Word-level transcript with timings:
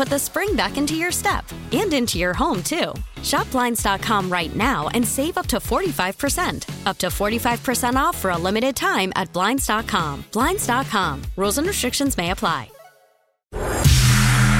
put 0.00 0.08
the 0.08 0.18
spring 0.18 0.56
back 0.56 0.78
into 0.78 0.94
your 0.94 1.12
step 1.12 1.44
and 1.72 1.92
into 1.92 2.18
your 2.18 2.32
home, 2.32 2.62
too. 2.62 2.94
Shop 3.22 3.50
Blinds.com 3.50 4.32
right 4.32 4.56
now 4.56 4.88
and 4.94 5.06
save 5.06 5.36
up 5.36 5.46
to 5.48 5.58
45%. 5.58 6.86
Up 6.86 6.96
to 6.96 7.08
45% 7.08 7.96
off 7.96 8.16
for 8.16 8.30
a 8.30 8.38
limited 8.38 8.74
time 8.74 9.12
at 9.14 9.30
Blinds.com. 9.34 10.24
Blinds.com. 10.32 11.20
Rules 11.36 11.58
and 11.58 11.66
restrictions 11.66 12.16
may 12.16 12.30
apply. 12.30 12.70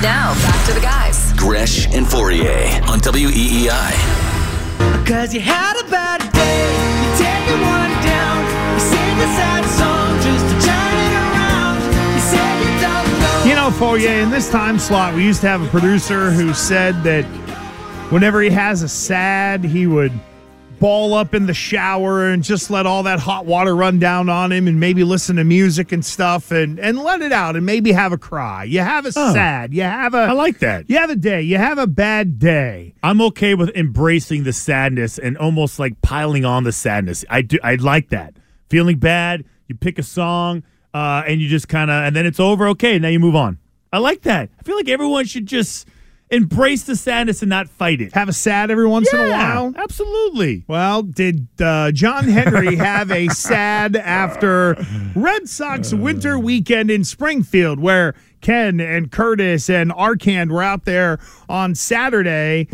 Now, 0.03 0.35
back 0.45 0.67
to 0.67 0.75
the 0.75 0.81
guys. 0.81 1.33
Gresh 1.39 1.87
and 1.87 2.05
Fauria 2.05 2.87
on 2.87 2.99
E 2.99 3.25
WEEI. 3.25 5.07
Cause 5.07 5.33
you 5.33 5.41
had 5.41 5.81
a 5.81 5.91
bad 5.91 6.21
day, 6.35 6.69
you 7.01 7.11
take 7.17 7.49
it 7.49 7.61
one 7.65 7.93
down, 8.05 8.75
you 8.75 8.81
sing 8.81 9.19
a 9.19 9.29
sad 9.37 9.60
know. 13.81 13.95
You 13.95 14.07
know, 14.07 14.13
Fauria, 14.15 14.23
in 14.23 14.31
this 14.31 14.51
time 14.51 14.79
slot, 14.79 15.15
we 15.15 15.25
used 15.25 15.41
to 15.43 15.49
have 15.49 15.63
a 15.63 15.69
producer 15.69 16.31
who 16.31 16.53
said 16.55 17.03
that 17.05 17.25
whenever 18.11 18.41
he 18.43 18.51
has 18.51 18.83
a 18.83 18.89
sad, 18.89 19.65
he 19.65 19.87
would 19.87 20.13
ball 20.79 21.13
up 21.13 21.35
in 21.35 21.45
the 21.45 21.53
shower 21.53 22.29
and 22.31 22.43
just 22.43 22.71
let 22.71 22.87
all 22.87 23.03
that 23.03 23.19
hot 23.21 23.45
water 23.45 23.77
run 23.77 23.99
down 23.99 24.31
on 24.31 24.51
him 24.51 24.67
and 24.67 24.81
maybe 24.81 25.05
listen 25.05 25.37
to 25.37 25.45
music 25.45 25.93
and 25.93 26.03
stuff 26.03 26.51
and, 26.51 26.79
and 26.81 26.99
let 26.99 27.21
it 27.21 27.33
out 27.33 27.55
and 27.55 27.67
maybe 27.67 27.93
have 27.93 28.13
a 28.13 28.17
cry. 28.19 28.65
You 28.65 28.81
have 28.81 29.05
a 29.05 29.13
Oh. 29.15 29.35
sad, 29.35 29.75
you 29.75 29.83
have 29.83 30.15
a 30.15 30.19
I 30.21 30.33
like 30.33 30.61
that. 30.61 30.89
you 30.89 30.97
have 30.97 31.11
a 31.11 31.17
day, 31.17 31.43
you 31.43 31.59
have 31.59 31.77
a 31.77 31.87
bad 31.87 32.39
day. 32.39 32.95
I'm 33.03 33.21
okay 33.21 33.55
with 33.55 33.69
embracing 33.77 34.45
the 34.45 34.55
sadness 34.55 35.19
and 35.19 35.37
almost 35.37 35.79
like 35.79 36.01
piling 36.01 36.47
on 36.47 36.65
the 36.65 36.73
sadness. 36.73 37.27
I 37.29 37.43
do. 37.43 37.59
I 37.63 37.75
like 37.75 38.09
that. 38.09 38.33
Feeling 38.71 38.99
bad, 38.99 39.45
you 39.69 39.75
pick 39.75 39.99
a 39.99 40.03
song, 40.03 40.63
uh, 40.95 41.25
and 41.27 41.43
you 41.43 41.49
just 41.49 41.69
kind 41.69 41.91
of, 41.91 42.05
and 42.05 42.17
then 42.17 42.25
it's 42.25 42.41
over. 42.41 42.69
Okay, 42.69 42.99
now 42.99 43.09
you 43.09 43.21
move 43.21 43.37
on. 43.37 43.59
I 43.93 43.99
like 43.99 44.23
that. 44.23 44.51
I 44.59 44.63
feel 44.63 44.77
like 44.77 44.89
everyone 44.89 45.25
should 45.27 45.47
just 45.47 45.87
embrace 46.31 46.85
the 46.85 46.95
sadness 46.95 47.43
and 47.43 47.49
not 47.51 47.69
fight 47.69 48.01
it. 48.01 48.13
Have 48.13 48.29
a 48.29 48.33
sad 48.33 48.71
every 48.71 48.87
once 48.87 49.13
in 49.13 49.19
a 49.19 49.27
Yeah, 49.29 49.55
while. 49.63 49.73
Absolutely. 49.77 50.65
Well, 50.69 51.03
did 51.03 51.49
uh, 51.61 51.91
John 51.91 52.25
Henry 52.29 52.77
have 52.77 53.11
a 53.11 53.27
sad 53.29 53.97
after 53.97 54.77
Red 55.17 55.49
Sox 55.49 55.93
winter 55.93 56.39
weekend 56.39 56.89
in 56.89 57.03
Springfield, 57.03 57.81
where 57.81 58.15
Ken 58.43 58.79
and 58.79 59.11
Curtis 59.11 59.69
and 59.69 59.91
Arcand 59.91 60.51
were 60.53 60.63
out 60.63 60.85
there 60.85 61.19
on 61.49 61.75
Saturday? 61.75 62.69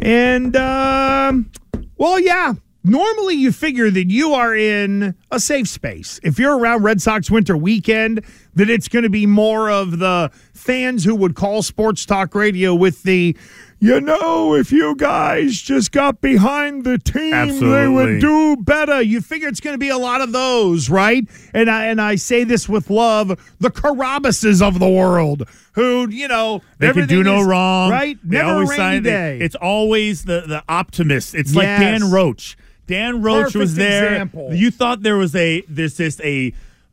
And, 0.00 0.54
um, 0.54 1.50
well, 1.96 2.20
yeah. 2.20 2.54
Normally, 2.84 3.34
you 3.36 3.52
figure 3.52 3.90
that 3.90 4.10
you 4.10 4.34
are 4.34 4.56
in 4.56 5.14
a 5.30 5.38
safe 5.38 5.68
space. 5.68 6.18
If 6.24 6.38
you're 6.38 6.58
around 6.58 6.82
Red 6.82 7.00
Sox 7.00 7.30
winter 7.30 7.56
weekend, 7.56 8.24
that 8.54 8.68
it's 8.68 8.88
going 8.88 9.04
to 9.04 9.10
be 9.10 9.24
more 9.24 9.70
of 9.70 9.98
the 10.00 10.30
fans 10.52 11.04
who 11.04 11.14
would 11.14 11.36
call 11.36 11.62
sports 11.62 12.04
talk 12.04 12.34
radio 12.34 12.74
with 12.74 13.04
the, 13.04 13.36
you 13.78 14.00
know, 14.00 14.54
if 14.56 14.72
you 14.72 14.96
guys 14.96 15.60
just 15.62 15.92
got 15.92 16.20
behind 16.20 16.82
the 16.84 16.98
team, 16.98 17.60
they 17.60 17.86
would 17.86 18.20
do 18.20 18.56
better. 18.56 19.00
You 19.00 19.20
figure 19.20 19.46
it's 19.48 19.60
going 19.60 19.74
to 19.74 19.78
be 19.78 19.88
a 19.88 19.96
lot 19.98 20.20
of 20.20 20.32
those, 20.32 20.90
right? 20.90 21.24
And 21.54 21.70
I 21.70 21.86
and 21.86 22.00
I 22.00 22.16
say 22.16 22.42
this 22.42 22.68
with 22.68 22.90
love, 22.90 23.28
the 23.60 23.70
Carabases 23.70 24.60
of 24.60 24.80
the 24.80 24.88
world, 24.88 25.48
who 25.74 26.08
you 26.10 26.26
know 26.26 26.62
They 26.78 26.92
can 26.92 27.06
do 27.06 27.22
no 27.22 27.40
is- 27.42 27.46
wrong. 27.46 27.90
right? 27.92 28.18
They 28.24 28.38
Never 28.38 28.50
always 28.54 28.70
rainy 28.70 29.00
day. 29.02 29.38
It's 29.40 29.54
always 29.56 30.24
the 30.24 30.40
the 30.48 30.64
optimist. 30.68 31.34
It's 31.36 31.54
like 31.54 31.66
Dan 31.66 32.10
Roche. 32.10 32.56
Dan 32.92 33.22
Roche 33.22 33.44
Perfect 33.44 33.58
was 33.58 33.74
there. 33.76 34.12
example. 34.12 34.54
You 34.54 34.70
thought 34.70 35.02
there 35.02 35.16
was 35.16 35.34
a 35.34 35.62
there's 35.68 35.96
this 35.96 36.20
a 36.20 36.52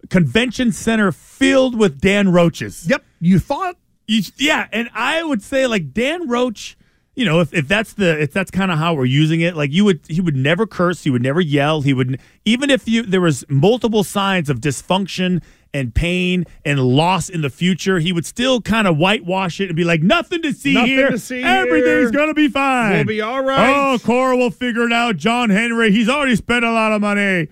convention 0.10 0.72
center 0.72 1.12
filled 1.12 1.78
with 1.78 2.00
Dan 2.00 2.32
Roches. 2.32 2.88
Yep, 2.90 3.04
you 3.20 3.40
thought 3.40 3.76
You, 4.08 4.24
yeah, 4.38 4.68
and 4.72 4.90
I 4.94 5.24
would 5.24 5.44
say 5.44 5.68
like 5.68 5.94
Dan 5.94 6.28
Roche. 6.28 6.76
You 7.16 7.26
know, 7.26 7.42
if, 7.42 7.54
if 7.54 7.68
that's 7.68 7.94
the 7.94 8.22
if 8.22 8.32
that's 8.32 8.50
kind 8.50 8.72
of 8.72 8.80
how 8.80 8.94
we're 8.94 9.04
using 9.04 9.42
it, 9.42 9.56
like 9.56 9.74
you 9.74 9.84
would 9.84 10.00
he 10.08 10.22
would 10.22 10.38
never 10.38 10.66
curse, 10.66 11.04
he 11.04 11.10
would 11.10 11.22
never 11.22 11.42
yell, 11.42 11.82
he 11.82 11.94
would 11.94 12.20
even 12.46 12.70
if 12.70 12.88
you 12.88 13.04
there 13.04 13.20
was 13.20 13.44
multiple 13.50 14.06
signs 14.06 14.50
of 14.50 14.62
dysfunction 14.62 15.42
and 15.74 15.94
pain 15.94 16.46
and 16.66 16.80
loss 16.80 17.30
in 17.30 17.42
the 17.42 17.50
future, 17.50 18.00
he 18.00 18.12
would 18.12 18.26
still 18.26 18.60
kind 18.62 18.88
of 18.88 18.98
whitewash 18.98 19.60
it 19.62 19.68
and 19.68 19.76
be 19.76 19.84
like, 19.84 20.02
nothing 20.02 20.42
to 20.42 20.52
see 20.52 20.74
Nothing 20.74 20.90
here, 20.90 21.10
to 21.12 21.20
see 21.20 21.44
everything's 21.44 22.10
here. 22.10 22.12
gonna 22.12 22.34
be 22.34 22.48
fine, 22.48 22.94
We'll 22.94 23.04
be 23.06 23.22
all 23.22 23.44
right." 23.44 23.70
Oh, 23.70 24.00
Cora 24.00 24.36
will 24.36 24.52
figure 24.52 24.86
it 24.88 24.94
out. 24.94 25.18
John 25.18 25.50
Henry, 25.50 25.92
he's 25.92 26.10
already 26.10 26.36
spent 26.36 26.66
a 26.66 26.72
lot 26.72 26.92
of 26.92 27.02
money. 27.02 27.48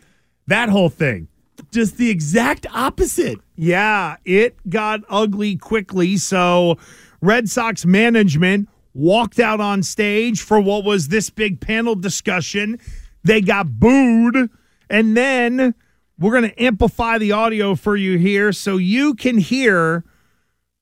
That 0.47 0.69
whole 0.69 0.89
thing, 0.89 1.27
just 1.71 1.97
the 1.97 2.09
exact 2.09 2.65
opposite. 2.73 3.39
Yeah, 3.55 4.15
it 4.25 4.55
got 4.69 5.01
ugly 5.09 5.55
quickly. 5.55 6.17
So, 6.17 6.77
Red 7.21 7.49
Sox 7.49 7.85
management 7.85 8.69
walked 8.93 9.39
out 9.39 9.59
on 9.59 9.83
stage 9.83 10.41
for 10.41 10.59
what 10.59 10.83
was 10.83 11.09
this 11.09 11.29
big 11.29 11.59
panel 11.59 11.95
discussion. 11.95 12.79
They 13.23 13.41
got 13.41 13.79
booed. 13.79 14.49
And 14.89 15.17
then 15.17 15.75
we're 16.19 16.31
going 16.31 16.49
to 16.49 16.63
amplify 16.63 17.17
the 17.17 17.31
audio 17.31 17.75
for 17.75 17.95
you 17.95 18.17
here 18.17 18.51
so 18.51 18.77
you 18.77 19.13
can 19.13 19.37
hear 19.37 20.03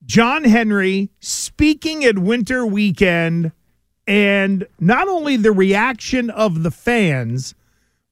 John 0.06 0.44
Henry 0.44 1.10
speaking 1.20 2.06
at 2.06 2.18
Winter 2.20 2.66
Weekend 2.66 3.52
and 4.08 4.68
not 4.80 5.08
only 5.08 5.36
the 5.36 5.52
reaction 5.52 6.30
of 6.30 6.64
the 6.64 6.72
fans, 6.72 7.56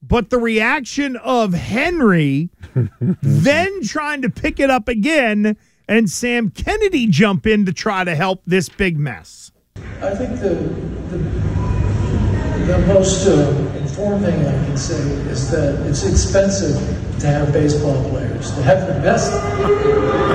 but 0.02 0.30
the 0.30 0.40
reaction 0.40 1.16
of 1.18 1.54
Henry 1.54 2.50
then 3.22 3.84
trying 3.84 4.22
to 4.22 4.30
pick 4.30 4.60
it 4.60 4.70
up 4.70 4.88
again 4.88 5.56
and 5.88 6.10
Sam 6.10 6.50
Kennedy 6.50 7.08
jump 7.08 7.46
in 7.46 7.66
to 7.66 7.74
try 7.74 8.04
to 8.04 8.16
help 8.16 8.42
this 8.46 8.70
big 8.70 8.98
mess. 8.98 9.52
I 10.02 10.16
think 10.16 10.40
the, 10.40 10.56
the, 11.10 11.53
the 12.66 12.80
most 12.88 13.28
uh, 13.28 13.50
informed 13.78 14.24
thing 14.24 14.40
I 14.40 14.66
can 14.66 14.78
say 14.78 14.96
is 15.30 15.52
that 15.52 15.86
it's 15.86 16.06
expensive 16.06 16.78
to 17.20 17.28
have 17.28 17.52
baseball 17.52 18.02
players. 18.10 18.52
To 18.52 18.64
have 18.64 18.88
the 18.88 18.94
best. 19.02 19.34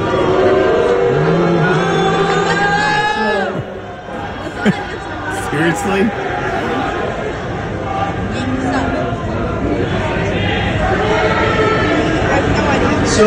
Seriously? 5.51 6.03
So, 13.09 13.25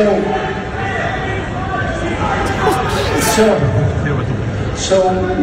so, 3.35 3.45
so 4.75 4.97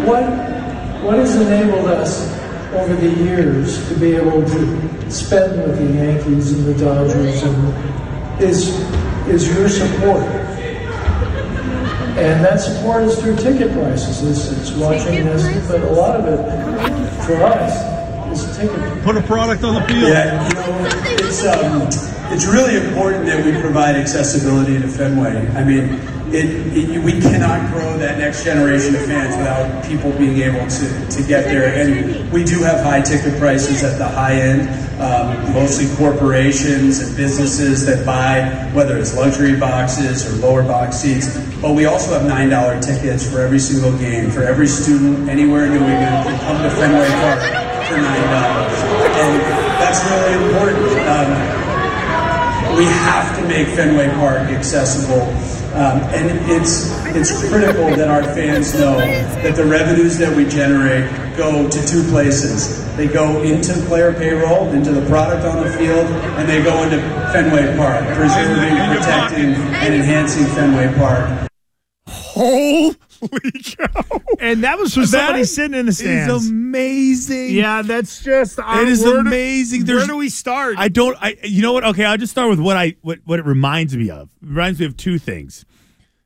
what, 0.06 0.22
what 1.02 1.18
has 1.18 1.36
enabled 1.36 1.88
us 1.88 2.38
over 2.72 2.94
the 2.94 3.10
years 3.24 3.88
to 3.88 3.94
be 3.98 4.14
able 4.14 4.42
to 4.42 5.10
spend 5.10 5.62
with 5.62 5.78
the 5.78 5.94
Yankees 5.94 6.52
and 6.52 6.66
the 6.66 6.74
Dodgers 6.84 7.42
and 7.42 8.42
is, 8.42 8.68
is 9.28 9.48
your 9.54 9.68
support. 9.68 10.22
And 12.18 12.44
that 12.44 12.60
support 12.60 13.04
is 13.04 13.18
through 13.20 13.36
ticket 13.36 13.72
prices. 13.72 14.22
It's, 14.22 14.52
it's 14.58 14.70
watching 14.72 15.24
this, 15.24 15.68
but 15.68 15.82
a 15.82 15.90
lot 15.92 16.16
of 16.16 16.26
it 16.26 17.24
for 17.24 17.36
us 17.36 17.72
is 18.32 18.56
ticket. 18.56 19.02
Put 19.04 19.16
a 19.16 19.22
product 19.22 19.62
on 19.64 19.74
the 19.74 19.80
field. 19.82 20.08
Yeah, 20.08 20.48
you 20.48 20.54
know, 20.54 20.88
it's 21.24 21.46
um, 21.46 21.82
it's 22.32 22.46
really 22.46 22.76
important 22.76 23.26
that 23.26 23.44
we 23.44 23.58
provide 23.60 23.94
accessibility 23.94 24.78
to 24.80 24.88
Fenway. 24.88 25.48
I 25.54 25.64
mean, 25.64 26.00
it, 26.32 26.76
it, 26.76 27.02
we 27.02 27.20
cannot 27.20 27.72
grow 27.72 27.96
that 27.98 28.18
next 28.18 28.44
generation 28.44 28.94
of 28.94 29.04
fans 29.06 29.36
without 29.36 29.84
people 29.84 30.12
being 30.12 30.38
able 30.40 30.66
to, 30.68 31.08
to 31.08 31.22
get 31.22 31.44
there. 31.44 31.74
And 31.74 32.30
we 32.32 32.44
do 32.44 32.60
have 32.62 32.84
high 32.84 33.00
ticket 33.00 33.38
prices 33.38 33.82
at 33.82 33.98
the 33.98 34.06
high 34.06 34.34
end, 34.34 34.68
um, 35.00 35.52
mostly 35.54 35.86
corporations 35.96 37.00
and 37.00 37.16
businesses 37.16 37.86
that 37.86 38.04
buy, 38.04 38.70
whether 38.74 38.98
it's 38.98 39.16
luxury 39.16 39.56
boxes 39.56 40.26
or 40.26 40.36
lower 40.46 40.62
box 40.62 40.96
seats. 40.96 41.36
But 41.60 41.74
we 41.74 41.86
also 41.86 42.18
have 42.18 42.30
$9 42.30 42.82
tickets 42.84 43.30
for 43.30 43.40
every 43.40 43.58
single 43.58 43.96
game. 43.98 44.30
For 44.30 44.42
every 44.42 44.68
student 44.68 45.28
anywhere 45.28 45.64
in 45.64 45.72
New 45.72 45.84
England 45.84 46.26
can 46.26 46.38
come 46.40 46.62
to 46.62 46.70
Fenway 46.70 47.08
Park 47.08 47.40
for 47.88 47.96
$9. 47.96 48.04
And 48.04 49.40
that's 49.80 50.04
really 50.10 50.48
important. 50.48 50.88
Um, 51.08 51.58
we 52.76 52.84
have 52.84 53.36
to 53.38 53.48
make 53.48 53.68
Fenway 53.68 54.08
Park 54.10 54.50
accessible. 54.50 55.57
Um, 55.78 56.00
and 56.12 56.50
it's 56.50 56.90
it's 57.14 57.48
critical 57.48 57.86
that 57.96 58.08
our 58.08 58.24
fans 58.34 58.74
know 58.74 58.98
that 58.98 59.54
the 59.54 59.64
revenues 59.64 60.18
that 60.18 60.34
we 60.36 60.44
generate 60.44 61.08
go 61.36 61.68
to 61.70 61.86
two 61.86 62.02
places. 62.10 62.84
They 62.96 63.06
go 63.06 63.42
into 63.42 63.74
player 63.86 64.12
payroll, 64.12 64.68
into 64.72 64.90
the 64.90 65.06
product 65.08 65.44
on 65.44 65.64
the 65.64 65.72
field, 65.72 66.06
and 66.36 66.48
they 66.48 66.60
go 66.64 66.82
into 66.82 66.98
Fenway 67.32 67.76
Park, 67.76 68.04
preserving, 68.16 68.76
protecting, 68.96 69.54
and 69.76 69.94
enhancing 69.94 70.46
Fenway 70.46 70.92
Park. 70.98 71.48
Holy 72.08 72.94
cow! 73.62 74.20
And 74.40 74.62
that 74.64 74.78
was 74.78 74.94
from 74.94 75.02
That 75.02 75.08
somebody 75.08 75.44
sitting 75.44 75.78
in 75.78 75.86
the 75.86 75.90
is 75.90 75.98
stands. 75.98 76.48
amazing. 76.48 77.50
Yeah, 77.54 77.82
that's 77.82 78.22
just. 78.22 78.58
uh, 78.58 78.64
It 78.82 78.88
is 78.88 79.02
where 79.02 79.14
do- 79.14 79.28
amazing. 79.28 79.86
where 79.86 80.06
do 80.06 80.16
we 80.16 80.28
start? 80.28 80.76
I 80.78 80.88
don't. 80.88 81.16
I. 81.20 81.36
You 81.44 81.62
know 81.62 81.72
what? 81.72 81.84
Okay, 81.84 82.04
I'll 82.04 82.16
just 82.16 82.32
start 82.32 82.48
with 82.50 82.58
what 82.60 82.76
I 82.76 82.96
what 83.02 83.18
what 83.24 83.38
it 83.38 83.44
reminds 83.44 83.96
me 83.96 84.10
of. 84.10 84.30
It 84.42 84.48
reminds 84.48 84.78
me 84.80 84.86
of 84.86 84.96
two 84.96 85.18
things. 85.18 85.64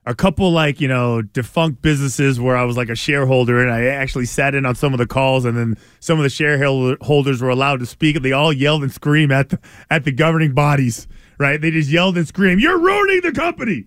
A 0.04 0.14
couple 0.16 0.50
like 0.50 0.81
you 0.81 0.88
know 0.88 1.22
defunct 1.22 1.81
businesses 1.81 2.40
where 2.40 2.56
I 2.56 2.64
was 2.64 2.76
like 2.76 2.88
a 2.88 2.96
shareholder 2.96 3.62
and 3.62 3.70
I 3.70 3.84
actually 3.84 4.26
sat 4.26 4.54
in 4.54 4.66
on 4.66 4.75
some 4.75 4.93
of 4.93 4.99
the 4.99 5.06
calls 5.06 5.44
and 5.44 5.56
then 5.56 5.76
some 6.00 6.19
of 6.19 6.25
the 6.25 6.28
shareholders 6.31 7.40
were 7.40 7.50
allowed 7.50 7.78
to 7.81 7.87
speak 7.87 8.16
and 8.16 8.25
they 8.25 8.32
all 8.32 8.52
yelled 8.52 8.82
and 8.82 8.93
screamed 8.93 9.31
at 9.31 9.50
the 9.50 9.58
at 9.90 10.04
the 10.04 10.12
governing 10.12 10.54
bodies. 10.54 11.06
Right? 11.38 11.60
They 11.60 11.70
just 11.70 11.88
yelled 11.88 12.16
and 12.16 12.26
screamed, 12.26 12.60
"You're 12.60 12.78
ruining 12.78 13.20
the 13.20 13.32
company." 13.32 13.84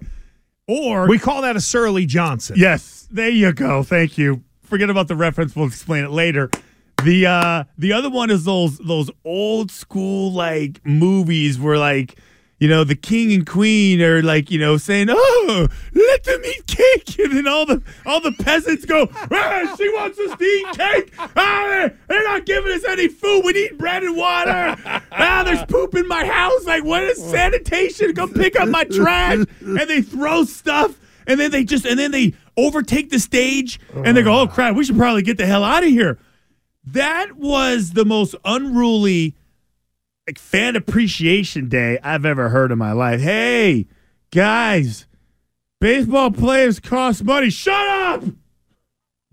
Or 0.68 1.08
we 1.08 1.20
call 1.20 1.42
that 1.42 1.56
a 1.56 1.62
Surly 1.62 2.06
Johnson. 2.06 2.56
Yes, 2.58 3.08
there 3.12 3.30
you 3.30 3.54
go. 3.54 3.84
Thank 3.84 4.18
you. 4.18 4.44
Forget 4.64 4.90
about 4.90 5.08
the 5.08 5.16
reference. 5.16 5.56
We'll 5.56 5.68
explain 5.68 6.04
it 6.06 6.12
later. 6.12 6.50
The 7.04 7.28
uh 7.28 7.64
the 7.78 7.94
other 7.94 8.10
one 8.10 8.32
is 8.32 8.46
those 8.46 8.78
those 8.80 9.12
old 9.26 9.70
school 9.70 10.32
like 10.32 10.84
movies 10.86 11.60
where 11.60 11.78
like 11.78 12.18
you 12.60 12.68
know 12.70 12.84
the 12.84 12.96
king 12.96 13.34
and 13.34 13.46
queen 13.46 14.02
are 14.02 14.22
like 14.22 14.50
you 14.50 14.58
know 14.58 14.78
saying 14.78 15.08
oh 15.10 15.68
let 15.94 16.24
them 16.24 16.42
eat 16.46 16.68
cake. 16.68 17.16
And 17.26 17.34
then 17.34 17.48
all 17.48 17.66
the 17.66 17.82
all 18.06 18.22
the 18.22 18.32
peasants 18.34 18.86
go 18.86 19.10
ah, 19.12 19.76
she 19.78 19.90
wants 19.90 20.20
us 20.20 20.38
to 20.38 20.44
eat 20.44 20.78
cake. 20.78 21.14
Ah, 21.36 21.90
they're 22.08 22.24
not 22.24 22.46
giving 22.46 22.72
us 22.72 22.84
any 22.86 23.08
food. 23.08 23.44
We 23.44 23.54
need 23.54 23.78
bread 23.78 24.04
and 24.04 24.16
water. 24.16 24.76
Ah 25.12 25.44
there's 25.44 25.64
poop 25.66 25.96
in 25.96 26.08
my 26.08 26.26
house. 26.26 26.66
Like 26.66 26.84
what 26.84 27.04
is 27.04 27.22
sanitation? 27.24 28.14
Come 28.14 28.32
pick 28.32 28.60
up 28.60 28.70
my 28.70 28.84
trash. 28.84 29.46
And 29.62 29.90
they 29.90 30.02
throw 30.02 30.44
stuff. 30.44 31.00
And 31.26 31.40
then 31.40 31.52
they 31.52 31.64
just 31.64 31.86
and 31.86 31.98
then 31.98 32.12
they 32.12 32.34
overtake 32.58 33.10
the 33.10 33.20
stage. 33.20 33.80
And 33.94 34.16
they 34.16 34.22
go 34.22 34.42
oh 34.42 34.48
crap. 34.48 34.76
We 34.76 34.84
should 34.84 34.98
probably 34.98 35.24
get 35.24 35.38
the 35.38 35.46
hell 35.48 35.64
out 35.64 35.84
of 35.84 35.90
here. 35.90 36.20
That 36.86 37.38
was 37.38 37.92
the 37.92 38.06
most 38.06 38.36
unruly 38.46 39.36
like 40.28 40.40
fan 40.40 40.76
appreciation 40.76 41.70
day 41.70 42.00
I've 42.04 42.26
ever 42.26 42.50
heard 42.50 42.72
in 42.72 42.78
my 42.78 42.92
life. 42.92 43.22
Hey, 43.22 43.88
guys, 44.32 45.06
baseball 45.80 46.32
players 46.32 46.80
cost 46.80 47.24
money. 47.24 47.50
Shut 47.50 47.88
up. 47.88 48.24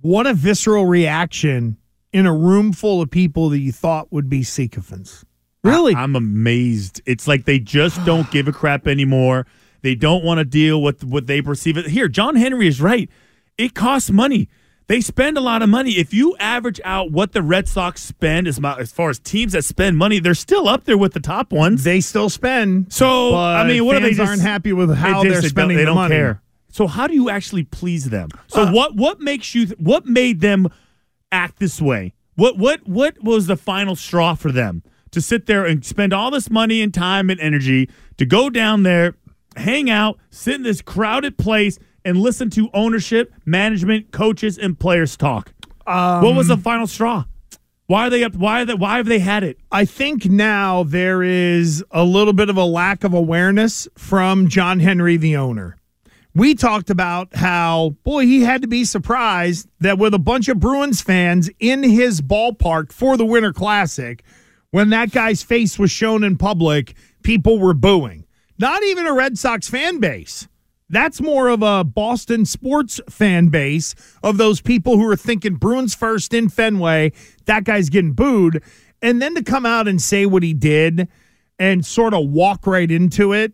What 0.00 0.26
a 0.26 0.34
visceral 0.34 0.86
reaction 0.86 1.78
in 2.12 2.26
a 2.26 2.34
room 2.34 2.72
full 2.72 3.00
of 3.00 3.10
people 3.10 3.48
that 3.50 3.60
you 3.60 3.72
thought 3.72 4.12
would 4.12 4.28
be 4.28 4.42
sycophants. 4.42 5.24
Really? 5.64 5.94
I, 5.94 6.02
am 6.02 6.16
amazed. 6.16 7.00
It's 7.06 7.28
like 7.28 7.44
they 7.44 7.58
just 7.58 8.04
don't 8.04 8.30
give 8.30 8.48
a 8.48 8.52
crap 8.52 8.86
anymore. 8.86 9.46
They 9.82 9.94
don't 9.94 10.24
want 10.24 10.38
to 10.38 10.44
deal 10.44 10.82
with 10.82 11.04
what 11.04 11.26
they 11.26 11.40
perceive 11.40 11.76
it. 11.76 11.86
Here, 11.86 12.08
John 12.08 12.36
Henry 12.36 12.66
is 12.66 12.80
right. 12.80 13.08
It 13.56 13.74
costs 13.74 14.10
money. 14.10 14.48
They 14.92 15.00
spend 15.00 15.38
a 15.38 15.40
lot 15.40 15.62
of 15.62 15.70
money. 15.70 15.92
If 15.92 16.12
you 16.12 16.36
average 16.36 16.78
out 16.84 17.10
what 17.10 17.32
the 17.32 17.40
Red 17.40 17.66
Sox 17.66 18.02
spend 18.02 18.46
as, 18.46 18.60
my, 18.60 18.78
as 18.78 18.92
far 18.92 19.08
as 19.08 19.18
teams 19.18 19.54
that 19.54 19.64
spend 19.64 19.96
money, 19.96 20.18
they're 20.18 20.34
still 20.34 20.68
up 20.68 20.84
there 20.84 20.98
with 20.98 21.14
the 21.14 21.20
top 21.20 21.50
ones. 21.50 21.82
They 21.82 22.02
still 22.02 22.28
spend. 22.28 22.92
So 22.92 23.34
I 23.34 23.66
mean, 23.66 23.86
what 23.86 23.96
are 23.96 24.00
they 24.00 24.10
just, 24.12 24.20
aren't 24.20 24.42
happy 24.42 24.74
with 24.74 24.94
how 24.94 25.22
they 25.22 25.30
they 25.30 25.36
are 25.36 25.40
just- 25.40 25.54
spending 25.54 25.78
They 25.78 25.84
the 25.84 25.86
don't 25.86 25.94
money. 25.94 26.14
care. 26.14 26.42
So 26.68 26.86
how 26.86 27.06
do 27.06 27.14
you 27.14 27.30
actually 27.30 27.64
please 27.64 28.10
them? 28.10 28.28
So 28.48 28.64
Uh, 28.64 28.70
what 28.72 28.94
what 28.94 29.18
makes 29.18 29.54
you 29.54 29.68
what 29.78 30.04
made 30.04 30.42
them 30.42 30.68
act 31.30 31.58
this 31.58 31.80
way? 31.80 32.12
What 32.34 32.58
what 32.58 32.86
what 32.86 33.16
was 33.24 33.46
the 33.46 33.56
final 33.56 33.96
straw 33.96 34.34
for 34.34 34.52
them 34.52 34.82
to 35.10 35.22
sit 35.22 35.46
there 35.46 35.64
and 35.64 35.82
spend 35.86 36.12
all 36.12 36.30
this 36.30 36.50
money 36.50 36.82
and 36.82 36.92
time 36.92 37.30
and 37.30 37.40
energy 37.40 37.88
to 38.18 38.26
go 38.26 38.50
down 38.50 38.82
there, 38.82 39.14
hang 39.56 39.90
out, 39.90 40.19
sit 40.31 40.56
in 40.56 40.62
this 40.62 40.82
crowded 40.82 41.38
place 41.38 41.78
and 42.04 42.19
listen 42.19 42.50
to 42.50 42.69
ownership, 42.75 43.32
management, 43.44 44.10
coaches 44.10 44.58
and 44.58 44.78
players 44.78 45.16
talk? 45.16 45.52
what 45.84 46.34
was 46.34 46.49
the 46.49 46.54
um, 46.54 46.60
final 46.60 46.87
straw? 46.87 47.25
Why 47.87 48.06
are 48.06 48.10
they 48.10 48.25
up 48.25 48.34
why 48.34 48.62
are 48.62 48.64
they, 48.64 48.75
why 48.75 48.96
have 48.96 49.06
they 49.06 49.19
had 49.19 49.44
it? 49.44 49.58
I 49.70 49.84
think 49.84 50.26
now 50.26 50.84
there 50.84 51.22
is 51.22 51.84
a 51.90 52.04
little 52.04 52.32
bit 52.32 52.49
of 52.49 52.56
a 52.56 52.64
lack 52.64 53.04
of 53.04 53.12
awareness 53.12 53.88
from 53.99 54.49
John 54.49 54.81
Henry, 54.81 55.16
the 55.16 55.37
owner. 55.37 55.76
We 56.34 56.54
talked 56.54 56.88
about 56.88 57.34
how, 57.37 57.96
boy, 58.04 58.25
he 58.25 58.40
had 58.40 58.62
to 58.62 58.69
be 58.69 58.87
surprised 58.87 59.69
that 59.81 59.99
with 59.99 60.14
a 60.14 60.19
bunch 60.19 60.49
of 60.49 60.58
Bruins 60.58 61.02
fans 61.02 61.50
in 61.60 61.82
his 61.82 62.22
ballpark 62.22 62.90
for 62.90 63.19
the 63.19 63.26
Winter 63.26 63.52
Classic, 63.52 64.25
when 64.70 64.88
that 64.90 65.10
guy's 65.10 65.43
face 65.43 65.78
was 65.78 65.90
shown 65.90 66.25
in 66.25 66.38
public, 66.38 66.94
people 67.22 67.58
were 67.58 67.75
booing. 67.75 68.21
Not 68.62 68.85
even 68.85 69.09
a 69.09 69.12
Red 69.12 69.38
Sox 69.38 69.69
fan 69.69 69.99
base. 69.99 70.47
That's 70.88 71.20
more 71.20 71.49
of 71.49 71.64
a 71.64 71.82
Boston 71.82 72.44
sports 72.44 73.00
fan 73.11 73.49
base 73.49 73.97
of 74.23 74.37
those 74.37 74.61
people 74.61 74.97
who 74.97 75.11
are 75.11 75.17
thinking 75.17 75.57
Bruins 75.57 75.97
first 75.97 76.33
in 76.33 76.49
Fenway. 76.49 77.11
That 77.47 77.64
guy's 77.64 77.88
getting 77.88 78.12
booed. 78.12 78.62
And 79.02 79.21
then 79.21 79.35
to 79.35 79.42
come 79.42 79.66
out 79.66 79.88
and 79.88 80.00
say 80.00 80.26
what 80.26 80.45
he 80.45 80.54
did 80.54 81.09
and 81.59 81.85
sort 81.85 82.14
of 82.14 82.28
walk 82.28 82.64
right 82.64 82.88
into 82.88 83.33
it, 83.33 83.52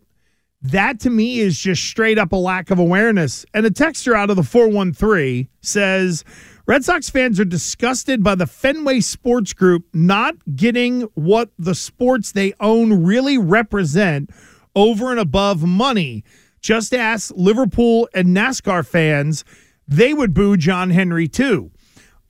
that 0.61 0.99
to 0.99 1.09
me 1.09 1.39
is 1.39 1.57
just 1.57 1.83
straight 1.85 2.19
up 2.19 2.31
a 2.31 2.35
lack 2.35 2.69
of 2.69 2.77
awareness. 2.77 3.47
And 3.55 3.65
a 3.65 3.71
texter 3.71 4.13
out 4.13 4.29
of 4.29 4.35
the 4.35 4.43
413 4.43 5.47
says 5.61 6.23
Red 6.67 6.85
Sox 6.85 7.09
fans 7.09 7.39
are 7.39 7.45
disgusted 7.45 8.23
by 8.23 8.35
the 8.35 8.45
Fenway 8.45 8.99
Sports 8.99 9.53
Group 9.53 9.87
not 9.91 10.35
getting 10.55 11.01
what 11.15 11.49
the 11.57 11.73
sports 11.73 12.31
they 12.31 12.53
own 12.59 13.03
really 13.03 13.39
represent 13.39 14.29
over 14.79 15.11
and 15.11 15.19
above 15.19 15.63
money. 15.63 16.23
Just 16.61 16.93
ask 16.93 17.31
Liverpool 17.35 18.07
and 18.13 18.29
NASCAR 18.29 18.85
fans, 18.85 19.43
they 19.87 20.13
would 20.13 20.33
boo 20.33 20.57
John 20.57 20.89
Henry 20.89 21.27
too. 21.27 21.71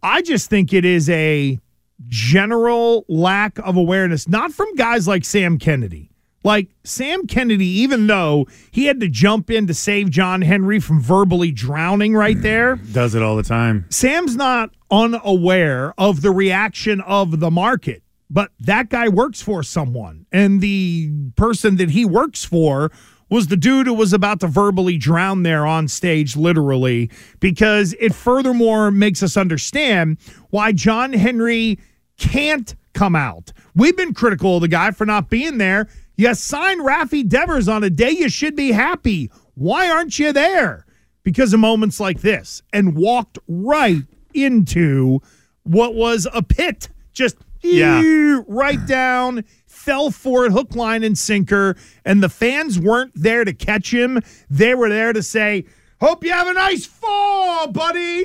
I 0.02 0.22
just 0.22 0.50
think 0.50 0.74
it 0.74 0.86
is 0.86 1.10
a 1.10 1.60
general 2.08 3.06
lack 3.08 3.58
of 3.60 3.76
awareness, 3.76 4.28
not 4.28 4.52
from 4.52 4.74
guys 4.76 5.08
like 5.08 5.26
Sam 5.26 5.58
Kennedy. 5.58 6.12
Like 6.42 6.70
Sam 6.86 7.28
Kennedy, 7.28 7.66
even 7.68 8.08
though 8.08 8.48
he 8.72 8.86
had 8.86 9.02
to 9.02 9.10
jump 9.10 9.52
in 9.52 9.68
to 9.68 9.74
save 9.74 10.10
John 10.10 10.42
Henry 10.42 10.80
from 10.80 11.02
verbally 11.02 11.52
drowning 11.52 12.14
right 12.14 12.42
there, 12.42 12.78
Does 12.78 13.14
it 13.14 13.22
all 13.22 13.36
the 13.36 13.44
time. 13.44 13.86
Sam's 13.90 14.38
not 14.38 14.72
unaware 14.90 15.94
of 15.98 16.22
the 16.22 16.32
reaction 16.32 17.02
of 17.02 17.42
the 17.42 17.52
market. 17.52 18.04
But 18.30 18.52
that 18.60 18.90
guy 18.90 19.10
works 19.10 19.42
for 19.42 19.64
someone. 19.64 20.26
And 20.32 20.62
the 20.62 21.12
person 21.36 21.78
that 21.78 21.92
he 21.92 22.06
works 22.06 22.46
for 22.46 22.92
was 23.30 23.48
the 23.48 23.58
dude 23.58 23.88
who 23.88 23.94
was 23.94 24.12
about 24.14 24.40
to 24.40 24.48
verbally 24.48 24.98
drown 24.98 25.44
there 25.44 25.66
on 25.66 25.88
stage, 25.88 26.36
literally, 26.36 27.10
because 27.40 27.96
it 28.00 28.14
furthermore 28.14 28.92
makes 28.92 29.22
us 29.22 29.38
understand 29.38 30.18
why 30.50 30.72
John 30.72 31.14
Henry 31.14 31.80
can't 32.18 32.76
come 32.94 33.16
out. 33.16 33.54
We've 33.76 33.96
been 33.96 34.14
critical 34.14 34.56
of 34.56 34.62
the 34.62 34.68
guy 34.68 34.92
for 34.92 35.06
not 35.06 35.30
being 35.30 35.58
there. 35.58 35.88
You 36.18 36.34
signed 36.34 36.82
Rafi 36.82 37.28
Devers 37.28 37.68
on 37.70 37.84
a 37.84 37.90
day 37.90 38.10
you 38.12 38.30
should 38.30 38.56
be 38.56 38.72
happy. 38.72 39.32
Why 39.54 39.90
aren't 39.90 40.20
you 40.20 40.34
there? 40.34 40.86
Because 41.24 41.54
of 41.54 41.60
moments 41.60 42.00
like 42.00 42.22
this 42.22 42.62
and 42.74 42.96
walked 42.96 43.38
right 43.48 44.04
into 44.34 45.22
what 45.64 45.96
was 45.96 46.28
a 46.34 46.42
pit. 46.42 46.90
Just 47.14 47.38
Yeah. 47.62 48.42
right 48.48 48.84
down, 48.86 49.44
fell 49.66 50.12
for 50.12 50.46
it, 50.46 50.52
hook, 50.52 50.76
line, 50.76 51.04
and 51.04 51.18
sinker. 51.18 51.76
And 52.06 52.24
the 52.24 52.30
fans 52.30 52.80
weren't 52.80 53.12
there 53.16 53.44
to 53.44 53.54
catch 53.54 53.94
him. 53.94 54.22
They 54.50 54.76
were 54.76 54.90
there 54.90 55.14
to 55.14 55.22
say, 55.24 55.66
Hope 56.02 56.24
you 56.24 56.32
have 56.32 56.48
a 56.48 56.54
nice 56.54 56.86
fall, 56.86 57.68
buddy. 57.68 58.24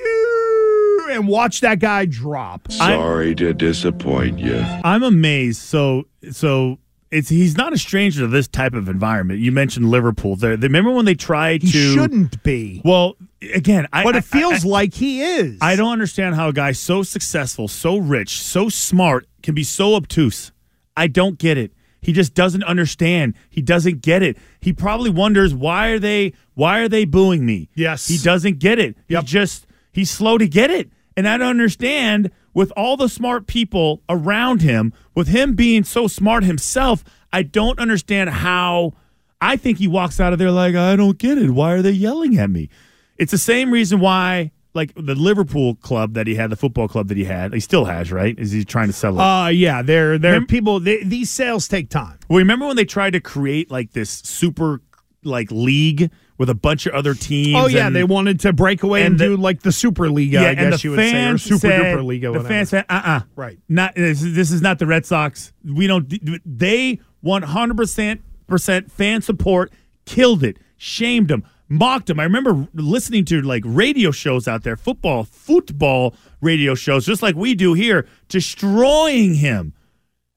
And 1.10 1.26
watch 1.26 1.60
that 1.60 1.80
guy 1.80 2.04
drop. 2.06 2.70
Sorry 2.70 3.34
to 3.34 3.52
disappoint 3.52 4.38
you. 4.38 4.58
I'm 4.84 5.02
amazed. 5.02 5.60
So 5.60 6.04
so 6.30 6.78
it's 7.10 7.28
he's 7.28 7.56
not 7.56 7.72
a 7.72 7.78
stranger 7.78 8.20
to 8.20 8.26
this 8.26 8.48
type 8.48 8.74
of 8.74 8.88
environment. 8.88 9.40
You 9.40 9.52
mentioned 9.52 9.88
Liverpool. 9.90 10.36
They, 10.36 10.56
remember 10.56 10.90
when 10.90 11.04
they 11.04 11.14
tried 11.14 11.62
He 11.62 11.70
to? 11.72 11.94
shouldn't 11.94 12.42
be. 12.42 12.80
Well, 12.84 13.16
again, 13.54 13.86
I, 13.92 14.02
But 14.04 14.14
I- 14.14 14.18
it 14.18 14.24
feels 14.24 14.64
I- 14.64 14.68
like 14.68 14.94
he 14.94 15.22
is. 15.22 15.58
I 15.60 15.76
don't 15.76 15.92
understand 15.92 16.34
how 16.34 16.48
a 16.48 16.52
guy 16.52 16.72
so 16.72 17.02
successful, 17.02 17.68
so 17.68 17.96
rich, 17.98 18.42
so 18.42 18.68
smart 18.68 19.26
can 19.42 19.54
be 19.54 19.62
so 19.64 19.94
obtuse. 19.94 20.50
I 20.96 21.06
don't 21.06 21.38
get 21.38 21.56
it. 21.58 21.72
He 22.00 22.12
just 22.12 22.34
doesn't 22.34 22.64
understand. 22.64 23.34
He 23.48 23.62
doesn't 23.62 24.02
get 24.02 24.22
it. 24.22 24.36
He 24.60 24.72
probably 24.72 25.08
wonders 25.10 25.54
why 25.54 25.88
are 25.88 25.98
they 25.98 26.34
why 26.54 26.80
are 26.80 26.88
they 26.88 27.04
booing 27.04 27.46
me? 27.46 27.68
Yes. 27.74 28.06
He 28.08 28.18
doesn't 28.18 28.58
get 28.58 28.78
it. 28.78 28.96
He 29.08 29.16
just 29.22 29.66
he's 29.92 30.10
slow 30.10 30.36
to 30.36 30.46
get 30.46 30.70
it. 30.70 30.90
And 31.16 31.26
I 31.28 31.38
don't 31.38 31.48
understand 31.48 32.30
with 32.54 32.72
all 32.76 32.96
the 32.96 33.08
smart 33.08 33.46
people 33.46 34.00
around 34.08 34.62
him, 34.62 34.92
with 35.14 35.28
him 35.28 35.54
being 35.54 35.84
so 35.84 36.06
smart 36.06 36.44
himself, 36.44 37.04
I 37.32 37.42
don't 37.42 37.78
understand 37.78 38.30
how 38.30 38.94
I 39.40 39.56
think 39.56 39.78
he 39.78 39.88
walks 39.88 40.20
out 40.20 40.32
of 40.32 40.38
there 40.38 40.50
like, 40.50 40.74
I 40.74 40.96
don't 40.96 41.18
get 41.18 41.36
it. 41.36 41.50
Why 41.50 41.72
are 41.72 41.82
they 41.82 41.90
yelling 41.90 42.38
at 42.38 42.48
me? 42.50 42.70
It's 43.18 43.32
the 43.32 43.38
same 43.38 43.70
reason 43.70 44.00
why, 44.00 44.52
like 44.72 44.92
the 44.94 45.14
Liverpool 45.14 45.74
club 45.76 46.14
that 46.14 46.26
he 46.26 46.34
had, 46.36 46.50
the 46.50 46.56
football 46.56 46.88
club 46.88 47.08
that 47.08 47.16
he 47.16 47.24
had, 47.24 47.52
he 47.52 47.60
still 47.60 47.84
has, 47.84 48.10
right? 48.10 48.38
Is 48.38 48.52
he 48.52 48.64
trying 48.64 48.86
to 48.86 48.92
sell 48.92 49.18
it? 49.18 49.22
Uh, 49.22 49.48
yeah, 49.48 49.82
they're 49.82 50.18
they're 50.18 50.40
Remem- 50.40 50.48
people. 50.48 50.80
They, 50.80 51.02
these 51.04 51.30
sales 51.30 51.68
take 51.68 51.90
time. 51.90 52.18
well, 52.28 52.38
remember 52.38 52.66
when 52.66 52.76
they 52.76 52.84
tried 52.84 53.12
to 53.12 53.20
create 53.20 53.70
like 53.70 53.92
this 53.92 54.10
super 54.10 54.80
like 55.22 55.50
league 55.52 56.10
with 56.38 56.50
a 56.50 56.54
bunch 56.54 56.86
of 56.86 56.94
other 56.94 57.14
teams? 57.14 57.56
Oh 57.58 57.66
yeah, 57.66 57.86
and- 57.86 57.96
they 57.96 58.04
wanted 58.04 58.40
to 58.40 58.52
break 58.52 58.82
away 58.82 59.02
and, 59.02 59.12
and 59.12 59.20
the- 59.20 59.36
do 59.36 59.36
like 59.36 59.62
the 59.62 59.72
Super 59.72 60.10
League. 60.10 60.34
I 60.34 60.50
and 60.50 60.70
guess 60.70 60.84
you 60.84 60.90
would 60.90 60.98
say, 60.98 61.28
or 61.28 61.38
Super 61.38 61.58
said- 61.58 61.80
Duper 61.96 62.04
League. 62.04 62.22
The 62.22 62.30
whatever. 62.32 62.48
fans 62.48 62.68
said, 62.70 62.84
"Uh, 62.88 63.02
uh 63.04 63.20
Right. 63.36 63.58
Not 63.68 63.94
this, 63.94 64.22
is- 64.22 64.34
this 64.34 64.50
is 64.50 64.62
not 64.62 64.78
the 64.78 64.86
Red 64.86 65.06
Sox. 65.06 65.52
We 65.64 65.86
don't. 65.86 66.12
They 66.44 67.00
one 67.20 67.42
hundred 67.42 67.76
percent 67.76 68.22
percent 68.46 68.90
fan 68.90 69.22
support. 69.22 69.72
Killed 70.06 70.42
it. 70.44 70.58
Shamed 70.76 71.28
them. 71.28 71.44
Mocked 71.68 72.08
them. 72.08 72.20
I 72.20 72.24
remember 72.24 72.68
listening 72.74 73.24
to 73.26 73.40
like 73.40 73.62
radio 73.64 74.10
shows 74.10 74.46
out 74.46 74.64
there, 74.64 74.76
football, 74.76 75.24
football 75.24 76.14
radio 76.42 76.74
shows, 76.74 77.06
just 77.06 77.22
like 77.22 77.34
we 77.36 77.54
do 77.54 77.72
here, 77.72 78.06
destroying 78.28 79.34
him. 79.34 79.72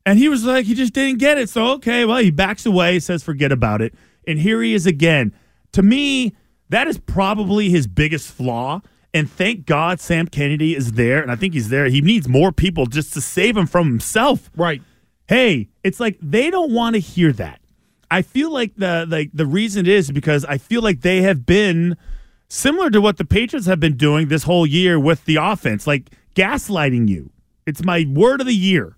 And 0.06 0.18
he 0.18 0.30
was 0.30 0.46
like, 0.46 0.66
he 0.66 0.74
just 0.74 0.94
didn't 0.94 1.20
get 1.20 1.38
it. 1.38 1.50
So, 1.50 1.68
okay, 1.74 2.06
well, 2.06 2.20
he 2.20 2.32
backs 2.32 2.66
away, 2.66 3.00
says, 3.00 3.24
forget 3.24 3.52
about 3.52 3.82
it. 3.82 3.94
And 4.26 4.40
here 4.40 4.62
he 4.62 4.74
is 4.74 4.86
again. 4.86 5.34
To 5.78 5.84
me, 5.84 6.36
that 6.70 6.88
is 6.88 6.98
probably 6.98 7.70
his 7.70 7.86
biggest 7.86 8.32
flaw. 8.34 8.82
And 9.14 9.30
thank 9.30 9.68
God 9.68 10.00
Sam 10.00 10.26
Kennedy 10.26 10.76
is 10.76 10.94
there. 10.94 11.22
And 11.22 11.32
I 11.32 11.36
think 11.36 11.54
he's 11.54 11.70
there. 11.70 11.86
He 11.86 12.02
needs 12.02 12.28
more 12.28 12.52
people 12.52 12.88
just 12.88 13.14
to 13.14 13.22
save 13.22 13.56
him 13.56 13.68
from 13.68 13.86
himself. 13.86 14.50
Right. 14.56 14.82
Hey, 15.28 15.68
it's 15.84 16.00
like 16.00 16.18
they 16.20 16.50
don't 16.50 16.72
want 16.72 16.96
to 16.96 17.00
hear 17.00 17.32
that. 17.34 17.62
I 18.10 18.24
feel 18.24 18.52
like 18.52 18.76
the 18.76 19.06
like 19.08 19.30
the 19.36 19.46
reason 19.46 19.86
it 19.86 19.92
is 19.92 20.10
because 20.10 20.44
I 20.46 20.58
feel 20.58 20.82
like 20.82 21.02
they 21.02 21.22
have 21.22 21.46
been 21.46 21.96
similar 22.48 22.90
to 22.90 23.00
what 23.00 23.18
the 23.18 23.26
Patriots 23.26 23.68
have 23.68 23.80
been 23.80 23.98
doing 23.98 24.30
this 24.30 24.42
whole 24.42 24.66
year 24.66 25.00
with 25.00 25.26
the 25.26 25.36
offense, 25.36 25.86
like 25.86 26.10
gaslighting 26.34 27.08
you. 27.08 27.30
It's 27.68 27.84
my 27.84 28.04
word 28.10 28.42
of 28.42 28.48
the 28.48 28.56
year 28.56 28.98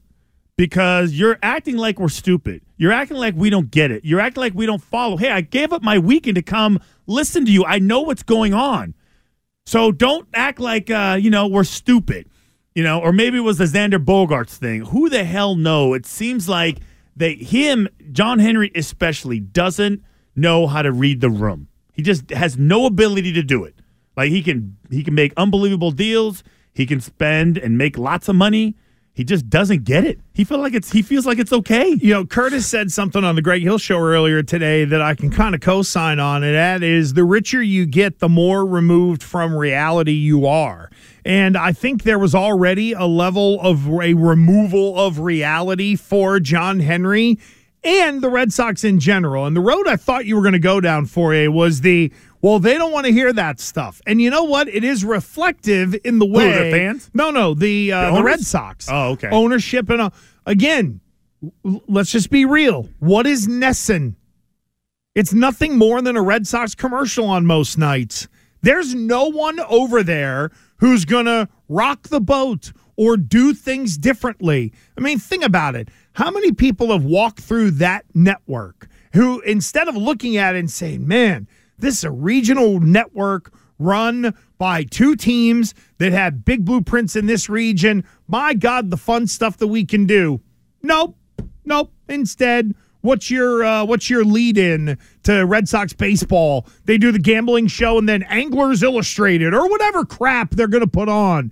because 0.59 1.13
you're 1.13 1.39
acting 1.41 1.77
like 1.77 2.01
we're 2.01 2.09
stupid. 2.09 2.61
You're 2.75 2.91
acting 2.91 3.15
like 3.15 3.33
we 3.33 3.49
don't 3.49 3.71
get 3.71 3.91
it. 3.91 4.03
You're 4.03 4.19
acting 4.19 4.41
like 4.41 4.53
we 4.53 4.65
don't 4.65 4.83
follow. 4.83 5.15
Hey, 5.15 5.31
I 5.31 5.39
gave 5.39 5.71
up 5.71 5.81
my 5.81 5.97
weekend 5.97 6.35
to 6.35 6.41
come 6.41 6.81
listen 7.07 7.45
to 7.45 7.51
you. 7.51 7.63
I 7.63 7.79
know 7.79 8.01
what's 8.01 8.23
going 8.23 8.53
on. 8.53 8.93
So 9.65 9.93
don't 9.93 10.27
act 10.33 10.59
like 10.59 10.89
uh, 10.89 11.17
you 11.17 11.29
know 11.29 11.47
we're 11.47 11.63
stupid, 11.63 12.27
you 12.75 12.83
know, 12.83 12.99
or 12.99 13.13
maybe 13.13 13.37
it 13.37 13.41
was 13.41 13.57
the 13.57 13.63
Xander 13.63 14.03
Bogaerts 14.03 14.57
thing. 14.57 14.81
Who 14.81 15.07
the 15.07 15.23
hell 15.23 15.55
know? 15.55 15.93
It 15.93 16.05
seems 16.05 16.49
like 16.49 16.79
they 17.15 17.35
him 17.35 17.87
John 18.11 18.39
Henry 18.39 18.69
especially 18.75 19.39
doesn't 19.39 20.03
know 20.35 20.67
how 20.67 20.81
to 20.81 20.91
read 20.91 21.21
the 21.21 21.29
room. 21.29 21.69
He 21.93 22.01
just 22.01 22.31
has 22.31 22.57
no 22.57 22.85
ability 22.85 23.31
to 23.31 23.43
do 23.43 23.63
it. 23.63 23.75
Like 24.17 24.29
he 24.29 24.43
can 24.43 24.75
he 24.89 25.05
can 25.05 25.15
make 25.15 25.31
unbelievable 25.37 25.91
deals. 25.91 26.43
He 26.73 26.85
can 26.85 26.99
spend 26.99 27.57
and 27.57 27.77
make 27.77 27.97
lots 27.97 28.27
of 28.27 28.35
money. 28.35 28.75
He 29.19 29.25
just 29.25 29.49
doesn't 29.49 29.83
get 29.83 30.05
it. 30.05 30.17
He 30.33 30.45
feel 30.45 30.59
like 30.59 30.73
it's 30.73 30.93
he 30.93 31.01
feels 31.01 31.25
like 31.25 31.39
it's 31.39 31.51
okay. 31.51 31.89
You 31.89 32.13
know, 32.13 32.25
Curtis 32.25 32.65
said 32.65 32.89
something 32.89 33.21
on 33.21 33.35
the 33.35 33.41
Greg 33.41 33.61
Hill 33.61 33.77
show 33.77 33.99
earlier 33.99 34.41
today 34.41 34.85
that 34.85 35.01
I 35.01 35.13
can 35.13 35.29
kind 35.29 35.53
of 35.53 35.59
co-sign 35.59 36.21
on, 36.21 36.41
and 36.41 36.55
that 36.55 36.83
is 36.83 37.15
the 37.15 37.25
richer 37.25 37.61
you 37.61 37.85
get, 37.85 38.19
the 38.19 38.29
more 38.29 38.65
removed 38.65 39.21
from 39.21 39.53
reality 39.53 40.13
you 40.13 40.47
are. 40.47 40.89
And 41.25 41.57
I 41.57 41.73
think 41.73 42.03
there 42.03 42.17
was 42.17 42.33
already 42.33 42.93
a 42.93 43.03
level 43.03 43.59
of 43.59 43.89
a 43.89 44.13
removal 44.13 44.97
of 44.97 45.19
reality 45.19 45.97
for 45.97 46.39
John 46.39 46.79
Henry 46.79 47.39
and 47.83 48.21
the 48.21 48.29
Red 48.29 48.53
Sox 48.53 48.85
in 48.85 49.01
general. 49.01 49.45
And 49.45 49.53
the 49.53 49.61
road 49.61 49.85
I 49.85 49.97
thought 49.97 50.27
you 50.27 50.37
were 50.37 50.43
going 50.43 50.53
to 50.53 50.59
go 50.59 50.79
down 50.79 51.07
for 51.07 51.35
you 51.35 51.51
was 51.51 51.81
the 51.81 52.13
well, 52.41 52.59
they 52.59 52.77
don't 52.77 52.91
want 52.91 53.05
to 53.05 53.11
hear 53.11 53.33
that 53.33 53.59
stuff. 53.59 54.01
And 54.07 54.21
you 54.21 54.29
know 54.29 54.43
what? 54.43 54.67
It 54.67 54.83
is 54.83 55.03
reflective 55.03 55.95
in 56.03 56.19
the 56.19 56.25
Who, 56.25 56.33
way 56.33 56.51
the 56.51 56.71
fans? 56.71 57.09
No, 57.13 57.31
no, 57.31 57.53
the 57.53 57.91
uh, 57.91 58.11
The 58.11 58.17
the. 58.17 58.23
Red 58.23 58.39
Sox. 58.41 58.87
Oh, 58.89 59.11
okay. 59.11 59.29
Ownership 59.29 59.89
and 59.89 60.01
uh, 60.01 60.09
again, 60.45 61.01
let's 61.63 62.11
just 62.11 62.29
be 62.29 62.45
real. 62.45 62.89
What 62.99 63.27
is 63.27 63.47
NESN? 63.47 64.15
It's 65.15 65.33
nothing 65.33 65.77
more 65.77 66.01
than 66.01 66.15
a 66.15 66.21
Red 66.21 66.47
Sox 66.47 66.75
commercial 66.75 67.25
on 67.25 67.45
most 67.45 67.77
nights. 67.77 68.27
There's 68.61 68.93
no 68.93 69.25
one 69.25 69.59
over 69.61 70.03
there 70.03 70.51
who's 70.77 71.05
going 71.05 71.25
to 71.25 71.49
rock 71.67 72.09
the 72.09 72.21
boat 72.21 72.71
or 72.95 73.17
do 73.17 73.53
things 73.53 73.97
differently. 73.97 74.73
I 74.97 75.01
mean, 75.01 75.19
think 75.19 75.43
about 75.43 75.75
it. 75.75 75.89
How 76.13 76.31
many 76.31 76.51
people 76.51 76.91
have 76.91 77.03
walked 77.03 77.39
through 77.39 77.71
that 77.71 78.05
network 78.13 78.87
who, 79.13 79.39
instead 79.41 79.87
of 79.87 79.95
looking 79.95 80.37
at 80.37 80.55
it 80.55 80.59
and 80.59 80.69
saying, 80.69 81.07
man, 81.07 81.47
this 81.79 81.99
is 81.99 82.03
a 82.03 82.11
regional 82.11 82.79
network 82.79 83.53
run 83.79 84.35
by 84.57 84.83
two 84.83 85.15
teams 85.15 85.73
that 85.97 86.11
have 86.11 86.43
big 86.45 86.65
blueprints 86.65 87.15
in 87.15 87.25
this 87.25 87.49
region. 87.49 88.03
My 88.27 88.53
God, 88.53 88.91
the 88.91 88.97
fun 88.97 89.25
stuff 89.27 89.57
that 89.57 89.67
we 89.67 89.85
can 89.85 90.05
do. 90.05 90.41
Nope. 90.83 91.15
Nope. 91.65 91.91
Instead, 92.07 92.75
what's 93.01 93.31
your 93.31 93.63
uh, 93.63 93.85
what's 93.85 94.09
your 94.09 94.25
lead 94.25 94.57
in 94.57 94.97
to 95.23 95.45
Red 95.45 95.69
Sox 95.69 95.93
baseball? 95.93 96.67
They 96.85 96.97
do 96.97 97.11
the 97.11 97.19
gambling 97.19 97.67
show 97.67 97.97
and 97.97 98.07
then 98.07 98.23
Anglers 98.23 98.83
Illustrated 98.83 99.53
or 99.53 99.69
whatever 99.69 100.05
crap 100.05 100.51
they're 100.51 100.67
going 100.67 100.83
to 100.83 100.87
put 100.87 101.09
on. 101.09 101.51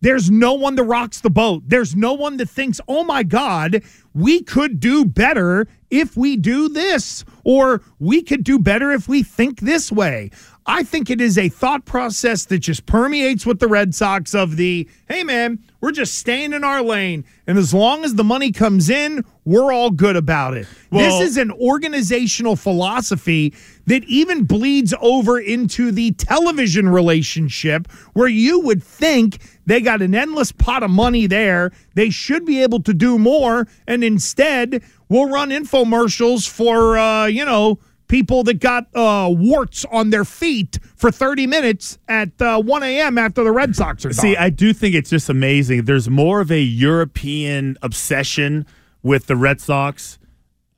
There's 0.00 0.30
no 0.30 0.54
one 0.54 0.76
that 0.76 0.84
rocks 0.84 1.20
the 1.20 1.30
boat. 1.30 1.64
There's 1.66 1.96
no 1.96 2.12
one 2.12 2.36
that 2.36 2.48
thinks, 2.48 2.80
"Oh 2.86 3.02
my 3.02 3.24
god, 3.24 3.82
we 4.14 4.42
could 4.42 4.78
do 4.78 5.04
better 5.04 5.66
if 5.90 6.16
we 6.16 6.36
do 6.36 6.68
this 6.68 7.24
or 7.48 7.80
we 7.98 8.20
could 8.20 8.44
do 8.44 8.58
better 8.58 8.92
if 8.92 9.08
we 9.08 9.22
think 9.22 9.60
this 9.60 9.90
way." 9.90 10.30
I 10.70 10.82
think 10.82 11.08
it 11.08 11.18
is 11.18 11.38
a 11.38 11.48
thought 11.48 11.86
process 11.86 12.44
that 12.44 12.58
just 12.58 12.84
permeates 12.84 13.46
with 13.46 13.58
the 13.58 13.66
Red 13.66 13.94
Sox 13.94 14.34
of 14.34 14.56
the, 14.56 14.86
"Hey 15.08 15.24
man, 15.24 15.60
we're 15.80 15.92
just 15.92 16.18
staying 16.18 16.52
in 16.52 16.62
our 16.62 16.82
lane 16.82 17.24
and 17.46 17.56
as 17.56 17.72
long 17.72 18.04
as 18.04 18.16
the 18.16 18.24
money 18.24 18.52
comes 18.52 18.90
in, 18.90 19.24
we're 19.46 19.72
all 19.72 19.90
good 19.90 20.14
about 20.14 20.58
it." 20.58 20.66
Well- 20.90 21.20
this 21.20 21.30
is 21.30 21.36
an 21.38 21.52
organizational 21.52 22.54
philosophy 22.54 23.54
that 23.86 24.04
even 24.04 24.44
bleeds 24.44 24.92
over 25.00 25.38
into 25.38 25.90
the 25.90 26.10
television 26.10 26.90
relationship 26.90 27.90
where 28.12 28.28
you 28.28 28.60
would 28.60 28.82
think 28.82 29.38
they 29.64 29.80
got 29.80 30.02
an 30.02 30.14
endless 30.14 30.52
pot 30.52 30.82
of 30.82 30.90
money 30.90 31.26
there. 31.26 31.72
They 31.94 32.10
should 32.10 32.44
be 32.44 32.62
able 32.62 32.82
to 32.82 32.92
do 32.92 33.18
more. 33.18 33.66
And 33.86 34.04
instead, 34.04 34.82
we'll 35.08 35.28
run 35.28 35.50
infomercials 35.50 36.48
for, 36.48 36.98
uh, 36.98 37.26
you 37.26 37.44
know, 37.44 37.78
people 38.08 38.42
that 38.44 38.60
got 38.60 38.86
uh, 38.94 39.28
warts 39.30 39.84
on 39.92 40.10
their 40.10 40.24
feet 40.24 40.78
for 40.96 41.10
30 41.10 41.46
minutes 41.46 41.98
at 42.08 42.30
uh, 42.40 42.60
1 42.60 42.82
a.m. 42.82 43.18
after 43.18 43.44
the 43.44 43.52
Red 43.52 43.76
Sox 43.76 44.04
are 44.04 44.12
See. 44.12 44.36
I 44.36 44.50
do 44.50 44.72
think 44.72 44.94
it's 44.94 45.10
just 45.10 45.28
amazing. 45.28 45.84
There's 45.84 46.08
more 46.08 46.40
of 46.40 46.50
a 46.50 46.60
European 46.60 47.76
obsession 47.82 48.66
with 49.02 49.26
the 49.26 49.36
Red 49.36 49.60
Sox 49.60 50.18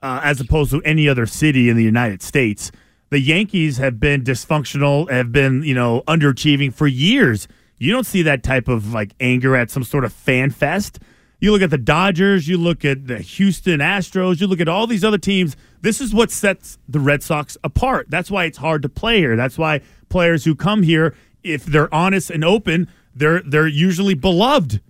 uh, 0.03 0.21
as 0.23 0.41
opposed 0.41 0.71
to 0.73 0.83
any 0.83 1.09
other 1.09 1.27
city 1.27 1.69
in 1.69 1.77
the 1.77 1.85
United 1.85 2.23
States. 2.23 2.71
The 3.11 3.21
Yankees 3.21 3.79
have 3.79 3.99
been 3.99 4.23
dysfunctional, 4.23 5.11
have 5.11 5.33
been, 5.33 5.63
you 5.63 5.75
know, 5.75 6.03
underachieving 6.07 6.73
for 6.73 6.87
years. 6.87 7.49
You 7.79 7.93
don't 7.93 8.07
see 8.07 8.23
that 8.23 8.43
type 8.43 8.69
of 8.69 8.93
like 8.93 9.15
anger 9.21 9.57
at 9.57 9.71
some 9.71 9.83
sort 9.83 10.05
of 10.05 10.13
fan 10.13 10.51
fest. 10.51 11.01
You 11.40 11.52
look 11.52 11.62
at 11.62 11.70
the 11.70 11.78
Dodgers, 11.78 12.49
you 12.49 12.59
look 12.59 12.85
at 12.85 13.06
the 13.06 13.18
Houston 13.18 13.80
Astros, 13.80 14.40
you 14.40 14.47
look 14.47 14.61
at 14.61 14.68
all 14.68 14.87
these 14.87 15.04
other 15.04 15.18
teams. 15.18 15.56
This 15.80 16.00
is 16.00 16.12
what 16.14 16.30
sets 16.30 16.78
the 16.88 17.00
Red 17.00 17.23
Sox 17.23 17.56
apart. 17.64 18.06
That's 18.11 18.30
why 18.30 18.44
it's 18.44 18.59
hard 18.59 18.82
to 18.82 18.88
play 18.88 19.18
here. 19.18 19.37
That's 19.37 19.56
why 19.56 19.80
players 20.11 20.44
who 20.44 20.54
come 20.54 20.82
here, 20.82 21.14
if 21.42 21.64
they're 21.64 21.92
honest 21.94 22.30
and 22.30 22.44
open, 22.44 22.88
they're 23.14 23.42
they're 23.42 23.66
usually 23.66 24.14
beloved 24.14 24.80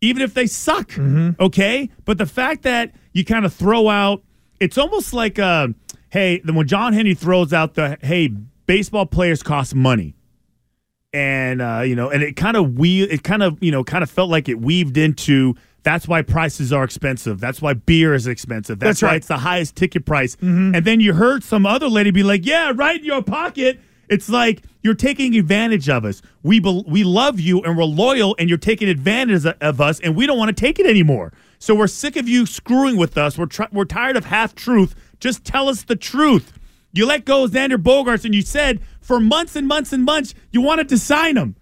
even 0.00 0.22
if 0.22 0.34
they 0.34 0.46
suck. 0.46 0.92
Okay, 1.38 1.90
but 2.04 2.18
the 2.18 2.26
fact 2.26 2.62
that 2.62 2.94
you 3.12 3.24
kind 3.24 3.44
of 3.44 3.52
throw 3.52 3.88
out, 3.88 4.22
it's 4.58 4.78
almost 4.78 5.12
like, 5.12 5.38
uh, 5.38 5.68
hey, 6.10 6.40
then 6.44 6.54
when 6.54 6.66
John 6.66 6.92
Henry 6.92 7.14
throws 7.14 7.52
out 7.52 7.74
the, 7.74 7.98
hey, 8.02 8.28
baseball 8.66 9.06
players 9.06 9.42
cost 9.42 9.74
money. 9.74 10.14
And 11.12 11.60
uh, 11.60 11.82
you 11.84 11.96
know, 11.96 12.08
and 12.08 12.22
it 12.22 12.36
kind 12.36 12.56
of 12.56 12.78
we 12.78 13.02
it 13.02 13.24
kind 13.24 13.42
of, 13.42 13.60
you 13.60 13.72
know, 13.72 13.82
kind 13.82 14.04
of 14.04 14.10
felt 14.10 14.30
like 14.30 14.48
it 14.48 14.60
weaved 14.60 14.96
into 14.96 15.56
that's 15.82 16.06
why 16.06 16.22
prices 16.22 16.72
are 16.72 16.84
expensive. 16.84 17.40
That's 17.40 17.62
why 17.62 17.74
beer 17.74 18.14
is 18.14 18.26
expensive. 18.26 18.78
That's, 18.78 19.00
That's 19.00 19.02
why 19.02 19.08
right. 19.08 19.16
it's 19.16 19.28
the 19.28 19.38
highest 19.38 19.76
ticket 19.76 20.04
price. 20.04 20.36
Mm-hmm. 20.36 20.74
And 20.74 20.84
then 20.84 21.00
you 21.00 21.14
heard 21.14 21.42
some 21.42 21.64
other 21.66 21.88
lady 21.88 22.10
be 22.10 22.22
like, 22.22 22.44
"Yeah, 22.44 22.72
right 22.74 22.98
in 22.98 23.04
your 23.04 23.22
pocket." 23.22 23.80
It's 24.08 24.28
like 24.28 24.64
you're 24.82 24.94
taking 24.94 25.36
advantage 25.36 25.88
of 25.88 26.04
us. 26.04 26.20
We 26.42 26.58
bel 26.58 26.82
we 26.84 27.04
love 27.04 27.38
you 27.38 27.62
and 27.62 27.78
we're 27.78 27.84
loyal, 27.84 28.34
and 28.38 28.48
you're 28.48 28.58
taking 28.58 28.88
advantage 28.88 29.46
of 29.46 29.80
us, 29.80 30.00
and 30.00 30.16
we 30.16 30.26
don't 30.26 30.38
want 30.38 30.54
to 30.54 30.60
take 30.60 30.78
it 30.78 30.86
anymore. 30.86 31.32
So 31.58 31.74
we're 31.74 31.86
sick 31.86 32.16
of 32.16 32.28
you 32.28 32.44
screwing 32.46 32.96
with 32.96 33.16
us. 33.16 33.38
We're 33.38 33.46
tr- 33.46 33.70
we're 33.72 33.84
tired 33.84 34.16
of 34.16 34.24
half 34.24 34.54
truth. 34.54 34.94
Just 35.20 35.44
tell 35.44 35.68
us 35.68 35.82
the 35.84 35.96
truth. 35.96 36.52
You 36.92 37.06
let 37.06 37.24
go 37.24 37.44
of 37.44 37.52
Xander 37.52 37.76
Bogaerts, 37.76 38.24
and 38.24 38.34
you 38.34 38.42
said 38.42 38.80
for 39.00 39.20
months 39.20 39.54
and 39.54 39.68
months 39.68 39.92
and 39.92 40.04
months 40.04 40.34
you 40.50 40.60
wanted 40.60 40.88
to 40.88 40.98
sign 40.98 41.36
him. 41.36 41.54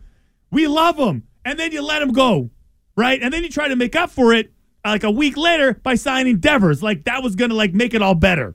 We 0.51 0.67
love 0.67 0.97
him, 0.97 1.25
and 1.45 1.59
then 1.59 1.73
you 1.73 1.83
let 1.83 2.01
him 2.01 2.13
go, 2.13 2.51
right? 2.99 3.23
And 3.23 3.33
then 3.33 3.43
you 3.45 3.49
try 3.49 3.69
to 3.69 3.77
make 3.77 3.95
up 3.97 4.11
for 4.11 4.35
it 4.35 4.53
uh, 4.85 4.91
like 4.91 5.05
a 5.05 5.11
week 5.11 5.37
later 5.37 5.75
by 5.83 5.95
signing 5.95 6.39
Devers, 6.39 6.83
like 6.83 7.05
that 7.05 7.23
was 7.23 7.37
gonna 7.37 7.55
like 7.55 7.73
make 7.73 7.95
it 7.95 8.03
all 8.03 8.15
better. 8.15 8.55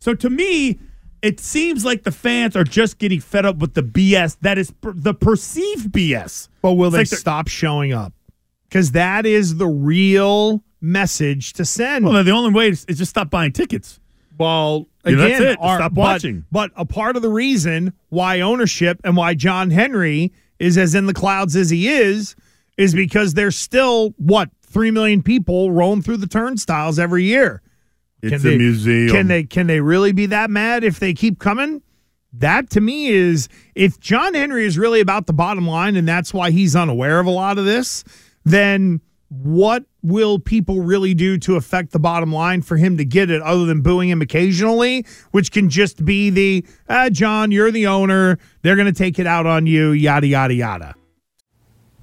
So 0.00 0.14
to 0.14 0.28
me, 0.30 0.80
it 1.22 1.38
seems 1.40 1.84
like 1.84 2.02
the 2.02 2.10
fans 2.12 2.56
are 2.56 2.64
just 2.64 2.98
getting 2.98 3.20
fed 3.20 3.46
up 3.46 3.56
with 3.58 3.74
the 3.74 3.82
BS 3.82 4.36
that 4.40 4.58
is 4.58 4.70
per- 4.70 4.92
the 4.94 5.14
perceived 5.14 5.92
BS. 5.92 6.48
But 6.62 6.72
will 6.72 6.88
It's 6.88 7.10
they 7.10 7.16
like 7.16 7.20
stop 7.20 7.48
showing 7.48 7.92
up? 7.92 8.12
Because 8.68 8.92
that 8.92 9.24
is 9.26 9.56
the 9.56 9.66
real 9.68 10.62
message 10.80 11.52
to 11.54 11.64
send. 11.64 12.04
Well, 12.04 12.22
the 12.24 12.30
only 12.32 12.52
way 12.52 12.68
is, 12.68 12.84
is 12.86 12.98
just 12.98 13.10
stop 13.10 13.30
buying 13.30 13.52
tickets. 13.52 14.00
Well, 14.36 14.88
Yeah, 15.06 15.12
again, 15.12 15.28
that's 15.28 15.40
it. 15.54 15.58
our- 15.60 15.78
Stop 15.78 15.94
but- 15.94 16.00
watching. 16.00 16.44
But, 16.50 16.72
a 16.76 16.84
part 16.84 17.16
of 17.16 17.22
the 17.22 17.30
reason 17.30 17.92
why 18.10 18.40
ownership 18.40 19.00
and 19.04 19.16
why 19.16 19.34
John 19.34 19.70
Henry 19.70 20.32
is 20.58 20.76
as 20.76 20.94
in 20.94 21.06
the 21.06 21.14
clouds 21.14 21.56
as 21.56 21.70
he 21.70 21.88
is 21.88 22.34
is 22.76 22.94
because 22.94 23.34
there's 23.34 23.56
still 23.56 24.14
what 24.16 24.50
three 24.62 24.90
million 24.90 25.22
people 25.22 25.70
roam 25.70 26.02
through 26.02 26.18
the 26.18 26.26
turnstiles 26.26 26.98
every 26.98 27.24
year. 27.24 27.62
It's 28.22 28.42
they, 28.42 28.54
a 28.54 28.58
museum. 28.58 29.10
Can 29.10 29.28
they 29.28 29.44
can 29.44 29.66
they 29.66 29.80
really 29.80 30.12
be 30.12 30.26
that 30.26 30.50
mad 30.50 30.84
if 30.84 30.98
they 30.98 31.14
keep 31.14 31.38
coming? 31.38 31.82
That 32.32 32.70
to 32.70 32.80
me 32.80 33.08
is 33.08 33.48
if 33.74 34.00
John 34.00 34.34
Henry 34.34 34.66
is 34.66 34.76
really 34.76 35.00
about 35.00 35.26
the 35.26 35.32
bottom 35.32 35.66
line 35.66 35.94
and 35.94 36.08
that's 36.08 36.34
why 36.34 36.50
he's 36.50 36.74
unaware 36.74 37.20
of 37.20 37.26
a 37.26 37.30
lot 37.30 37.58
of 37.58 37.64
this, 37.64 38.02
then 38.44 39.00
what 39.28 39.84
will 40.02 40.38
people 40.38 40.82
really 40.82 41.14
do 41.14 41.38
to 41.38 41.56
affect 41.56 41.92
the 41.92 41.98
bottom 41.98 42.32
line 42.32 42.62
for 42.62 42.76
him 42.76 42.96
to 42.96 43.04
get 43.04 43.30
it 43.30 43.40
other 43.42 43.66
than 43.66 43.82
booing 43.82 44.08
him 44.08 44.20
occasionally, 44.20 45.06
which 45.30 45.52
can 45.52 45.68
just 45.68 46.04
be 46.04 46.30
the 46.30 46.64
ah, 46.88 47.08
John, 47.10 47.50
you're 47.50 47.70
the 47.70 47.86
owner, 47.86 48.38
they're 48.62 48.76
gonna 48.76 48.92
take 48.92 49.18
it 49.18 49.26
out 49.26 49.46
on 49.46 49.66
you, 49.66 49.92
yada 49.92 50.26
yada 50.26 50.54
yada. 50.54 50.94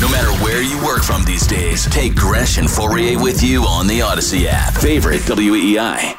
No 0.00 0.08
matter 0.10 0.30
where 0.44 0.62
you 0.62 0.80
work 0.84 1.02
from 1.02 1.24
these 1.24 1.44
days, 1.44 1.86
take 1.86 2.14
Gresh 2.14 2.56
and 2.58 2.68
Fauria 2.68 3.20
with 3.20 3.42
you 3.42 3.62
on 3.64 3.88
the 3.88 3.98
Audacy 3.98 4.46
app. 4.46 4.74
Favorite 4.74 5.22
WEEI. 5.22 6.16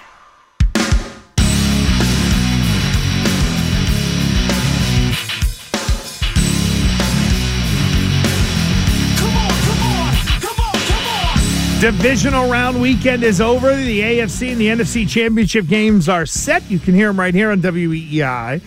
Divisional 11.80 12.50
round 12.50 12.82
weekend 12.82 13.24
is 13.24 13.40
over. 13.40 13.76
The 13.76 14.02
AFC 14.02 14.52
and 14.52 14.60
the 14.60 14.68
NFC 14.68 15.08
championship 15.08 15.68
games 15.68 16.10
are 16.10 16.26
set. 16.26 16.70
You 16.70 16.80
can 16.80 16.94
hear 16.94 17.08
them 17.08 17.20
right 17.20 17.34
here 17.34 17.52
on 17.52 17.62
WEEI. 17.62 18.62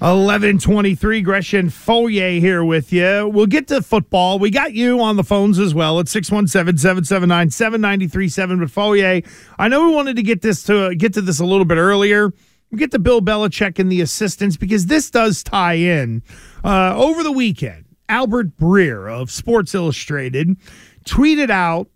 1123 0.00 1.20
Gresham 1.20 1.68
Fauria 1.68 2.40
here 2.40 2.64
with 2.64 2.90
you. 2.90 3.28
We'll 3.28 3.44
get 3.44 3.68
to 3.68 3.82
football. 3.82 4.38
We 4.38 4.48
got 4.48 4.72
you 4.72 4.98
on 5.02 5.16
the 5.16 5.22
phones 5.22 5.58
as 5.58 5.74
well 5.74 6.00
at 6.00 6.06
617-779-7937. 6.06 8.60
But 8.60 8.70
Fauria, 8.70 9.26
I 9.58 9.68
know 9.68 9.86
we 9.86 9.94
wanted 9.94 10.16
to 10.16 10.22
get 10.22 10.40
this 10.40 10.64
to 10.64 10.94
get 10.94 11.12
to 11.12 11.20
this 11.20 11.38
a 11.38 11.44
little 11.44 11.66
bit 11.66 11.76
earlier. 11.76 12.32
We 12.70 12.78
get 12.78 12.92
to 12.92 12.98
Bill 12.98 13.20
Belichick 13.20 13.78
and 13.78 13.92
the 13.92 14.00
assistants 14.00 14.56
because 14.56 14.86
this 14.86 15.10
does 15.10 15.42
tie 15.42 15.74
in. 15.74 16.22
Uh, 16.64 16.94
over 16.96 17.22
the 17.22 17.32
weekend, 17.32 17.84
Albert 18.08 18.56
Breer 18.56 19.12
of 19.12 19.30
Sports 19.30 19.74
Illustrated 19.74 20.56
tweeted 21.04 21.50
out 21.50 21.88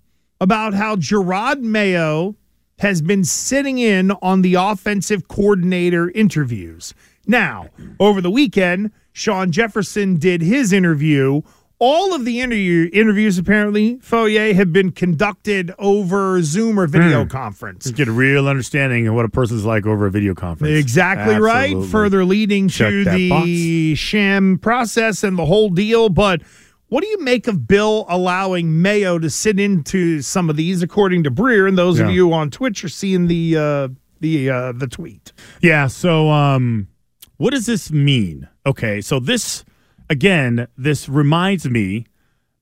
about 0.42 0.74
how 0.74 0.96
Jerod 0.96 1.62
Mayo 1.62 2.36
has 2.80 3.00
been 3.00 3.24
sitting 3.24 3.78
in 3.78 4.10
on 4.20 4.42
the 4.42 4.56
offensive 4.56 5.26
coordinator 5.26 6.10
interviews. 6.10 6.92
Now, 7.26 7.68
over 8.00 8.20
the 8.20 8.30
weekend, 8.30 8.90
Shawn 9.12 9.50
Jefferson 9.52 10.16
did 10.18 10.42
his 10.42 10.72
interview. 10.72 11.42
All 11.80 12.14
of 12.14 12.24
the 12.24 12.40
interview 12.40 12.88
interviews, 12.92 13.37
apparently, 13.37 13.96
Fauria, 13.96 14.54
have 14.54 14.72
been 14.72 14.90
conducted 14.92 15.72
over 15.78 16.40
Zoom 16.42 16.78
or 16.78 16.87
video 16.87 17.24
Hmm. 17.24 17.28
conference. 17.28 17.84
Just 17.84 17.96
get 17.96 18.06
a 18.08 18.12
real 18.12 18.46
understanding 18.48 19.08
of 19.08 19.14
what 19.14 19.24
a 19.24 19.28
person's 19.28 19.64
like 19.64 19.84
over 19.84 20.06
a 20.06 20.10
video 20.10 20.34
conference. 20.34 20.78
Exactly 20.78 21.34
right. 21.34 21.76
Further 21.87 22.24
leading 22.24 22.68
Check 22.68 22.90
to 22.90 23.04
the 23.04 23.94
sham 23.96 24.58
process 24.58 25.24
and 25.24 25.37
the 25.37 25.46
whole 25.46 25.68
deal. 25.68 26.08
But 26.08 26.42
what 26.88 27.02
do 27.02 27.08
you 27.08 27.20
make 27.20 27.48
of 27.48 27.66
Bill 27.66 28.06
allowing 28.08 28.80
Mayo 28.80 29.18
to 29.18 29.28
sit 29.28 29.58
into 29.58 30.22
some 30.22 30.48
of 30.48 30.56
these, 30.56 30.80
according 30.80 31.24
to 31.24 31.30
Breer? 31.30 31.66
And 31.68 31.76
those 31.76 31.98
of 31.98 32.08
you 32.10 32.32
on 32.32 32.50
Twitch 32.50 32.84
are 32.84 32.88
seeing 32.88 33.26
the 33.26 33.56
uh, 33.56 33.88
the 34.20 34.48
uh, 34.48 34.72
the 34.72 34.87
tweet. 34.87 35.32
Yeah, 35.60 35.88
so 35.88 36.30
um 36.30 36.87
what 37.36 37.50
does 37.50 37.66
this 37.66 37.90
mean? 37.90 38.48
Okay, 38.66 39.00
so 39.00 39.20
this 39.20 39.64
again, 40.08 40.68
this 40.76 41.08
reminds 41.08 41.68
me 41.68 42.06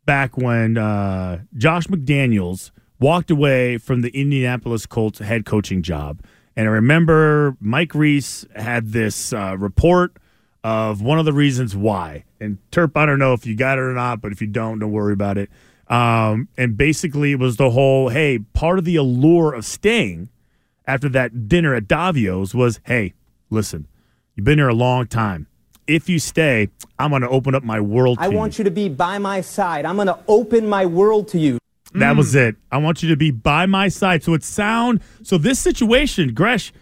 back 0.04 0.37
when 0.37 0.78
uh, 0.78 1.42
Josh 1.56 1.87
McDaniels 1.87 2.70
walked 2.98 3.30
away 3.30 3.78
from 3.78 4.00
the 4.00 4.11
Indianapolis 4.11 4.87
Colts 4.87 5.18
head 5.18 5.44
coaching 5.44 5.82
job. 5.82 6.22
And 6.56 6.68
I 6.68 6.70
remember 6.70 7.56
Mike 7.61 7.94
Reiss 7.94 8.46
had 8.54 8.92
this 8.92 9.32
uh, 9.32 9.56
report 9.58 10.16
of 10.64 11.02
one 11.02 11.18
of 11.18 11.24
the 11.24 11.32
reasons 11.32 11.74
why. 11.74 12.24
And 12.40 12.58
Terp, 12.70 12.96
I 12.96 13.06
don't 13.06 13.18
know 13.18 13.32
if 13.32 13.46
you 13.46 13.56
got 13.56 13.78
it 13.78 13.82
or 13.82 13.94
not, 13.94 14.20
but 14.20 14.32
if 14.32 14.40
you 14.40 14.46
don't, 14.46 14.78
don't 14.78 14.92
worry 14.92 15.12
about 15.12 15.38
it. 15.38 15.50
Um, 15.88 16.48
and 16.56 16.76
basically, 16.76 17.32
it 17.32 17.38
was 17.38 17.56
the 17.56 17.70
whole 17.70 18.08
hey, 18.08 18.38
part 18.38 18.78
of 18.78 18.85
the 18.85 18.96
allure 18.96 19.52
of 19.52 19.64
staying 19.64 20.28
after 20.87 21.08
that 21.11 21.48
dinner 21.48 21.74
at 21.74 21.88
Davio's 21.88 22.54
was 22.54 22.80
hey, 22.85 23.14
listen, 23.50 23.87
you've 24.35 24.45
been 24.45 24.59
here 24.59 24.68
a 24.68 24.75
long 24.75 25.07
time. 25.07 25.47
If 25.87 26.09
you 26.09 26.18
stay, 26.18 26.68
I'm 26.99 27.11
going 27.11 27.23
to 27.23 27.29
open 27.29 27.55
up 27.55 27.64
my 27.64 27.81
world 27.81 28.18
to 28.18 28.25
you. 28.25 28.31
I 28.31 28.35
want 28.35 28.59
you 28.59 28.64
to 28.64 28.71
be 28.71 28.88
by 28.88 29.18
my 29.18 29.40
side. 29.40 29.85
I'm 29.85 29.97
going 29.97 30.07
to 30.07 30.18
open 30.29 30.68
my 30.68 30.87
world 30.87 31.29
to 31.29 31.38
you. 31.38 31.59
That 31.95 32.16
was 32.16 32.35
mm. 32.35 32.49
it. 32.49 32.57
I 32.71 32.79
want 32.79 33.03
you 33.03 33.09
to 33.11 33.16
be 33.16 33.31
by 33.31 33.66
my 33.66 33.88
side. 33.88 34.23
So 34.23 34.35
it 34.35 34.45
sound 34.45 35.01
so 35.23 35.38
this 35.38 35.59
situation, 35.59 36.35
Gresh, 36.35 36.73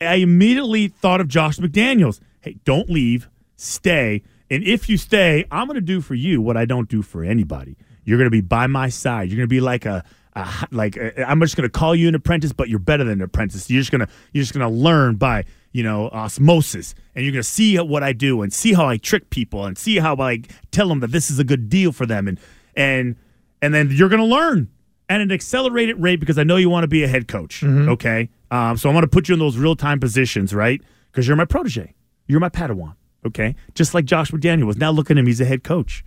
I 0.00 0.16
immediately 0.16 0.88
thought 0.88 1.20
of 1.20 1.28
Josh 1.28 1.58
McDaniels. 1.58 2.20
Hey, 2.40 2.56
don't 2.64 2.90
leave, 2.90 3.28
stay. 3.56 4.22
And 4.50 4.64
if 4.64 4.88
you 4.88 4.96
stay, 4.96 5.44
I'm 5.50 5.66
going 5.66 5.76
to 5.76 5.80
do 5.80 6.00
for 6.00 6.14
you 6.14 6.40
what 6.40 6.56
I 6.56 6.64
don't 6.64 6.88
do 6.88 7.02
for 7.02 7.24
anybody. 7.24 7.76
You're 8.04 8.18
going 8.18 8.26
to 8.26 8.30
be 8.30 8.40
by 8.40 8.66
my 8.66 8.88
side. 8.88 9.28
You're 9.28 9.36
going 9.36 9.48
to 9.48 9.54
be 9.54 9.60
like 9.60 9.84
a, 9.84 10.04
a 10.34 10.48
like 10.70 10.96
i 10.98 11.12
I'm 11.22 11.40
just 11.40 11.56
going 11.56 11.68
to 11.68 11.70
call 11.70 11.94
you 11.94 12.08
an 12.08 12.14
apprentice, 12.14 12.52
but 12.52 12.68
you're 12.68 12.78
better 12.78 13.04
than 13.04 13.14
an 13.14 13.22
apprentice. 13.22 13.68
You're 13.70 13.80
just 13.80 13.90
going 13.90 14.06
to 14.06 14.08
you're 14.32 14.42
just 14.42 14.54
going 14.54 14.68
to 14.68 14.74
learn 14.74 15.16
by 15.16 15.44
you 15.72 15.82
know 15.82 16.08
osmosis, 16.08 16.94
and 17.14 17.24
you're 17.24 17.32
going 17.32 17.42
to 17.42 17.48
see 17.48 17.76
what 17.76 18.02
I 18.02 18.12
do 18.12 18.42
and 18.42 18.52
see 18.52 18.72
how 18.72 18.86
I 18.86 18.96
trick 18.96 19.30
people 19.30 19.64
and 19.64 19.76
see 19.76 19.98
how 19.98 20.16
I 20.16 20.42
tell 20.70 20.88
them 20.88 21.00
that 21.00 21.12
this 21.12 21.30
is 21.30 21.38
a 21.38 21.44
good 21.44 21.68
deal 21.68 21.92
for 21.92 22.06
them 22.06 22.28
and 22.28 22.38
and 22.76 23.16
and 23.60 23.74
then 23.74 23.90
you're 23.90 24.08
going 24.08 24.20
to 24.20 24.26
learn 24.26 24.68
at 25.08 25.20
an 25.20 25.32
accelerated 25.32 26.00
rate 26.00 26.20
because 26.20 26.38
I 26.38 26.44
know 26.44 26.56
you 26.56 26.70
want 26.70 26.84
to 26.84 26.88
be 26.88 27.02
a 27.02 27.08
head 27.08 27.28
coach. 27.28 27.62
Okay, 27.88 28.30
um, 28.50 28.76
so 28.76 28.88
I'm 28.88 28.94
going 28.94 29.02
to 29.02 29.08
put 29.08 29.28
you 29.28 29.34
in 29.34 29.38
those 29.40 29.56
real 29.56 29.76
time 29.76 30.00
positions, 30.00 30.54
right? 30.54 30.80
Because 31.10 31.26
you're 31.26 31.36
my 31.36 31.44
protege, 31.44 31.94
you're 32.26 32.40
my 32.40 32.48
Padawan. 32.48 32.94
Okay, 33.26 33.56
just 33.74 33.94
like 33.94 34.04
Josh 34.04 34.30
McDaniel 34.30 34.66
was. 34.66 34.76
Now 34.76 34.90
look 34.90 35.10
at 35.10 35.18
him; 35.18 35.26
he's 35.26 35.40
a 35.40 35.44
head 35.44 35.64
coach, 35.64 36.04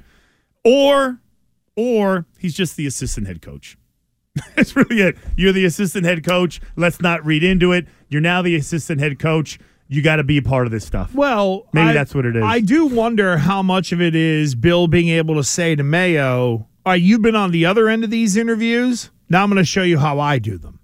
or 0.64 1.20
or 1.76 2.26
he's 2.40 2.54
just 2.54 2.78
the 2.78 2.88
assistant 2.88 3.28
head 3.28 3.42
coach. 3.42 3.78
That's 4.56 4.76
really 4.76 5.02
it. 5.02 5.18
You're 5.36 5.52
the 5.52 5.66
assistant 5.66 6.06
head 6.06 6.24
coach. 6.24 6.62
Let's 6.78 7.02
not 7.02 7.26
read 7.26 7.44
into 7.44 7.74
it. 7.74 7.86
You're 8.12 8.22
now 8.22 8.42
the 8.42 8.56
assistant 8.56 9.00
head 9.00 9.18
coach. 9.18 9.58
You 9.88 10.02
got 10.02 10.18
to 10.18 10.24
be 10.24 10.38
a 10.38 10.42
part 10.42 10.68
of 10.68 10.72
this 10.72 10.86
stuff. 10.86 11.14
Well, 11.16 11.66
maybe 11.74 11.90
I- 11.90 11.94
that's 11.94 12.14
what 12.14 12.26
it 12.26 12.36
is. 12.36 12.44
I 12.44 12.60
do 12.60 12.86
wonder 12.86 13.38
how 13.38 13.64
much 13.64 13.92
of 13.92 14.02
it 14.02 14.16
is 14.16 14.54
Bill 14.54 14.88
being 14.88 15.10
able 15.10 15.36
to 15.36 15.44
say 15.44 15.76
to 15.76 15.84
Mayo, 15.84 16.68
"All 16.86 16.94
right, 16.94 17.02
you've 17.02 17.22
been 17.22 17.36
on 17.36 17.52
the 17.52 17.66
other 17.66 17.90
end 17.90 18.04
of 18.04 18.10
these 18.10 18.38
interviews. 18.38 19.10
Now 19.30 19.44
I'm 19.44 19.50
going 19.50 19.58
to 19.58 19.66
show 19.66 19.84
you 19.84 19.98
how 19.98 20.20
I 20.20 20.40
do 20.40 20.58
them." 20.58 20.78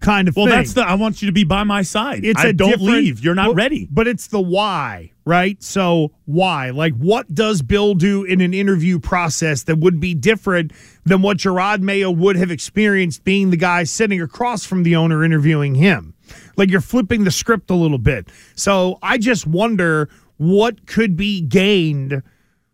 Kind 0.00 0.26
of 0.26 0.34
well, 0.34 0.46
thing. 0.46 0.56
that's 0.56 0.72
the. 0.72 0.82
I 0.82 0.94
want 0.94 1.22
you 1.22 1.26
to 1.26 1.32
be 1.32 1.44
by 1.44 1.62
my 1.62 1.82
side. 1.82 2.24
it's 2.24 2.40
I 2.40 2.48
a 2.48 2.52
don't 2.52 2.80
leave. 2.80 3.22
You're 3.22 3.36
not 3.36 3.48
well, 3.48 3.54
ready. 3.54 3.88
But 3.88 4.08
it's 4.08 4.26
the 4.26 4.40
why, 4.40 5.12
right? 5.24 5.62
So 5.62 6.10
why? 6.24 6.70
Like, 6.70 6.94
what 6.94 7.32
does 7.32 7.62
Bill 7.62 7.94
do 7.94 8.24
in 8.24 8.40
an 8.40 8.52
interview 8.52 8.98
process 8.98 9.62
that 9.64 9.78
would 9.78 10.00
be 10.00 10.14
different 10.14 10.72
than 11.04 11.22
what 11.22 11.36
Jerod 11.36 11.80
Mayo 11.82 12.10
would 12.10 12.34
have 12.34 12.50
experienced 12.50 13.22
being 13.22 13.50
the 13.50 13.56
guy 13.56 13.84
sitting 13.84 14.20
across 14.20 14.64
from 14.64 14.82
the 14.82 14.96
owner 14.96 15.22
interviewing 15.24 15.76
him? 15.76 16.14
Like 16.56 16.70
you're 16.70 16.80
flipping 16.80 17.24
the 17.24 17.30
script 17.30 17.70
a 17.70 17.74
little 17.74 17.98
bit. 17.98 18.28
So 18.54 18.98
I 19.02 19.18
just 19.18 19.46
wonder 19.46 20.08
what 20.36 20.86
could 20.86 21.16
be 21.16 21.40
gained 21.40 22.22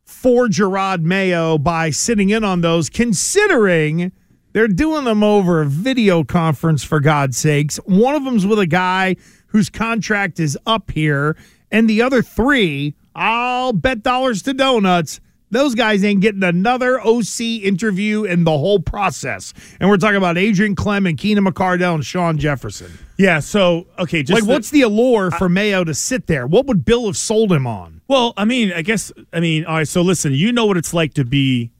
for 0.05 0.47
Jerod 0.47 1.03
Mayo 1.03 1.59
by 1.59 1.90
sitting 1.90 2.31
in 2.31 2.42
on 2.42 2.62
those, 2.62 2.88
considering 2.88 4.11
they're 4.53 4.66
doing 4.66 5.05
them 5.05 5.23
over 5.23 5.61
a 5.61 5.66
video 5.66 6.25
conference, 6.25 6.83
for 6.83 6.99
God's 6.99 7.37
sakes. 7.37 7.77
One 7.85 8.14
of 8.14 8.25
them's 8.25 8.47
with 8.47 8.59
a 8.59 8.66
guy 8.66 9.16
whose 9.49 9.68
contract 9.68 10.40
is 10.40 10.59
up 10.66 10.90
here, 10.90 11.37
and 11.71 11.88
the 11.88 12.01
other 12.01 12.23
three, 12.23 12.94
I'll 13.14 13.73
bet 13.75 14.03
dollars 14.03 14.42
to 14.42 14.55
donuts. 14.55 15.21
Those 15.51 15.75
guys 15.75 16.05
ain't 16.05 16.21
getting 16.21 16.43
another 16.43 17.01
OC 17.01 17.41
interview 17.41 18.25
in 18.25 18.45
the 18.45 18.51
whole 18.57 18.81
process. 18.81 19.55
And 19.81 19.89
we're 19.89 19.97
talking 19.97 20.17
about 20.17 20.37
Adrian 20.37 20.75
Klemm 20.77 21.09
and 21.09 21.17
Keenan 21.17 21.45
McCardell 21.45 21.95
and 21.95 22.05
Shawn 22.05 22.39
Jefferson. 22.39 22.93
Yeah. 23.17 23.41
So 23.41 23.87
okay, 23.99 24.23
just 24.23 24.35
like, 24.35 24.45
the- 24.45 24.51
what's 24.53 24.71
the 24.71 24.83
allure 24.83 25.31
for 25.31 25.49
Mayo 25.49 25.85
to 25.85 25.95
sit 25.95 26.27
there? 26.27 26.47
What 26.47 26.67
would 26.67 26.85
Bill 26.85 27.07
have 27.07 27.17
sold 27.17 27.51
him 27.53 27.67
on? 27.67 28.01
Well, 28.09 28.35
I 28.37 28.45
mean, 28.45 28.73
I 28.73 28.83
guess 28.83 29.11
I 29.33 29.41
mean, 29.41 29.65
all 29.65 29.75
right. 29.77 29.89
So 29.89 30.03
listen, 30.03 30.33
you 30.33 30.53
know 30.53 30.67
what 30.67 30.77
it's 30.77 30.93
like 30.95 31.15
to 31.15 31.25
be 31.25 31.71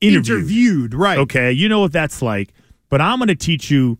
interviewed, 0.00 0.38
Interviewed, 0.38 0.94
right. 0.94 1.18
Okay, 1.18 1.50
you 1.52 1.68
know 1.68 1.80
what 1.80 1.92
that's 1.92 2.22
like. 2.22 2.52
But 2.88 3.00
I'm 3.00 3.18
going 3.18 3.28
to 3.28 3.34
teach 3.34 3.70
you 3.70 3.98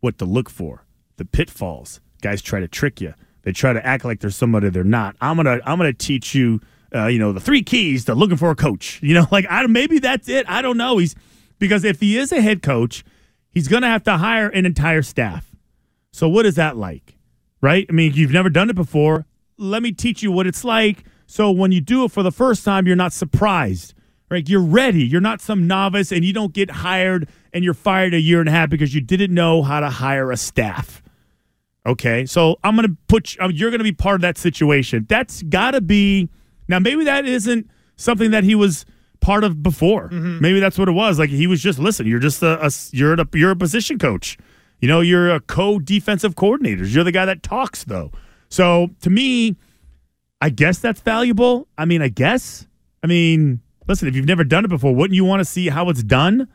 what 0.00 0.18
to 0.18 0.24
look 0.24 0.50
for, 0.50 0.84
the 1.16 1.24
pitfalls. 1.24 2.00
Guys 2.20 2.42
try 2.42 2.60
to 2.60 2.68
trick 2.68 3.00
you. 3.00 3.14
They 3.42 3.52
try 3.52 3.72
to 3.72 3.84
act 3.86 4.04
like 4.04 4.20
they're 4.20 4.30
somebody 4.30 4.68
they're 4.70 4.82
not. 4.84 5.14
I'm 5.20 5.36
gonna 5.36 5.60
I'm 5.64 5.78
gonna 5.78 5.92
teach 5.92 6.34
you, 6.34 6.60
uh, 6.94 7.06
you 7.06 7.18
know, 7.18 7.32
the 7.32 7.40
three 7.40 7.62
keys 7.62 8.04
to 8.04 8.14
looking 8.14 8.36
for 8.36 8.50
a 8.50 8.56
coach. 8.56 9.00
You 9.06 9.14
know, 9.14 9.26
like 9.30 9.46
I 9.48 9.64
maybe 9.66 9.98
that's 9.98 10.28
it. 10.28 10.48
I 10.48 10.62
don't 10.62 10.76
know. 10.76 10.98
He's 10.98 11.14
because 11.58 11.84
if 11.84 12.00
he 12.00 12.18
is 12.18 12.32
a 12.32 12.40
head 12.40 12.62
coach, 12.62 13.04
he's 13.50 13.68
gonna 13.68 13.88
have 13.88 14.02
to 14.04 14.16
hire 14.16 14.48
an 14.48 14.66
entire 14.66 15.02
staff. 15.02 15.54
So 16.12 16.28
what 16.28 16.46
is 16.46 16.56
that 16.56 16.76
like? 16.76 17.16
Right? 17.60 17.86
I 17.88 17.92
mean, 17.92 18.12
you've 18.14 18.32
never 18.32 18.50
done 18.50 18.70
it 18.70 18.76
before. 18.76 19.26
Let 19.58 19.82
me 19.82 19.92
teach 19.92 20.22
you 20.22 20.32
what 20.32 20.46
it's 20.46 20.64
like. 20.64 21.04
So 21.26 21.50
when 21.50 21.72
you 21.72 21.80
do 21.80 22.04
it 22.04 22.12
for 22.12 22.22
the 22.22 22.32
first 22.32 22.64
time, 22.64 22.86
you're 22.86 22.96
not 22.96 23.12
surprised. 23.12 23.94
Right? 24.28 24.48
You're 24.48 24.62
ready. 24.62 25.04
You're 25.04 25.20
not 25.20 25.40
some 25.40 25.66
novice 25.66 26.10
and 26.10 26.24
you 26.24 26.32
don't 26.32 26.52
get 26.52 26.70
hired 26.70 27.28
and 27.52 27.62
you're 27.62 27.74
fired 27.74 28.12
a 28.12 28.20
year 28.20 28.40
and 28.40 28.48
a 28.48 28.52
half 28.52 28.70
because 28.70 28.94
you 28.94 29.00
didn't 29.00 29.32
know 29.32 29.62
how 29.62 29.78
to 29.78 29.88
hire 29.88 30.32
a 30.32 30.36
staff. 30.36 31.00
Okay? 31.86 32.26
So 32.26 32.56
I'm 32.64 32.74
going 32.74 32.88
to 32.88 32.96
put 33.06 33.34
you, 33.34 33.42
um, 33.42 33.52
you're 33.52 33.70
going 33.70 33.78
to 33.78 33.84
be 33.84 33.92
part 33.92 34.16
of 34.16 34.20
that 34.22 34.36
situation. 34.36 35.06
That's 35.08 35.42
got 35.44 35.72
to 35.72 35.80
be 35.80 36.28
Now 36.68 36.78
maybe 36.78 37.04
that 37.04 37.26
isn't 37.26 37.70
something 37.96 38.30
that 38.30 38.44
he 38.44 38.54
was 38.54 38.84
part 39.20 39.44
of 39.44 39.62
before. 39.62 40.08
Mm-hmm. 40.08 40.40
Maybe 40.40 40.60
that's 40.60 40.78
what 40.78 40.88
it 40.88 40.92
was. 40.92 41.18
Like 41.18 41.30
he 41.30 41.46
was 41.46 41.60
just 41.60 41.78
listen, 41.78 42.06
you're 42.06 42.20
just 42.20 42.42
a, 42.42 42.64
a 42.64 42.70
you're 42.92 43.14
a 43.14 43.26
you're 43.34 43.50
a 43.50 43.56
position 43.56 43.98
coach. 43.98 44.38
You 44.80 44.88
know, 44.88 45.00
you're 45.00 45.34
a 45.34 45.40
co-defensive 45.40 46.36
coordinator. 46.36 46.84
You're 46.84 47.04
the 47.04 47.12
guy 47.12 47.24
that 47.24 47.42
talks 47.42 47.84
though. 47.84 48.12
So 48.48 48.90
to 49.00 49.10
me, 49.10 49.56
I 50.40 50.50
guess 50.50 50.78
that's 50.78 51.00
valuable. 51.00 51.66
I 51.78 51.86
mean, 51.86 52.02
I 52.02 52.08
guess. 52.08 52.66
I 53.02 53.06
mean, 53.06 53.60
listen, 53.88 54.08
if 54.08 54.14
you've 54.14 54.26
never 54.26 54.44
done 54.44 54.64
it 54.64 54.68
before, 54.68 54.94
wouldn't 54.94 55.14
you 55.14 55.24
want 55.24 55.40
to 55.40 55.44
see 55.44 55.68
how 55.68 55.88
it's 55.88 56.02
done? 56.02 56.48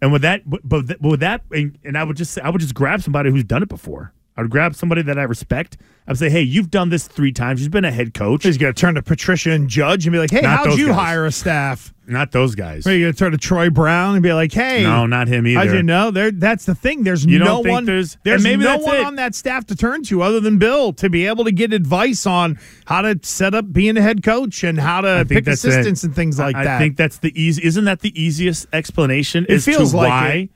And 0.00 0.12
with 0.12 0.22
that, 0.22 0.48
but, 0.48 0.60
but 0.64 1.02
with 1.02 1.20
that, 1.20 1.42
and, 1.50 1.76
and 1.84 1.98
I 1.98 2.04
would 2.04 2.16
just 2.16 2.38
I 2.38 2.50
would 2.50 2.60
just 2.60 2.74
grab 2.74 3.02
somebody 3.02 3.30
who's 3.30 3.44
done 3.44 3.62
it 3.62 3.68
before. 3.68 4.12
I 4.38 4.42
would 4.42 4.50
grab 4.52 4.76
somebody 4.76 5.02
that 5.02 5.18
I 5.18 5.24
respect. 5.24 5.76
I 6.06 6.12
would 6.12 6.18
say, 6.18 6.30
hey, 6.30 6.42
you've 6.42 6.70
done 6.70 6.90
this 6.90 7.08
three 7.08 7.32
times. 7.32 7.60
You've 7.60 7.72
been 7.72 7.84
a 7.84 7.90
head 7.90 8.14
coach. 8.14 8.44
He's 8.44 8.56
going 8.56 8.72
to 8.72 8.80
turn 8.80 8.94
to 8.94 9.02
Patricia 9.02 9.50
and 9.50 9.68
Judge 9.68 10.06
and 10.06 10.12
be 10.12 10.18
like, 10.20 10.30
hey, 10.30 10.40
Not 10.42 10.68
how'd 10.68 10.78
you 10.78 10.86
guys. 10.86 10.94
hire 10.94 11.26
a 11.26 11.32
staff? 11.32 11.92
Not 12.06 12.30
those 12.30 12.54
guys. 12.54 12.86
Are 12.86 12.94
you 12.94 13.04
going 13.06 13.12
to 13.12 13.18
turn 13.18 13.32
to 13.32 13.36
Troy 13.38 13.68
Brown 13.68 14.14
and 14.14 14.22
be 14.22 14.32
like, 14.32 14.52
hey. 14.52 14.84
No, 14.84 15.06
not 15.06 15.26
him 15.28 15.44
either. 15.46 15.58
How'd 15.66 15.74
you 15.76 15.82
know? 15.82 16.10
There, 16.12 16.30
that's 16.30 16.64
the 16.66 16.74
thing. 16.76 17.02
There's 17.02 17.26
You 17.26 17.40
no 17.40 17.58
one. 17.60 17.84
there's- 17.84 18.16
there's 18.22 18.44
maybe 18.44 18.62
no 18.62 18.78
one 18.78 18.96
it. 18.96 19.04
on 19.04 19.16
that 19.16 19.34
staff 19.34 19.66
to 19.66 19.76
turn 19.76 20.04
to 20.04 20.22
other 20.22 20.38
than 20.38 20.56
Bill 20.56 20.92
to 20.94 21.10
be 21.10 21.26
able 21.26 21.44
to 21.44 21.52
get 21.52 21.72
advice 21.72 22.24
on 22.24 22.58
how 22.86 23.02
to 23.02 23.18
set 23.22 23.54
up 23.54 23.72
being 23.72 23.96
a 23.96 24.02
head 24.02 24.22
coach 24.22 24.62
and 24.62 24.78
how 24.78 25.00
to 25.00 25.08
I 25.08 25.24
pick 25.24 25.44
that's 25.46 25.64
it. 25.64 25.68
assistants 25.70 26.04
and 26.04 26.14
things 26.14 26.38
like 26.38 26.54
I, 26.54 26.62
that. 26.64 26.76
I 26.76 26.78
think 26.78 26.96
that's 26.96 27.18
the 27.18 27.32
easy. 27.38 27.64
Isn't 27.66 27.86
that 27.86 28.00
the 28.00 28.18
easiest 28.22 28.68
explanation? 28.72 29.44
It 29.48 29.58
feels 29.62 29.90
to 29.90 29.96
like 29.96 30.08
why? 30.08 30.28
it. 30.28 30.50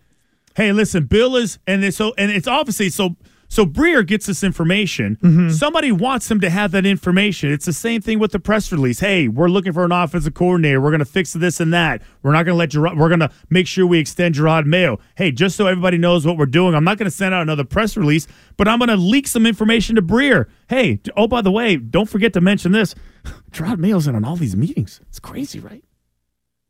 Hey, 0.54 0.70
listen, 0.72 1.04
Bill 1.06 1.34
is, 1.36 1.58
and 1.66 1.82
it's 1.84 1.96
so, 1.96 2.14
and 2.16 2.30
it's 2.30 2.46
obviously 2.46 2.88
so. 2.90 3.16
So 3.52 3.66
Breer 3.66 4.06
gets 4.06 4.24
this 4.24 4.42
information. 4.42 5.18
Mm-hmm. 5.22 5.50
Somebody 5.50 5.92
wants 5.92 6.30
him 6.30 6.40
to 6.40 6.48
have 6.48 6.70
that 6.70 6.86
information. 6.86 7.52
It's 7.52 7.66
the 7.66 7.74
same 7.74 8.00
thing 8.00 8.18
with 8.18 8.32
the 8.32 8.40
press 8.40 8.72
release. 8.72 9.00
Hey, 9.00 9.28
we're 9.28 9.50
looking 9.50 9.74
for 9.74 9.84
an 9.84 9.92
offensive 9.92 10.32
coordinator. 10.32 10.80
We're 10.80 10.88
going 10.88 11.00
to 11.00 11.04
fix 11.04 11.34
this 11.34 11.60
and 11.60 11.70
that. 11.74 12.00
We're 12.22 12.32
not 12.32 12.46
going 12.46 12.54
to 12.54 12.58
let 12.58 12.70
Jerod. 12.70 12.96
We're 12.96 13.10
going 13.10 13.20
to 13.20 13.30
make 13.50 13.66
sure 13.66 13.86
we 13.86 13.98
extend 13.98 14.36
Jerod 14.36 14.64
Mayo. 14.64 15.00
Hey, 15.16 15.32
just 15.32 15.54
so 15.54 15.66
everybody 15.66 15.98
knows 15.98 16.24
what 16.24 16.38
we're 16.38 16.46
doing, 16.46 16.74
I'm 16.74 16.82
not 16.82 16.96
going 16.96 17.10
to 17.10 17.14
send 17.14 17.34
out 17.34 17.42
another 17.42 17.64
press 17.64 17.94
release, 17.94 18.26
but 18.56 18.68
I'm 18.68 18.78
going 18.78 18.88
to 18.88 18.96
leak 18.96 19.28
some 19.28 19.44
information 19.44 19.96
to 19.96 20.02
Breer. 20.02 20.48
Hey, 20.70 21.00
oh 21.14 21.28
by 21.28 21.42
the 21.42 21.52
way, 21.52 21.76
don't 21.76 22.08
forget 22.08 22.32
to 22.32 22.40
mention 22.40 22.72
this. 22.72 22.94
Jerod 23.52 23.76
Mayo's 23.76 24.06
in 24.06 24.14
on 24.14 24.24
all 24.24 24.36
these 24.36 24.56
meetings. 24.56 25.02
It's 25.10 25.20
crazy, 25.20 25.60
right? 25.60 25.84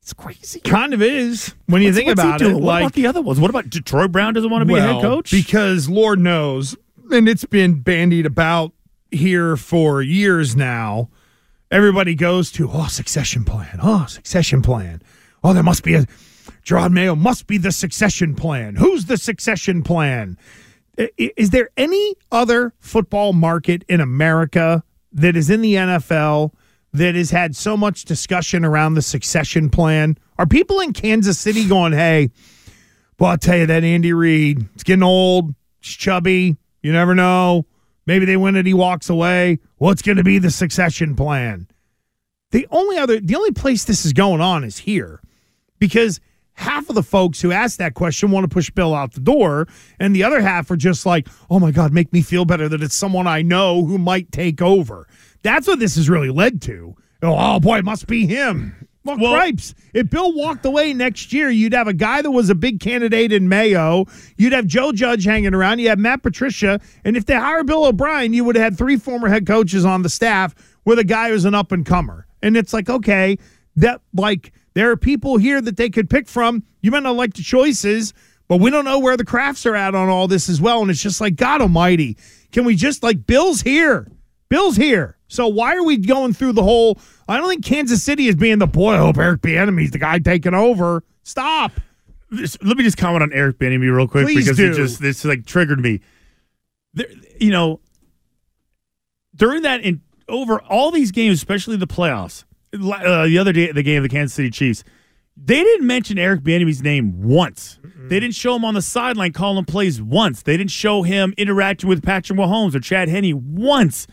It's 0.03 0.13
crazy. 0.13 0.61
kind 0.61 0.93
of 0.95 1.01
is 1.01 1.55
when 1.67 1.81
you 1.81 1.89
What's- 1.89 1.97
think 1.97 2.09
what's 2.09 2.21
about 2.21 2.43
it. 2.43 2.53
What 2.55 2.63
like 2.63 2.83
about 2.83 2.93
the 2.95 3.07
other 3.07 3.23
ones? 3.23 3.39
What 3.39 3.51
about 3.51 3.71
Detroit 3.71 4.11
Brown 4.11 4.35
doesn't 4.35 4.51
want 4.51 4.63
to 4.63 4.67
be 4.67 4.79
a 4.79 4.83
head 4.83 5.01
coach? 5.01 5.31
Because 5.31 5.89
Lord 5.89 6.19
knows, 6.19 6.77
and 7.13 7.29
it's 7.29 7.45
been 7.45 7.81
bandied 7.81 8.27
about 8.27 8.73
here 9.13 9.57
for 9.57 10.03
years 10.03 10.57
now. 10.57 11.09
Everybody 11.71 12.15
goes 12.17 12.51
to, 12.53 12.69
oh, 12.71 12.87
succession 12.89 13.45
plan. 13.45 13.79
Oh, 13.83 14.07
succession 14.07 14.61
plan. 14.61 15.01
Oh, 15.45 15.53
there 15.55 15.63
must 15.63 15.85
be 15.85 15.95
a, 15.95 16.05
Jerod 16.65 16.91
Mayo 16.93 17.15
must 17.15 17.47
be 17.47 17.57
the 17.57 17.73
succession 17.73 18.35
plan. 18.35 18.77
Who's 18.77 19.05
the 19.07 19.17
succession 19.17 19.83
plan? 19.83 20.37
Is 21.17 21.51
there 21.51 21.71
any 21.77 22.15
other 22.31 22.75
football 22.81 23.33
market 23.33 23.85
in 23.89 24.01
America 24.01 24.83
that 25.13 25.37
is 25.37 25.49
in 25.49 25.63
the 25.63 25.75
NFL 25.75 26.53
that 26.93 27.15
has 27.15 27.31
had 27.31 27.57
so 27.57 27.77
much 27.77 28.05
discussion 28.05 28.65
around 28.65 28.95
the 28.95 29.03
succession 29.03 29.71
plan? 29.71 30.19
Are 30.39 30.47
people 30.47 30.81
in 30.81 30.93
Kansas 30.93 31.39
City 31.39 31.67
going, 31.67 31.93
hey, 31.93 32.31
well, 33.19 33.31
I'll 33.31 33.39
tell 33.39 33.57
you 33.57 33.67
that 33.67 33.85
Andy 33.85 34.13
Reid, 34.13 34.67
it's 34.75 34.83
getting 34.83 35.03
old, 35.03 35.55
it's 35.81 35.91
chubby, 35.91 36.57
you 36.83 36.93
never 36.93 37.15
know. 37.15 37.67
Maybe 38.05 38.25
they 38.25 38.37
win 38.37 38.57
it, 38.57 38.67
he 38.67 38.75
walks 38.75 39.09
away. 39.09 39.61
What's 39.77 40.03
going 40.03 40.17
to 40.17 40.25
be 40.25 40.39
the 40.39 40.51
succession 40.51 41.15
plan? 41.15 41.69
The 42.51 42.67
only 42.71 42.99
other, 42.99 43.21
the 43.21 43.37
only 43.37 43.53
place 43.53 43.85
this 43.85 44.05
is 44.05 44.13
going 44.13 44.41
on 44.41 44.65
is 44.65 44.79
here 44.79 45.23
because 45.79 46.21
half 46.55 46.89
of 46.89 46.95
the 46.95 47.03
folks 47.03 47.41
who 47.41 47.53
ask 47.53 47.79
that 47.79 47.95
question 47.95 48.31
want 48.31 48.45
to 48.45 48.49
push 48.49 48.71
Bill 48.71 48.95
out 48.95 49.13
the 49.13 49.21
door, 49.21 49.67
and 49.99 50.15
the 50.15 50.23
other 50.23 50.41
half 50.41 50.71
are 50.71 50.77
just 50.77 51.07
like, 51.07 51.29
oh 51.49 51.59
my 51.59 51.71
God, 51.71 51.93
make 51.93 52.13
me 52.13 52.23
feel 52.23 52.45
better 52.45 52.69
that 52.69 52.83
it's 52.83 52.95
someone 52.95 53.27
I 53.27 53.43
know 53.43 53.85
who 53.85 53.99
might 53.99 54.33
take 54.33 54.61
over. 54.61 55.07
That's 55.43 55.67
what 55.67 55.79
this 55.79 55.97
has 55.97 56.09
really 56.09 56.31
led 56.31 56.63
to. 56.63 56.95
Oh, 57.23 57.37
oh 57.39 57.61
boy, 57.61 57.79
it 57.79 57.85
must 57.85 58.07
be 58.07 58.27
him. 58.27 58.89
Well, 59.05 59.17
cripes. 59.17 59.75
If 59.95 60.11
Bill 60.11 60.33
walked 60.33 60.65
away 60.65 60.95
next 60.95 61.33
year, 61.33 61.51
you'd 61.51 61.73
have 61.73 61.89
a 61.89 61.93
guy 61.93 62.23
that 62.23 62.31
was 62.31 62.51
a 62.51 62.55
big 62.55 62.79
candidate 62.79 63.33
in 63.33 63.49
Mayo. 63.49 64.07
You'd 64.37 64.53
have 64.53 64.67
Joe 64.67 64.93
Judge 64.93 65.25
hanging 65.25 65.55
around. 65.55 65.81
You 65.81 65.89
have 65.89 65.99
Matt 65.99 66.23
Patricia. 66.23 66.81
And 67.05 67.17
if 67.17 67.27
they 67.27 67.35
hire 67.35 67.65
Bill 67.65 67.85
O'Brien, 67.85 68.33
you 68.33 68.45
would 68.45 68.55
have 68.55 68.63
had 68.63 68.79
three 68.79 68.97
former 68.97 69.29
head 69.29 69.47
coaches 69.47 69.85
on 69.85 70.03
the 70.03 70.09
staff 70.09 70.55
with 70.85 70.99
a 70.99 71.05
guy 71.05 71.31
who's 71.31 71.45
an 71.45 71.55
up 71.55 71.73
and 71.73 71.85
comer. 71.85 72.27
And 72.43 72.57
it's 72.57 72.73
like, 72.73 72.89
okay, 72.89 73.39
that 73.77 74.01
like 74.15 74.53
there 74.75 74.91
are 74.91 74.97
people 74.97 75.37
here 75.37 75.61
that 75.61 75.77
they 75.77 75.91
could 75.91 76.09
pick 76.09 76.29
from. 76.29 76.63
You 76.81 76.93
might 76.93 77.03
not 77.03 77.17
like 77.17 77.35
the 77.35 77.43
choices, 77.43 78.15
but 78.47 78.59
we 78.59 78.71
don't 78.71 78.85
know 78.85 78.99
where 78.99 79.17
the 79.17 79.25
crafts 79.25 79.67
are 79.67 79.77
at 79.77 79.95
on 79.95 80.09
all 80.09 80.29
this 80.29 80.49
as 80.49 80.61
well. 80.61 80.81
And 80.81 80.91
it's 80.91 81.03
just 81.03 81.21
like, 81.21 81.37
God 81.37 81.61
Almighty, 81.61 82.17
can 82.53 82.65
we 82.65 82.77
just 82.77 83.03
like 83.03 83.27
Bill's 83.27 83.63
here? 83.63 84.11
Bill's 84.49 84.77
here. 84.77 85.17
So 85.33 85.49
why 85.49 85.75
are 85.75 85.83
we 85.83 85.97
going 85.97 86.35
through 86.35 86.53
the 86.53 86.63
whole? 86.63 86.99
I 87.27 87.39
don't 87.39 87.49
think 87.49 87.65
Kansas 87.65 88.03
City 88.03 88.27
is 88.29 88.37
being 88.37 88.59
the 88.59 88.67
boy. 88.67 88.93
I 88.93 88.99
hope 88.99 89.17
Eric 89.17 89.41
Bieniemy's 89.41 89.91
the 89.91 89.99
guy 89.99 90.19
taking 90.19 90.53
over. 90.53 91.03
Stop. 91.23 91.73
This- 92.31 92.59
let 92.63 92.77
me 92.77 92.85
just 92.85 92.99
comment 92.99 93.23
on 93.23 93.33
Eric 93.33 93.59
Bieniemy 93.59 93.95
real 93.95 94.07
quick 94.07 94.27
Please 94.27 94.45
because 94.45 94.59
do. 94.59 94.71
it 94.71 94.75
just 94.75 95.01
this 95.01 95.25
like 95.25 95.47
triggered 95.47 95.81
me. 95.81 96.01
There, 96.93 97.07
you 97.41 97.51
know, 97.51 97.81
during 99.35 99.63
that 99.63 99.81
in 99.81 100.03
over 100.29 100.61
all 100.63 100.91
these 100.91 101.11
games, 101.11 101.39
especially 101.39 101.77
the 101.77 101.87
playoffs, 101.87 102.45
uh, 102.75 103.25
the 103.27 103.39
other 103.39 103.53
day, 103.53 103.73
the 103.73 103.83
game 103.83 103.99
of 103.99 104.03
the 104.03 104.15
Kansas 104.15 104.35
City 104.35 104.51
Chiefs, 104.51 104.85
they 105.35 105.63
didn't 105.63 105.87
mention 105.87 106.19
Eric 106.19 106.43
Bieniemy's 106.43 106.83
name 106.83 107.23
once. 107.23 107.79
They 108.09 108.21
didn't 108.21 108.35
show 108.35 108.57
him 108.57 108.67
on 108.67 108.75
the 108.75 108.83
sideline 108.83 109.33
calling 109.33 109.65
plays 109.65 110.03
once. 110.03 110.43
They 110.43 110.59
didn't 110.59 110.71
show 110.73 111.03
him 111.03 111.33
interacting 111.39 111.89
with 111.89 112.03
Patrick 112.03 112.39
Mahomes 112.39 112.75
or 112.75 112.81
Chad 112.81 113.09
Henne 113.09 113.55
once. 113.55 114.07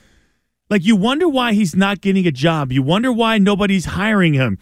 Like 0.69 0.85
you 0.85 0.95
wonder 0.95 1.27
why 1.27 1.53
he's 1.53 1.75
not 1.75 2.01
getting 2.01 2.27
a 2.27 2.31
job. 2.31 2.71
You 2.71 2.83
wonder 2.83 3.11
why 3.11 3.37
nobody's 3.37 3.85
hiring 3.85 4.33
him. 4.33 4.59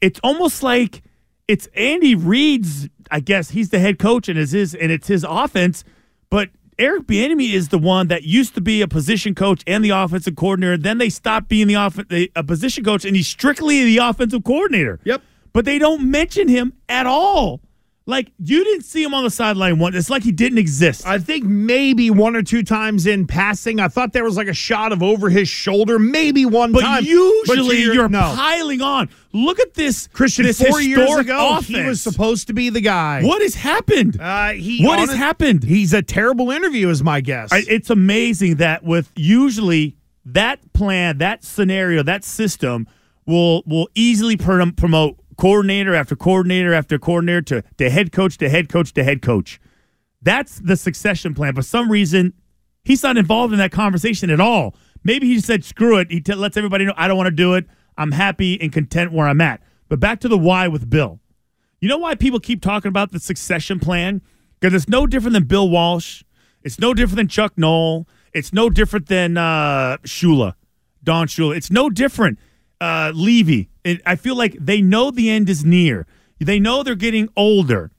It's 0.00 0.20
almost 0.22 0.62
like 0.62 1.02
it's 1.48 1.68
Andy 1.74 2.14
Reid's. 2.14 2.88
I 3.10 3.20
guess 3.20 3.50
he's 3.50 3.70
the 3.70 3.78
head 3.78 3.98
coach 3.98 4.28
and 4.28 4.38
is 4.38 4.52
his 4.52 4.74
and 4.74 4.90
it's 4.90 5.06
his 5.06 5.24
offense. 5.28 5.84
But 6.30 6.50
Eric 6.78 7.04
Bieniemy 7.04 7.52
is 7.52 7.68
the 7.68 7.78
one 7.78 8.08
that 8.08 8.24
used 8.24 8.54
to 8.54 8.60
be 8.60 8.82
a 8.82 8.88
position 8.88 9.34
coach 9.34 9.62
and 9.66 9.84
the 9.84 9.90
offensive 9.90 10.34
coordinator. 10.34 10.76
Then 10.76 10.98
they 10.98 11.08
stopped 11.08 11.48
being 11.48 11.68
the 11.68 11.76
off 11.76 11.98
a 12.10 12.42
position 12.42 12.82
coach 12.84 13.04
and 13.04 13.14
he's 13.14 13.28
strictly 13.28 13.84
the 13.84 13.98
offensive 13.98 14.42
coordinator. 14.42 14.98
Yep. 15.04 15.22
But 15.52 15.64
they 15.64 15.78
don't 15.78 16.10
mention 16.10 16.48
him 16.48 16.72
at 16.88 17.06
all. 17.06 17.60
Like 18.06 18.30
you 18.38 18.62
didn't 18.62 18.84
see 18.84 19.02
him 19.02 19.14
on 19.14 19.24
the 19.24 19.30
sideline 19.30 19.78
once. 19.78 19.96
It's 19.96 20.10
like 20.10 20.22
he 20.22 20.30
didn't 20.32 20.58
exist. 20.58 21.06
I 21.06 21.18
think 21.18 21.44
maybe 21.44 22.10
one 22.10 22.36
or 22.36 22.42
two 22.42 22.62
times 22.62 23.06
in 23.06 23.26
passing, 23.26 23.80
I 23.80 23.88
thought 23.88 24.12
there 24.12 24.24
was 24.24 24.36
like 24.36 24.46
a 24.46 24.52
shot 24.52 24.92
of 24.92 25.02
over 25.02 25.30
his 25.30 25.48
shoulder, 25.48 25.98
maybe 25.98 26.44
one 26.44 26.72
But 26.72 26.82
time. 26.82 27.02
usually 27.04 27.80
your- 27.80 27.94
you're 27.94 28.08
no. 28.10 28.20
piling 28.36 28.82
on. 28.82 29.08
Look 29.32 29.58
at 29.58 29.72
this, 29.72 30.06
Christian, 30.12 30.44
This 30.44 30.60
four 30.60 30.82
years 30.82 31.10
ago, 31.16 31.52
offense. 31.56 31.66
he 31.66 31.82
was 31.82 32.02
supposed 32.02 32.46
to 32.48 32.52
be 32.52 32.68
the 32.68 32.82
guy. 32.82 33.22
What 33.22 33.40
has 33.40 33.54
happened? 33.54 34.20
Uh, 34.20 34.50
he 34.50 34.84
What 34.84 34.98
has 34.98 35.14
happened? 35.14 35.64
He's 35.64 35.94
a 35.94 36.02
terrible 36.02 36.50
interview, 36.50 36.90
is 36.90 37.02
my 37.02 37.22
guess. 37.22 37.50
I, 37.52 37.62
it's 37.66 37.88
amazing 37.88 38.56
that 38.56 38.84
with 38.84 39.10
usually 39.16 39.96
that 40.26 40.74
plan, 40.74 41.16
that 41.18 41.42
scenario, 41.42 42.02
that 42.02 42.22
system 42.22 42.86
will 43.26 43.62
will 43.66 43.88
easily 43.94 44.36
prom- 44.36 44.72
promote 44.72 45.16
coordinator 45.36 45.94
after 45.94 46.16
coordinator 46.16 46.74
after 46.74 46.98
coordinator 46.98 47.42
to, 47.42 47.64
to 47.78 47.90
head 47.90 48.12
coach 48.12 48.38
to 48.38 48.48
head 48.48 48.68
coach 48.68 48.92
to 48.94 49.04
head 49.04 49.22
coach. 49.22 49.60
That's 50.22 50.58
the 50.58 50.76
succession 50.76 51.34
plan. 51.34 51.54
For 51.54 51.62
some 51.62 51.90
reason, 51.90 52.32
he's 52.84 53.02
not 53.02 53.16
involved 53.16 53.52
in 53.52 53.58
that 53.58 53.72
conversation 53.72 54.30
at 54.30 54.40
all. 54.40 54.74
Maybe 55.04 55.26
he 55.26 55.40
said, 55.40 55.64
screw 55.64 55.98
it. 55.98 56.10
He 56.10 56.20
t- 56.20 56.34
lets 56.34 56.56
everybody 56.56 56.86
know, 56.86 56.94
I 56.96 57.08
don't 57.08 57.16
want 57.16 57.26
to 57.26 57.30
do 57.30 57.54
it. 57.54 57.66
I'm 57.96 58.12
happy 58.12 58.60
and 58.60 58.72
content 58.72 59.12
where 59.12 59.28
I'm 59.28 59.40
at. 59.40 59.62
But 59.88 60.00
back 60.00 60.20
to 60.20 60.28
the 60.28 60.38
why 60.38 60.66
with 60.68 60.88
Bill. 60.88 61.20
You 61.80 61.88
know 61.88 61.98
why 61.98 62.14
people 62.14 62.40
keep 62.40 62.62
talking 62.62 62.88
about 62.88 63.12
the 63.12 63.20
succession 63.20 63.78
plan? 63.78 64.22
Because 64.58 64.74
it's 64.74 64.88
no 64.88 65.06
different 65.06 65.34
than 65.34 65.44
Bill 65.44 65.68
Walsh. 65.68 66.22
It's 66.62 66.78
no 66.78 66.94
different 66.94 67.16
than 67.16 67.28
Chuck 67.28 67.52
Noll. 67.58 68.08
It's 68.32 68.52
no 68.52 68.70
different 68.70 69.06
than 69.06 69.36
uh, 69.36 69.98
Shula, 70.04 70.54
Don 71.02 71.26
Shula. 71.26 71.56
It's 71.56 71.70
no 71.70 71.90
different. 71.90 72.38
Uh, 72.84 73.12
Levy. 73.14 73.70
It, 73.82 74.02
I 74.04 74.16
feel 74.16 74.36
like 74.36 74.58
they 74.60 74.82
know 74.82 75.10
the 75.10 75.30
end 75.30 75.48
is 75.48 75.64
near. 75.64 76.06
They 76.38 76.60
know 76.60 76.82
they're 76.82 76.94
getting 76.94 77.30
older. 77.34 77.90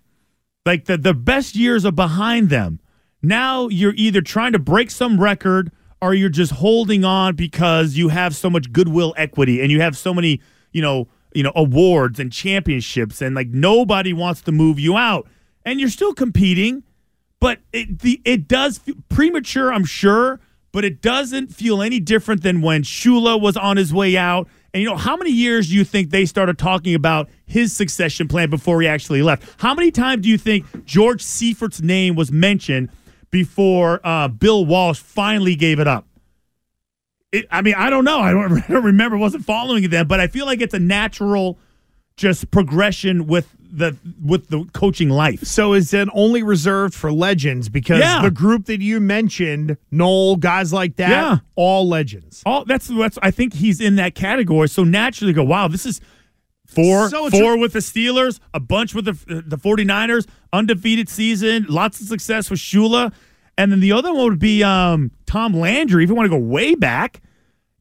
Like 0.64 0.86
the, 0.86 0.96
the 0.96 1.16
best 1.16 1.56
years 1.56 1.86
are 1.86 1.92
behind 1.92 2.50
them. 2.50 2.80
Now 3.24 3.68
you're 3.68 3.96
either 3.96 4.22
trying 4.22 4.52
to 4.52 4.60
break 4.60 4.92
some 4.92 5.20
record 5.20 5.72
or 6.02 6.14
you're 6.14 6.30
just 6.30 6.52
holding 6.52 7.04
on 7.04 7.36
because 7.36 7.96
you 7.98 8.10
have 8.10 8.36
so 8.36 8.48
much 8.48 8.72
goodwill 8.72 9.16
equity 9.18 9.60
and 9.60 9.72
you 9.72 9.82
have 9.82 9.98
so 9.98 10.14
many, 10.14 10.40
you 10.72 10.84
know, 10.84 11.08
you 11.34 11.42
know, 11.42 11.52
awards 11.56 12.20
and 12.20 12.32
championships 12.32 13.24
and 13.24 13.34
like 13.34 13.48
nobody 13.48 14.14
wants 14.14 14.42
to 14.42 14.52
move 14.52 14.80
you 14.80 14.96
out. 14.96 15.28
And 15.66 15.80
you're 15.80 15.90
still 15.90 16.14
competing, 16.14 16.84
but 17.40 17.60
it 17.74 18.00
the 18.02 18.22
it 18.24 18.48
does 18.48 18.82
premature, 19.10 19.74
I'm 19.74 19.86
sure, 19.86 20.40
but 20.72 20.86
it 20.86 21.02
doesn't 21.02 21.48
feel 21.52 21.82
any 21.82 22.00
different 22.00 22.44
than 22.44 22.62
when 22.62 22.84
Shula 22.84 23.42
was 23.42 23.58
on 23.58 23.78
his 23.78 23.92
way 23.92 24.16
out. 24.16 24.48
And 24.76 24.82
you 24.82 24.90
know, 24.90 24.98
how 24.98 25.16
many 25.16 25.32
years 25.32 25.70
do 25.70 25.76
you 25.76 25.86
think 25.86 26.10
they 26.10 26.26
started 26.26 26.58
talking 26.58 26.96
about 26.96 27.30
his 27.46 27.74
succession 27.74 28.28
plan 28.28 28.50
before 28.50 28.82
he 28.82 28.90
actually 28.90 29.22
left? 29.22 29.62
How 29.62 29.74
many 29.74 29.90
times 29.90 30.24
do 30.24 30.30
you 30.30 30.38
think 30.38 30.66
George 30.84 31.24
Seifert's 31.24 31.82
name 31.82 32.14
was 32.16 32.30
mentioned 32.30 32.90
before 33.32 34.02
uh, 34.04 34.28
Bill 34.28 34.66
Walsh 34.66 35.00
finally 35.00 35.56
gave 35.56 35.80
it 35.80 35.88
up? 35.88 36.06
It, 37.32 37.48
I 37.50 37.62
mean, 37.62 37.76
I 37.78 37.90
don't 37.90 38.04
know. 38.04 38.20
I 38.20 38.34
don't, 38.34 38.52
I 38.52 38.68
don't 38.70 38.84
remember. 38.84 39.18
wasn't 39.18 39.46
following 39.46 39.86
it 39.86 39.92
then, 39.92 40.08
but 40.08 40.20
I 40.20 40.28
feel 40.28 40.46
like 40.46 40.60
it's 40.60 40.74
a 40.74 40.80
natural, 40.80 41.58
just 42.18 42.52
progression 42.52 43.28
with 43.28 43.56
the 43.72 43.96
with 44.24 44.48
the 44.50 44.66
coaching 44.74 45.10
life. 45.10 45.44
So 45.44 45.74
is 45.74 45.94
it 45.94 46.08
only 46.14 46.44
reserved 46.44 46.94
for 46.94 47.12
legends? 47.12 47.70
Because 47.70 48.00
Yeah. 48.00 48.22
the 48.22 48.32
group 48.32 48.66
that 48.66 48.82
you 48.82 49.00
mentioned, 49.00 49.78
Noll, 49.92 50.38
guys 50.38 50.72
like 50.74 50.96
that, 50.98 51.10
Yeah. 51.10 51.38
all 51.56 51.88
legends. 51.88 52.42
All 52.46 52.66
that's 52.66 52.88
that's. 52.88 53.18
I 53.22 53.32
think 53.32 53.54
he's 53.54 53.80
in 53.82 53.96
that 53.98 54.16
category. 54.16 54.70
So 54.70 54.84
naturally, 54.84 55.34
go. 55.34 55.44
Wow, 55.44 55.68
this 55.68 55.86
is 55.86 56.00
four 56.66 57.10
So 57.10 57.30
four 57.30 57.58
with 57.58 57.74
the 57.74 57.80
Steelers, 57.80 58.40
a 58.54 58.60
bunch 58.60 58.94
with 58.96 59.06
the 59.06 59.14
the 59.46 59.58
49ers, 59.58 60.26
undefeated 60.54 61.10
season, 61.10 61.66
lots 61.70 62.02
of 62.02 62.08
success 62.08 62.50
with 62.50 62.60
Shula, 62.60 63.14
and 63.58 63.72
then 63.72 63.80
the 63.80 63.92
other 63.92 64.14
one 64.14 64.30
would 64.30 64.40
be 64.40 64.64
um, 64.64 65.12
Tom 65.26 65.54
Landry. 65.54 66.04
If 66.04 66.10
you 66.10 66.16
want 66.16 66.26
to 66.26 66.38
go 66.38 66.44
way 66.44 66.76
back, 66.76 67.22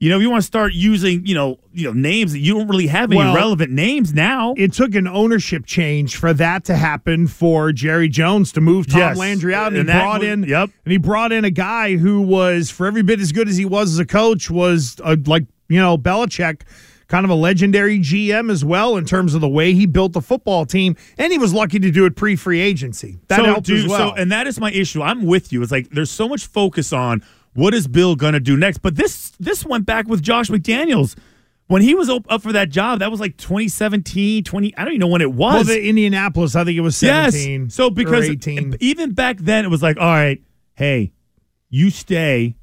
you 0.01 0.11
know, 0.11 0.17
if 0.17 0.23
you 0.23 0.29
want 0.31 0.43
to 0.43 0.47
start 0.47 0.73
using 0.75 1.25
you 1.25 1.35
know 1.35 1.59
you 1.73 1.85
know 1.87 1.93
names 1.93 2.33
that 2.33 2.41
you 2.41 2.55
don't 2.55 2.69
really 2.69 2.89
have 2.89 3.11
any 3.11 3.17
Well, 3.19 3.35
relevant 3.35 3.71
names 3.73 4.13
now. 4.13 4.55
It 4.57 4.73
took 4.73 4.95
an 4.95 5.07
ownership 5.07 5.65
change 5.67 6.17
for 6.17 6.33
that 6.35 6.65
to 6.65 6.77
happen 6.77 7.27
for 7.27 7.73
Jerry 7.73 8.09
Jones 8.09 8.53
to 8.53 8.61
move 8.61 8.87
Tom 8.89 8.99
Yes. 9.01 9.17
Landry 9.17 9.55
out, 9.55 9.69
and, 9.73 9.89
And 9.89 9.91
he 9.91 9.95
brought 9.97 10.21
was- 10.21 10.29
in. 10.29 10.43
yep. 10.45 10.71
and 10.85 10.93
he 10.93 10.99
brought 10.99 11.33
in 11.33 11.45
a 11.45 11.51
guy 11.51 11.97
who 11.97 12.21
was 12.21 12.71
for 12.71 12.87
every 12.87 13.03
bit 13.03 13.21
as 13.21 13.33
good 13.33 13.49
as 13.49 13.57
he 13.57 13.65
was 13.65 13.93
as 13.93 13.99
a 13.99 14.05
coach 14.07 14.51
was 14.51 14.97
a, 15.05 15.17
like 15.27 15.45
you 15.69 15.79
know 15.81 15.97
Belichick. 15.97 16.63
Kind 17.07 17.27
of 17.27 17.31
a 17.31 17.35
legendary 17.35 17.99
GM 18.01 18.51
as 18.51 18.65
well 18.65 18.97
in 18.97 19.05
terms 19.05 19.35
of 19.35 19.43
the 19.43 19.49
way 19.49 19.75
he 19.75 19.85
built 19.85 20.15
the 20.15 20.23
football 20.23 20.65
team, 20.65 20.97
and 21.19 21.31
he 21.31 21.39
was 21.39 21.53
lucky 21.53 21.79
to 21.79 21.91
do 21.91 22.07
it 22.07 22.17
pre-free 22.17 22.61
agency. 22.61 23.19
That 23.29 23.41
so, 23.41 23.45
helped 23.45 23.67
dude, 23.67 23.85
as 23.85 23.87
well. 23.91 24.11
So, 24.11 24.15
and 24.17 24.33
that 24.33 24.47
is 24.47 24.59
my 24.59 24.73
issue. 24.73 25.03
I'm 25.03 25.27
with 25.27 25.53
you. 25.53 25.63
It's 25.63 25.71
like 25.71 25.91
there's 25.91 26.11
so 26.11 26.27
much 26.31 26.47
focus 26.47 26.95
on 26.95 27.23
what 27.55 27.75
is 27.75 27.87
Bill 27.89 28.15
gonna 28.17 28.41
do 28.41 28.57
next, 28.57 28.79
but 28.79 28.97
this 28.97 29.31
this 29.41 29.65
went 29.65 29.87
back 29.87 30.07
with 30.09 30.23
Josh 30.23 30.49
McDaniels 30.51 31.17
when 31.67 31.81
he 31.83 31.95
was 31.95 32.11
up, 32.11 32.43
for 32.43 32.53
that 32.53 32.69
job. 32.69 32.99
That 32.99 33.11
was 33.11 33.21
like 33.21 33.37
2017, 33.39 34.45
20. 34.45 34.77
I 34.77 34.85
don't 34.85 34.93
even 34.95 35.01
know 35.01 35.07
when 35.09 35.23
it 35.23 35.33
was. 35.33 35.55
well, 35.55 35.65
the 35.65 35.89
Indianapolis, 35.89 36.55
I 36.57 36.65
think 36.65 36.77
it 36.77 36.83
was 36.83 36.97
seventeen. 36.97 37.65
Yes. 37.65 37.75
So 37.75 37.91
because 37.91 38.29
even 38.81 39.13
back 39.15 39.39
then 39.39 39.65
it 39.65 39.69
was 39.69 39.83
like, 39.83 39.97
all 39.99 40.07
right, 40.07 40.43
hey, 40.75 41.13
you 41.71 41.91
stay. 41.91 42.57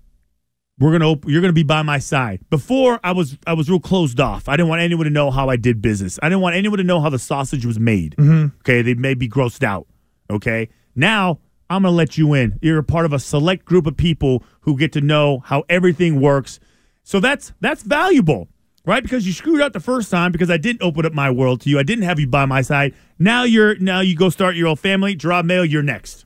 We're 0.80 0.92
gonna 0.94 1.10
op- 1.12 1.26
you're 1.28 1.42
gonna 1.42 1.54
be 1.54 1.62
by 1.64 1.84
my 1.84 2.00
side. 2.00 2.40
Before 2.50 3.00
I 3.04 3.12
was 3.12 3.38
I 3.46 3.54
was 3.54 3.70
real 3.70 3.80
closed 3.80 4.20
off. 4.20 4.50
I 4.50 4.58
didn't 4.58 4.70
want 4.70 4.82
anyone 4.82 5.04
to 5.04 5.12
know 5.12 5.30
how 5.30 5.48
I 5.48 5.56
did 5.56 5.80
business. 5.80 6.18
I 6.24 6.28
didn't 6.30 6.42
want 6.42 6.56
anyone 6.56 6.80
to 6.80 6.84
know 6.84 7.00
how 7.00 7.10
the 7.10 7.20
sausage 7.20 7.68
was 7.68 7.80
made. 7.80 8.16
Mhm. 8.18 8.52
Okay, 8.62 8.82
they 8.82 8.96
may 8.96 9.14
be 9.14 9.30
grossed 9.30 9.64
out. 9.64 9.86
Okay, 10.30 10.70
now 10.96 11.38
I'm 11.72 11.84
gonna 11.84 11.96
let 11.96 12.18
you 12.18 12.34
in. 12.34 12.60
You're 12.62 12.80
a 12.80 12.84
part 12.84 13.06
of 13.06 13.14
a 13.14 13.20
select 13.20 13.64
group 13.64 13.88
of 13.88 13.96
people 13.96 14.44
who 14.62 14.78
get 14.78 14.92
to 14.92 15.02
know 15.02 15.40
how 15.40 15.64
everything 15.70 16.20
works. 16.20 16.60
So 17.04 17.22
that's 17.22 17.54
that's 17.62 17.82
valuable, 17.82 18.50
right? 18.86 19.02
Because 19.02 19.26
you 19.26 19.32
screwed 19.32 19.62
up 19.62 19.72
the 19.72 19.80
first 19.80 20.12
time 20.12 20.34
because 20.34 20.50
I 20.50 20.58
didn't 20.58 20.82
open 20.82 21.06
up 21.06 21.14
my 21.14 21.32
world 21.32 21.62
to 21.62 21.70
you. 21.70 21.80
I 21.80 21.84
didn't 21.84 22.04
have 22.04 22.20
you 22.20 22.28
by 22.28 22.46
my 22.46 22.62
side. 22.62 22.94
Now 23.18 23.44
you're 23.44 23.76
now 23.76 24.02
you 24.02 24.18
go 24.18 24.30
start 24.30 24.58
your 24.58 24.68
own 24.68 24.76
family. 24.76 25.16
Draw 25.16 25.44
Mayo, 25.44 25.62
you're 25.62 25.82
next. 25.82 26.26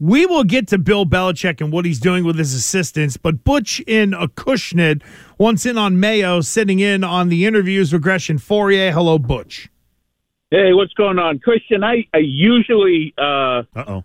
We 0.00 0.26
will 0.26 0.44
get 0.44 0.66
to 0.68 0.78
Bill 0.78 1.06
Belichick 1.06 1.60
and 1.60 1.70
what 1.70 1.84
he's 1.84 2.00
doing 2.00 2.24
with 2.24 2.36
his 2.36 2.52
assistants, 2.52 3.16
but 3.16 3.44
Butch 3.44 3.80
in 3.86 4.14
a 4.14 4.26
Acushnet 4.26 5.02
once 5.38 5.66
in 5.66 5.78
on 5.78 6.00
Mayo, 6.00 6.40
sitting 6.40 6.80
in 6.80 7.04
on 7.04 7.28
the 7.28 7.44
interviews 7.46 7.92
regression 7.92 8.36
Gresham 8.36 8.46
Fourier. 8.46 8.92
Hello, 8.92 9.18
Butch. 9.18 9.68
Hey, 10.50 10.72
what's 10.72 10.94
going 10.94 11.20
on, 11.20 11.38
Christian? 11.38 11.84
I, 11.84 12.08
I 12.12 12.18
usually 12.18 13.14
uh 13.16 13.62
oh 13.76 14.04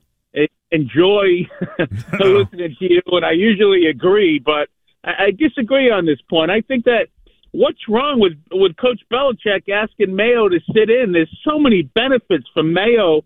enjoy 0.72 1.48
listening 2.20 2.76
to 2.80 2.94
you, 2.94 3.02
and 3.08 3.26
I 3.26 3.32
usually 3.32 3.88
agree, 3.88 4.40
but 4.40 4.70
I, 5.04 5.26
I 5.26 5.32
disagree 5.32 5.92
on 5.92 6.06
this 6.06 6.20
point. 6.30 6.52
I 6.52 6.62
think 6.62 6.86
that 6.86 7.08
what's 7.52 7.88
wrong 7.88 8.20
with 8.20 8.34
with 8.52 8.76
Coach 8.78 9.02
Belichick 9.12 9.70
asking 9.70 10.16
Mayo 10.16 10.50
to 10.50 10.60
sit 10.74 10.90
in? 10.90 11.14
There's 11.14 11.34
so 11.44 11.60
many 11.60 11.84
benefits 11.84 12.46
for 12.54 12.64
Mayo 12.64 13.24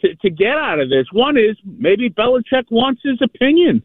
to, 0.00 0.14
to 0.16 0.30
get 0.30 0.56
out 0.56 0.80
of 0.80 0.90
this. 0.90 1.06
One 1.12 1.36
is 1.36 1.56
maybe 1.64 2.10
Belichick 2.10 2.70
wants 2.70 3.00
his 3.02 3.20
opinion, 3.22 3.82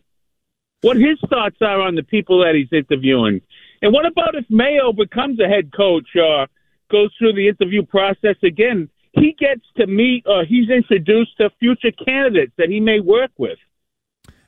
what 0.82 0.98
his 0.98 1.20
thoughts 1.30 1.58
are 1.62 1.82
on 1.82 1.96
the 1.96 2.04
people 2.04 2.44
that 2.44 2.56
he's 2.56 2.72
interviewing. 2.72 3.42
And 3.82 3.94
what 3.94 4.06
about 4.06 4.36
if 4.36 4.46
Mayo 4.50 4.94
becomes 4.94 5.40
a 5.40 5.48
head 5.48 5.72
coach 5.76 6.08
or 6.16 6.48
goes 6.92 7.12
through 7.18 7.34
the 7.34 7.48
interview 7.48 7.84
process 7.86 8.36
again? 8.44 8.90
He 9.16 9.36
gets 9.40 9.62
to 9.78 9.88
meet 9.88 10.24
or 10.28 10.44
he's 10.46 10.70
introduced 10.70 11.38
to 11.38 11.50
future 11.60 11.92
candidates 11.92 12.52
that 12.58 12.70
he 12.70 12.80
may 12.80 13.00
work 13.00 13.32
with. 13.38 13.58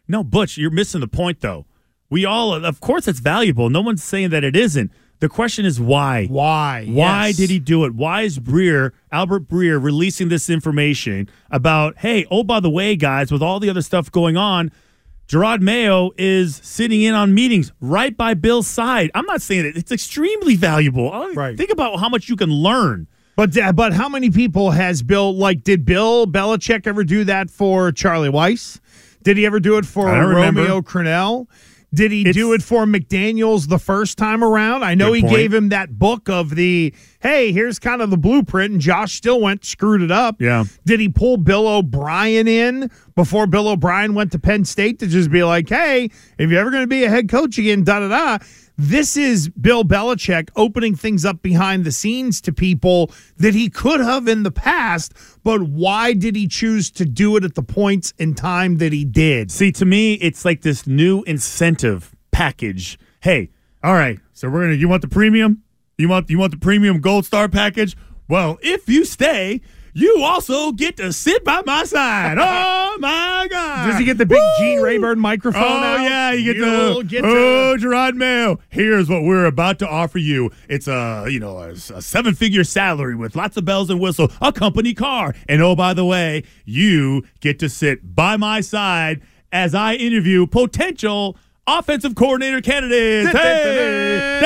No, 0.07 0.23
Butch, 0.23 0.57
you're 0.57 0.71
missing 0.71 1.01
the 1.01 1.07
point 1.07 1.41
though. 1.41 1.65
We 2.09 2.25
all, 2.25 2.53
of 2.53 2.79
course, 2.79 3.07
it's 3.07 3.19
valuable. 3.19 3.69
No 3.69 3.81
one's 3.81 4.03
saying 4.03 4.29
that 4.29 4.43
it 4.43 4.55
isn't. 4.55 4.91
The 5.19 5.27
question 5.29 5.65
is 5.65 5.79
why? 5.81 6.27
Why? 6.27 6.85
Why 6.85 7.27
Yes. 7.27 7.37
did 7.37 7.49
he 7.49 7.59
do 7.59 7.83
it? 7.85 7.95
Why 7.95 8.21
is 8.21 8.39
Breer, 8.39 8.91
Albert 9.11 9.47
Breer, 9.47 9.81
releasing 9.83 10.29
this 10.29 10.49
information 10.49 11.27
about, 11.49 11.97
hey, 11.97 12.25
oh, 12.29 12.43
by 12.43 12.59
the 12.59 12.69
way, 12.69 12.95
guys, 12.95 13.31
with 13.31 13.41
all 13.41 13.59
the 13.59 13.69
other 13.69 13.81
stuff 13.81 14.11
going 14.11 14.37
on, 14.37 14.71
Jerod 15.27 15.59
Mayo 15.61 16.11
is 16.17 16.57
sitting 16.63 17.01
in 17.01 17.13
on 17.13 17.33
meetings 17.33 17.73
right 17.81 18.15
by 18.15 18.33
Bill's 18.35 18.67
side. 18.67 19.11
I'm 19.15 19.25
not 19.25 19.41
saying 19.41 19.65
it. 19.65 19.75
It's 19.75 19.91
extremely 19.91 20.55
valuable. 20.55 21.11
Uh, 21.11 21.33
right. 21.33 21.57
Think 21.57 21.71
about 21.71 21.99
how 21.99 22.07
much 22.09 22.29
you 22.29 22.35
can 22.37 22.49
learn. 22.51 23.07
But 23.37 23.55
uh, 23.55 23.71
but 23.71 23.93
how 23.93 24.09
many 24.09 24.31
people 24.31 24.71
has 24.71 25.03
Bill 25.03 25.33
like? 25.33 25.63
Did 25.63 25.85
Bill 25.85 26.25
Belichick 26.25 26.87
ever 26.87 27.03
do 27.03 27.23
that 27.25 27.51
for 27.51 27.91
Charlie 27.91 28.29
Weis? 28.29 28.79
Did 29.23 29.37
he 29.37 29.45
ever 29.45 29.59
do 29.59 29.77
it 29.77 29.85
for 29.85 30.07
don't 30.07 30.29
remember. 30.29 30.61
Romeo 30.61 30.81
Crennel? 30.81 31.47
Did 31.93 32.11
he 32.11 32.25
do 32.25 32.51
it 32.51 32.61
for 32.61 32.85
McDaniels 32.85 33.69
the 33.69 33.79
first 33.79 34.17
time 34.17 34.43
around? 34.43 34.83
I 34.83 34.93
know 34.95 35.13
he 35.13 35.21
point. 35.21 35.33
gave 35.33 35.53
him 35.53 35.69
that 35.69 35.97
book 35.97 36.27
of 36.27 36.55
the 36.55 36.93
hey, 37.21 37.51
here's 37.51 37.77
kind 37.77 38.01
of 38.01 38.09
the 38.09 38.17
blueprint, 38.17 38.73
and 38.73 38.81
Josh 38.81 39.13
still 39.13 39.39
went 39.39 39.63
screwed 39.63 40.01
it 40.01 40.11
up. 40.11 40.41
Yeah. 40.41 40.65
Did 40.85 40.99
he 40.99 41.07
pull 41.07 41.37
Bill 41.37 41.67
O'Brien 41.67 42.47
in 42.47 42.91
before 43.15 43.45
Bill 43.45 43.67
O'Brien 43.67 44.15
went 44.15 44.31
to 44.31 44.39
Penn 44.39 44.65
State 44.65 44.97
to 44.99 45.07
just 45.07 45.31
be 45.31 45.43
like, 45.43 45.69
hey, 45.69 46.09
if 46.39 46.49
you're 46.49 46.59
ever 46.59 46.71
going 46.71 46.83
to 46.83 46.87
be 46.87 47.03
a 47.03 47.09
head 47.09 47.29
coach 47.29 47.57
again, 47.59 47.83
da 47.83 47.99
da 47.99 48.07
da. 48.09 48.45
This 48.79 49.17
is 49.17 49.49
Bill 49.49 49.83
Belichick 49.83 50.51
opening 50.55 50.95
things 50.95 51.25
up 51.25 51.41
behind 51.41 51.83
the 51.83 51.91
scenes 51.91 52.39
to 52.41 52.53
people 52.53 53.09
that 53.37 53.55
he 53.55 53.71
could 53.71 53.99
have 53.99 54.27
in 54.27 54.43
the 54.43 54.51
past, 54.51 55.13
but 55.43 55.63
why 55.63 56.13
did 56.13 56.35
he 56.35 56.47
choose 56.47 56.91
to 56.91 57.03
do 57.03 57.35
it 57.37 57.43
at 57.43 57.55
the 57.55 57.63
points 57.63 58.13
in 58.19 58.35
time 58.35 58.77
that 58.77 58.93
he 58.93 59.03
did? 59.03 59.49
See, 59.49 59.71
to 59.71 59.85
me, 59.85 60.13
it's 60.15 60.45
like 60.45 60.61
this 60.61 60.85
new 60.85 61.23
incentive 61.23 62.15
package. 62.29 62.99
Hey, 63.21 63.49
all 63.83 63.95
right, 63.95 64.19
so 64.33 64.47
we're 64.47 64.65
gonna. 64.65 64.75
You 64.75 64.87
want 64.87 65.01
the 65.01 65.07
premium? 65.07 65.63
You 65.97 66.07
want 66.07 66.29
you 66.29 66.37
want 66.37 66.51
the 66.51 66.59
premium 66.59 67.01
gold 67.01 67.25
star 67.25 67.49
package? 67.49 67.97
Well, 68.27 68.59
if 68.61 68.87
you 68.87 69.05
stay, 69.05 69.61
you 69.99 70.21
also 70.23 70.71
get 70.71 70.97
to 70.97 71.11
sit 71.11 71.43
by 71.43 71.61
my 71.65 71.83
side. 71.83 72.37
Oh 72.97 72.99
my 72.99 73.47
God! 73.51 73.85
Does 73.87 73.99
he 73.99 74.05
get 74.05 74.17
the 74.17 74.25
big 74.25 74.41
Gene 74.57 74.81
Rayburn 74.81 75.19
microphone 75.19 75.61
Oh 75.61 75.65
out? 75.67 76.01
yeah, 76.01 76.31
you 76.31 76.53
get 76.55 76.55
You'll 76.57 76.97
the 76.99 77.03
get 77.03 77.21
to- 77.21 77.27
oh 77.27 77.75
Jerod 77.77 78.15
Mayo. 78.15 78.59
Here's 78.69 79.07
what 79.07 79.21
we're 79.23 79.45
about 79.45 79.77
to 79.79 79.87
offer 79.87 80.17
you. 80.17 80.49
It's 80.67 80.87
a 80.87 81.27
you 81.29 81.39
know 81.39 81.59
a, 81.59 81.69
a 81.73 82.01
seven 82.01 82.33
figure 82.33 82.63
salary 82.63 83.13
with 83.15 83.35
lots 83.35 83.55
of 83.55 83.65
bells 83.65 83.91
and 83.91 83.99
whistles, 83.99 84.31
a 84.41 84.51
company 84.51 84.95
car, 84.95 85.35
and 85.47 85.61
oh 85.61 85.75
by 85.75 85.93
the 85.93 86.05
way, 86.05 86.43
you 86.65 87.23
get 87.39 87.59
to 87.59 87.69
sit 87.69 88.15
by 88.15 88.35
my 88.35 88.61
side 88.61 89.21
as 89.51 89.75
I 89.75 89.93
interview 89.93 90.47
potential. 90.47 91.37
Offensive 91.67 92.15
coordinator 92.15 92.61
candidates. 92.61 93.31
Hey! 93.31 94.39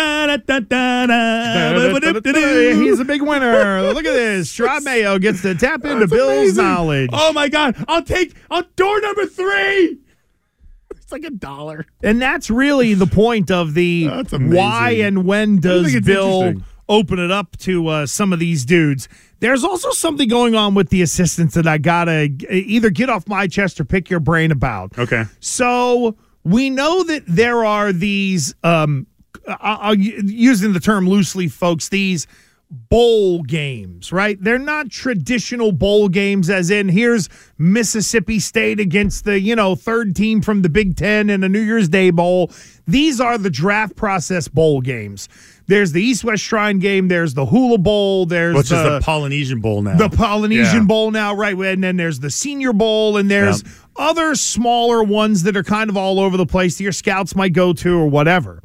He's 2.73 2.99
a 2.99 3.05
big 3.05 3.21
winner. 3.21 3.81
Look 3.93 4.05
at 4.05 4.13
this. 4.13 4.51
Jerod 4.57 4.83
Mayo 4.83 5.19
gets 5.19 5.43
to 5.43 5.53
tap 5.53 5.85
into 5.85 5.99
That's 6.07 6.11
Bill's 6.11 6.31
amazing. 6.31 6.63
knowledge. 6.63 7.09
Oh 7.13 7.31
my 7.33 7.47
God! 7.47 7.75
I'll 7.87 8.03
take 8.03 8.33
on 8.49 8.65
door 8.75 8.99
number 9.01 9.27
three. 9.27 9.99
It's 10.91 11.11
like 11.11 11.23
a 11.23 11.29
dollar. 11.29 11.85
And 12.03 12.21
that's 12.21 12.49
really 12.49 12.95
the 12.95 13.05
point 13.05 13.51
of 13.51 13.73
the 13.75 14.07
why 14.31 14.91
and 14.91 15.25
when 15.25 15.59
does 15.59 15.91
think 15.91 16.05
Bill 16.05 16.53
open 16.89 17.19
it 17.19 17.31
up 17.31 17.55
to 17.57 17.87
uh, 17.87 18.05
some 18.05 18.33
of 18.33 18.39
these 18.39 18.65
dudes. 18.65 19.07
There's 19.39 19.63
also 19.63 19.91
something 19.91 20.27
going 20.27 20.55
on 20.55 20.73
with 20.73 20.89
the 20.89 21.01
assistants 21.01 21.53
that 21.55 21.67
I 21.67 21.77
gotta 21.77 22.29
either 22.49 22.89
get 22.89 23.09
off 23.09 23.27
my 23.27 23.47
chest 23.47 23.79
or 23.79 23.85
pick 23.85 24.09
your 24.09 24.19
brain 24.19 24.51
about. 24.51 24.97
Okay. 24.97 25.23
So 25.39 26.17
we 26.43 26.69
know 26.69 27.03
that 27.03 27.23
there 27.27 27.63
are 27.65 27.91
these, 27.93 28.53
um, 28.63 29.07
I'll, 29.47 29.95
using 29.95 30.73
the 30.73 30.79
term 30.79 31.07
loosely, 31.07 31.47
folks, 31.47 31.89
these 31.89 32.27
bowl 32.69 33.43
games, 33.43 34.11
right? 34.13 34.41
They're 34.41 34.57
not 34.57 34.89
traditional 34.89 35.71
bowl 35.73 36.07
games, 36.07 36.49
as 36.49 36.69
in 36.71 36.87
here's 36.87 37.27
Mississippi 37.57 38.39
State 38.39 38.79
against 38.79 39.25
the, 39.25 39.39
you 39.39 39.55
know, 39.55 39.75
third 39.75 40.15
team 40.15 40.41
from 40.41 40.61
the 40.61 40.69
Big 40.69 40.95
Ten 40.95 41.29
in 41.29 41.43
a 41.43 41.49
New 41.49 41.59
Year's 41.59 41.89
Day 41.89 42.11
bowl. 42.11 42.49
These 42.87 43.19
are 43.19 43.37
the 43.37 43.49
draft 43.49 43.95
process 43.97 44.47
bowl 44.47 44.79
games. 44.81 45.27
There's 45.67 45.91
the 45.93 46.01
East 46.01 46.23
West 46.23 46.43
Shrine 46.43 46.79
game. 46.79 47.07
There's 47.07 47.33
the 47.33 47.45
Hula 47.45 47.77
Bowl. 47.77 48.25
There's 48.25 48.55
Which 48.55 48.69
the, 48.69 48.77
is 48.77 48.83
the 48.83 49.01
Polynesian 49.01 49.61
Bowl 49.61 49.81
now. 49.81 49.95
the 49.97 50.09
Polynesian 50.09 50.81
Yeah. 50.81 50.87
Bowl 50.87 51.11
now, 51.11 51.33
right? 51.33 51.55
And 51.55 51.83
then 51.83 51.97
there's 51.97 52.19
the 52.19 52.29
Senior 52.31 52.73
Bowl, 52.73 53.15
and 53.17 53.29
there's 53.31 53.63
Yep. 53.63 53.71
Other 53.95 54.35
smaller 54.35 55.03
ones 55.03 55.43
that 55.43 55.57
are 55.57 55.63
kind 55.63 55.89
of 55.89 55.97
all 55.97 56.19
over 56.19 56.37
the 56.37 56.45
place 56.45 56.77
that 56.77 56.83
your 56.83 56.91
scouts 56.91 57.35
might 57.35 57.53
go 57.53 57.73
to 57.73 57.97
or 57.97 58.07
whatever. 58.07 58.61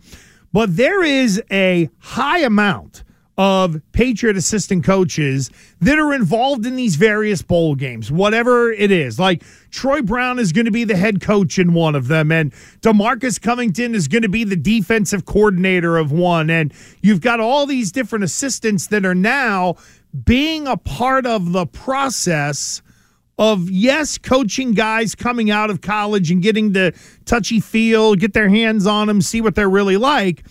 But 0.53 0.77
there 0.77 1.03
is 1.03 1.43
a 1.51 1.91
high 1.99 2.39
amount 2.39 3.05
of 3.39 3.83
Patriot 3.93 4.37
assistant 4.37 4.85
coaches 4.85 5.51
that 5.81 5.99
are 5.99 6.15
involved 6.15 6.65
in 6.65 6.77
these 6.77 6.97
various 6.97 7.43
bowl 7.43 7.75
games, 7.75 8.11
whatever 8.11 8.73
it 8.73 8.91
is. 8.91 9.19
Like 9.19 9.43
Troy 9.71 10.01
Brown 10.01 10.39
is 10.39 10.53
going 10.53 10.65
to 10.65 10.71
be 10.71 10.85
the 10.85 10.97
head 10.97 11.21
coach 11.21 11.59
in 11.59 11.75
one 11.75 11.95
of 11.95 12.09
them, 12.09 12.33
and 12.33 12.53
Demarcus 12.81 13.41
Covington 13.41 13.95
is 13.95 14.09
going 14.09 14.23
to 14.23 14.29
be 14.29 14.45
the 14.45 14.57
defensive 14.57 15.27
coordinator 15.27 15.99
of 15.99 16.13
one. 16.13 16.49
And 16.49 16.73
you've 17.03 17.21
got 17.21 17.41
all 17.41 17.67
these 17.67 17.93
different 17.93 18.25
assistants 18.25 18.87
that 18.87 19.05
are 19.05 19.15
now 19.15 19.77
being 20.25 20.67
a 20.67 20.79
part 20.79 21.27
of 21.27 21.53
the 21.53 21.67
process 21.67 22.81
of 23.39 23.69
yes, 23.71 24.19
coaching 24.19 24.73
guys 24.73 25.15
coming 25.15 25.51
out 25.51 25.71
of 25.71 25.81
college 25.81 26.31
and 26.31 26.43
getting 26.43 26.73
the 26.73 26.95
touchy 27.25 27.61
feel, 27.61 28.15
get 28.15 28.33
their 28.33 28.49
hands 28.49 28.87
on 28.87 29.09
them, 29.09 29.21
see 29.21 29.41
what 29.41 29.55
they're 29.55 29.69
really 29.69 29.97
like. 29.97 30.45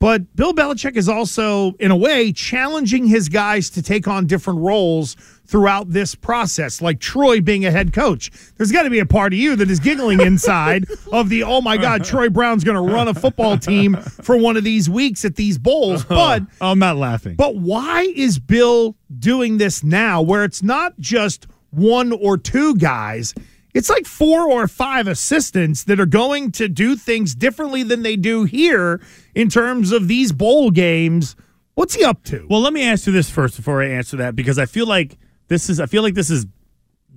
But 0.00 0.36
Bill 0.36 0.52
Belichick 0.52 0.96
is 0.96 1.08
also, 1.08 1.72
in 1.80 1.90
a 1.90 1.96
way, 1.96 2.30
challenging 2.30 3.06
his 3.06 3.30
guys 3.30 3.70
to 3.70 3.80
take 3.80 4.06
on 4.06 4.26
different 4.26 4.60
roles 4.60 5.14
throughout 5.46 5.90
this 5.90 6.14
process, 6.14 6.82
like 6.82 7.00
Troy 7.00 7.40
being 7.40 7.64
a 7.64 7.70
head 7.70 7.94
coach. 7.94 8.30
There's 8.56 8.70
got 8.70 8.82
to 8.82 8.90
be 8.90 8.98
a 8.98 9.06
part 9.06 9.32
of 9.32 9.38
you 9.38 9.56
that 9.56 9.70
is 9.70 9.80
giggling 9.80 10.20
inside 10.20 10.84
of 11.12 11.30
the, 11.30 11.44
oh 11.44 11.62
my 11.62 11.78
God, 11.78 12.04
Troy 12.04 12.28
Brown's 12.28 12.64
going 12.64 12.74
to 12.76 12.92
run 12.92 13.08
a 13.08 13.14
football 13.14 13.56
team 13.56 13.96
for 13.96 14.36
one 14.36 14.58
of 14.58 14.64
these 14.64 14.90
weeks 14.90 15.24
at 15.24 15.36
these 15.36 15.56
bowls. 15.58 16.04
But 16.08 16.42
I'm 16.60 16.78
not 16.78 16.96
laughing. 16.96 17.36
but 17.36 17.56
why 17.56 18.02
is 18.14 18.38
Bill 18.38 18.96
doing 19.18 19.56
this 19.56 19.82
now 19.82 20.20
where 20.20 20.44
it's 20.44 20.62
not 20.62 20.98
just 20.98 21.46
one 21.74 22.12
or 22.12 22.38
two 22.38 22.76
guys? 22.76 23.34
It's 23.74 23.90
like 23.90 24.06
four 24.06 24.48
or 24.48 24.68
five 24.68 25.08
assistants 25.08 25.84
that 25.84 25.98
are 25.98 26.06
going 26.06 26.52
to 26.52 26.68
do 26.68 26.94
things 26.94 27.34
differently 27.34 27.82
than 27.82 28.02
they 28.02 28.14
do 28.14 28.44
here 28.44 29.00
in 29.34 29.48
terms 29.48 29.90
of 29.90 30.06
these 30.06 30.32
bowl 30.32 30.70
games. 30.70 31.34
What's 31.74 31.94
he 31.94 32.04
up 32.04 32.22
to? 32.24 32.46
Well, 32.48 32.60
let 32.60 32.72
me 32.72 32.84
ask 32.84 33.06
you 33.06 33.12
this 33.12 33.28
first 33.28 33.56
before 33.56 33.82
I 33.82 33.88
answer 33.88 34.16
that 34.18 34.36
because 34.36 34.60
I 34.60 34.66
feel 34.66 34.86
like 34.86 35.18
this 35.48 35.68
is 35.68 35.80
I 35.80 35.86
feel 35.86 36.04
like 36.04 36.14
this 36.14 36.30
is 36.30 36.46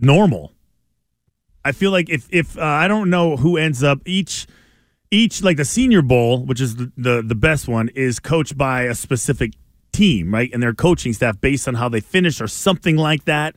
normal. 0.01 0.51
I 1.63 1.73
feel 1.73 1.91
like 1.91 2.09
if 2.09 2.27
if 2.31 2.57
uh, 2.57 2.63
I 2.63 2.87
don't 2.87 3.11
know 3.11 3.37
who 3.37 3.57
ends 3.57 3.83
up 3.83 3.99
each 4.05 4.47
each 5.11 5.43
like 5.43 5.57
the 5.57 5.65
Senior 5.65 6.01
Bowl, 6.01 6.43
which 6.43 6.59
is 6.59 6.75
the, 6.75 6.91
the 6.97 7.21
the 7.21 7.35
best 7.35 7.67
one, 7.67 7.89
is 7.89 8.19
coached 8.19 8.57
by 8.57 8.83
a 8.83 8.95
specific 8.95 9.53
team, 9.91 10.33
right? 10.33 10.49
And 10.53 10.63
their 10.63 10.73
coaching 10.73 11.13
staff 11.13 11.39
based 11.39 11.67
on 11.67 11.75
how 11.75 11.89
they 11.89 11.99
finish 11.99 12.41
or 12.41 12.47
something 12.47 12.97
like 12.97 13.25
that. 13.25 13.55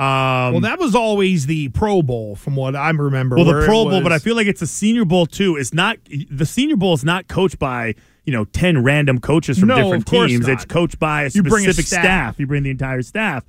Um, 0.00 0.52
well, 0.54 0.60
that 0.60 0.78
was 0.78 0.94
always 0.94 1.44
the 1.46 1.68
Pro 1.70 2.00
Bowl, 2.02 2.34
from 2.36 2.56
what 2.56 2.74
I 2.74 2.88
remember. 2.90 3.36
well, 3.36 3.44
the 3.44 3.64
Pro 3.66 3.84
Bowl, 3.88 4.02
but 4.02 4.12
I 4.12 4.18
feel 4.18 4.34
like 4.34 4.46
it's 4.46 4.62
a 4.62 4.66
Senior 4.66 5.04
Bowl 5.04 5.26
too. 5.26 5.56
It's 5.56 5.74
not 5.74 5.98
the 6.30 6.46
Senior 6.46 6.76
Bowl 6.76 6.94
is 6.94 7.04
not 7.04 7.28
coached 7.28 7.58
by 7.58 7.94
you 8.24 8.32
know 8.32 8.44
ten 8.46 8.82
random 8.82 9.18
coaches 9.20 9.58
from 9.58 9.68
No, 9.68 9.76
different 9.76 10.06
teams. 10.06 10.46
not. 10.46 10.52
It's 10.54 10.64
coached 10.64 10.98
by 10.98 11.24
a 11.24 11.28
You 11.28 11.42
bring 11.42 11.66
a 11.66 11.72
specific 11.72 11.86
staff. 11.88 12.02
staff. 12.04 12.40
You 12.40 12.46
bring 12.46 12.62
the 12.62 12.70
entire 12.70 13.02
staff. 13.02 13.44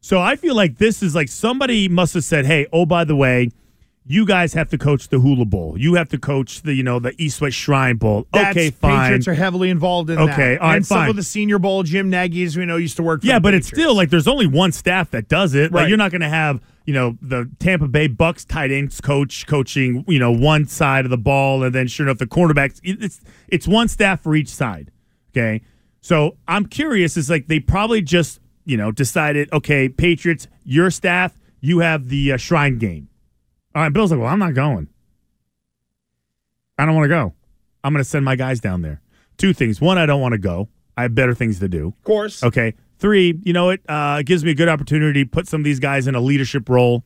So 0.00 0.18
I 0.20 0.36
feel 0.36 0.54
like 0.54 0.78
this 0.78 1.02
is 1.02 1.14
like 1.14 1.28
somebody 1.28 1.86
must 1.88 2.14
have 2.14 2.24
said, 2.24 2.46
"Hey, 2.46 2.66
oh 2.72 2.86
by 2.86 3.04
the 3.04 3.16
way." 3.16 3.50
You 4.06 4.26
guys 4.26 4.54
have 4.54 4.70
to 4.70 4.78
coach 4.78 5.08
the 5.08 5.20
Hula 5.20 5.44
Bowl. 5.44 5.78
You 5.78 5.94
have 5.94 6.08
to 6.08 6.18
coach 6.18 6.62
the, 6.62 6.74
you 6.74 6.82
know, 6.82 6.98
the 6.98 7.14
East 7.22 7.40
West 7.40 7.56
Shrine 7.56 7.96
Bowl. 7.96 8.26
That's, 8.32 8.56
okay, 8.56 8.70
fine. 8.70 9.02
Patriots 9.02 9.28
are 9.28 9.34
heavily 9.34 9.70
involved 9.70 10.10
in 10.10 10.18
okay, 10.18 10.26
that. 10.26 10.32
Okay, 10.32 10.56
all 10.56 10.68
right, 10.68 10.76
and 10.76 10.86
some 10.86 11.08
of 11.08 11.16
the 11.16 11.22
Senior 11.22 11.58
Bowl, 11.58 11.82
Jim 11.82 12.10
Nagy, 12.10 12.42
as 12.42 12.56
we 12.56 12.64
know, 12.64 12.76
used 12.76 12.96
to 12.96 13.02
work. 13.02 13.20
For 13.20 13.26
Yeah, 13.26 13.38
but 13.38 13.54
it's 13.54 13.68
still 13.68 13.94
like 13.94 14.10
there's 14.10 14.26
only 14.26 14.46
one 14.46 14.72
staff 14.72 15.10
that 15.10 15.28
does 15.28 15.54
it. 15.54 15.70
Like 15.70 15.82
Right. 15.82 15.88
you're 15.88 15.98
not 15.98 16.10
going 16.10 16.22
to 16.22 16.28
have 16.28 16.60
you 16.86 16.94
know 16.94 17.16
the 17.22 17.48
Tampa 17.60 17.86
Bay 17.86 18.08
Bucks 18.08 18.44
tight 18.44 18.72
ends 18.72 19.00
coach 19.00 19.46
coaching 19.46 20.04
you 20.08 20.18
know 20.18 20.32
one 20.32 20.66
side 20.66 21.04
of 21.04 21.10
the 21.10 21.18
ball, 21.18 21.62
and 21.62 21.72
then 21.74 21.86
sure 21.86 22.06
enough 22.06 22.18
the 22.18 22.26
cornerbacks. 22.26 22.80
It's 22.82 23.20
it's 23.48 23.68
one 23.68 23.86
staff 23.86 24.22
for 24.22 24.34
each 24.34 24.48
side. 24.48 24.90
Okay, 25.32 25.60
so 26.00 26.36
I'm 26.48 26.66
curious. 26.66 27.16
Is 27.16 27.30
like 27.30 27.46
they 27.46 27.60
probably 27.60 28.00
just 28.00 28.40
you 28.64 28.76
know 28.76 28.90
decided 28.90 29.52
okay, 29.52 29.88
Patriots, 29.88 30.48
your 30.64 30.90
staff, 30.90 31.38
you 31.60 31.78
have 31.80 32.08
the 32.08 32.32
uh, 32.32 32.36
Shrine 32.38 32.78
game. 32.78 33.09
All 33.74 33.82
right, 33.82 33.92
Bill's 33.92 34.10
like, 34.10 34.20
well, 34.20 34.28
I'm 34.28 34.38
not 34.38 34.54
going. 34.54 34.88
I 36.78 36.86
don't 36.86 36.94
want 36.94 37.04
to 37.04 37.08
go. 37.08 37.34
I'm 37.84 37.92
going 37.92 38.02
to 38.02 38.08
send 38.08 38.24
my 38.24 38.36
guys 38.36 38.60
down 38.60 38.82
there. 38.82 39.00
Two 39.36 39.52
things. 39.52 39.80
One, 39.80 39.98
I 39.98 40.06
don't 40.06 40.20
want 40.20 40.32
to 40.32 40.38
go. 40.38 40.68
I 40.96 41.02
have 41.02 41.14
better 41.14 41.34
things 41.34 41.60
to 41.60 41.68
do. 41.68 41.88
Of 41.88 42.04
course. 42.04 42.42
Okay. 42.42 42.74
Three, 42.98 43.38
you 43.42 43.54
know 43.54 43.70
it 43.70 43.80
uh, 43.88 44.22
gives 44.22 44.44
me 44.44 44.50
a 44.50 44.54
good 44.54 44.68
opportunity 44.68 45.24
to 45.24 45.30
put 45.30 45.48
some 45.48 45.62
of 45.62 45.64
these 45.64 45.80
guys 45.80 46.06
in 46.06 46.14
a 46.14 46.20
leadership 46.20 46.68
role. 46.68 47.04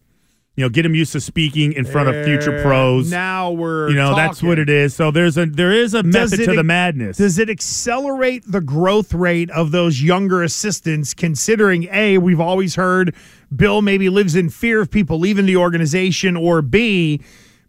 You 0.57 0.65
know, 0.65 0.69
get 0.69 0.85
them 0.85 0.95
used 0.95 1.11
to 1.13 1.21
speaking 1.21 1.73
in 1.73 1.85
front 1.85 2.09
of 2.09 2.25
future 2.25 2.63
pros. 2.63 3.11
Now 3.11 3.51
we're 3.51 3.89
you 3.91 3.97
know, 3.97 4.15
that's 4.15 4.41
what 4.41 4.59
it 4.61 4.69
is. 4.69 4.95
So 4.95 5.11
there's 5.11 5.37
a 5.37 5.47
there 5.47 5.73
is 5.73 5.95
a 5.95 6.03
Does 6.05 6.31
method 6.31 6.45
to 6.45 6.55
the 6.55 6.63
madness. 6.63 7.17
Does 7.17 7.41
it 7.41 7.51
accelerate 7.51 8.45
the 8.47 8.61
growth 8.61 9.13
rate 9.13 9.51
of 9.51 9.73
those 9.73 10.01
younger 10.01 10.45
assistants, 10.45 11.13
considering 11.13 11.89
A, 11.91 12.19
we've 12.19 12.41
always 12.41 12.77
heard 12.77 13.17
Bill 13.55 13.83
maybe 13.83 14.09
lives 14.09 14.37
in 14.37 14.49
fear 14.49 14.81
of 14.81 14.91
people 14.93 15.19
leaving 15.19 15.47
the 15.47 15.57
organization, 15.57 16.37
or 16.37 16.63
B, 16.63 17.21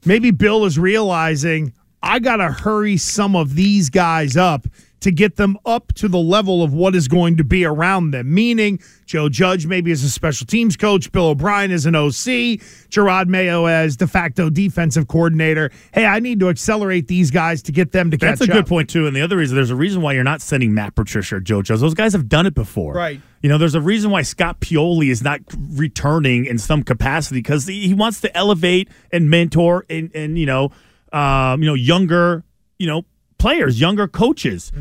maybe 0.05 0.29
Bill 0.29 0.63
is 0.65 0.77
realizing 0.77 1.73
I 2.03 2.19
got 2.19 2.37
to 2.37 2.51
hurry 2.51 2.97
some 2.97 3.35
of 3.35 3.55
these 3.55 3.89
guys 3.89 4.37
up 4.37 4.67
to 5.01 5.11
get 5.11 5.35
them 5.35 5.57
up 5.65 5.93
to 5.93 6.07
the 6.07 6.17
level 6.17 6.63
of 6.63 6.73
what 6.73 6.95
is 6.95 7.07
going 7.07 7.37
to 7.37 7.43
be 7.43 7.65
around 7.65 8.11
them. 8.11 8.33
Meaning, 8.33 8.79
Joe 9.05 9.29
Judge 9.29 9.67
maybe 9.67 9.91
as 9.91 10.03
a 10.03 10.09
special 10.09 10.47
teams 10.47 10.75
coach, 10.75 11.11
Bill 11.11 11.27
O'Brien 11.27 11.71
as 11.71 11.85
an 11.85 11.95
OC, 11.95 12.59
Jerod 12.89 13.27
Mayo 13.27 13.65
as 13.65 13.97
de 13.97 14.07
facto 14.07 14.49
defensive 14.49 15.07
coordinator. 15.07 15.71
Hey, 15.93 16.05
I 16.05 16.19
need 16.19 16.39
to 16.39 16.49
accelerate 16.49 17.07
these 17.07 17.29
guys 17.31 17.61
to 17.63 17.71
get 17.71 17.91
them 17.91 18.09
to 18.11 18.17
catch 18.17 18.33
up. 18.33 18.39
That's 18.39 18.49
a 18.49 18.53
good 18.53 18.67
point 18.67 18.89
too. 18.89 19.05
And 19.05 19.15
the 19.15 19.21
other 19.21 19.37
reason, 19.37 19.55
there's 19.55 19.69
a 19.69 19.75
reason 19.75 20.01
why 20.01 20.13
you're 20.13 20.23
not 20.23 20.41
sending 20.41 20.73
Matt 20.73 20.95
Patricia 20.95 21.35
or 21.35 21.39
Joe 21.39 21.61
Judge. 21.61 21.79
Those 21.79 21.93
guys 21.93 22.13
have 22.13 22.27
done 22.27 22.45
it 22.45 22.55
before, 22.55 22.93
Right. 22.93 23.21
You 23.41 23.49
know, 23.49 23.59
there's 23.59 23.75
a 23.75 23.81
reason 23.81 24.09
why 24.09 24.23
Scott 24.23 24.59
Pioli 24.59 25.11
is 25.11 25.21
not 25.21 25.39
returning 25.75 26.45
in 26.45 26.57
some 26.57 26.81
capacity 26.81 27.39
because 27.39 27.67
he 27.67 27.93
wants 27.93 28.21
to 28.21 28.35
elevate 28.35 28.89
and 29.11 29.29
mentor 29.29 29.85
and 29.87 30.09
and 30.15 30.39
you 30.39 30.47
know, 30.47 30.71
um, 31.13 31.61
you 31.61 31.67
know, 31.67 31.75
younger, 31.75 32.43
you 32.79 32.87
know, 32.87 33.03
players, 33.45 33.79
younger 33.79 34.07
coaches. 34.07 34.71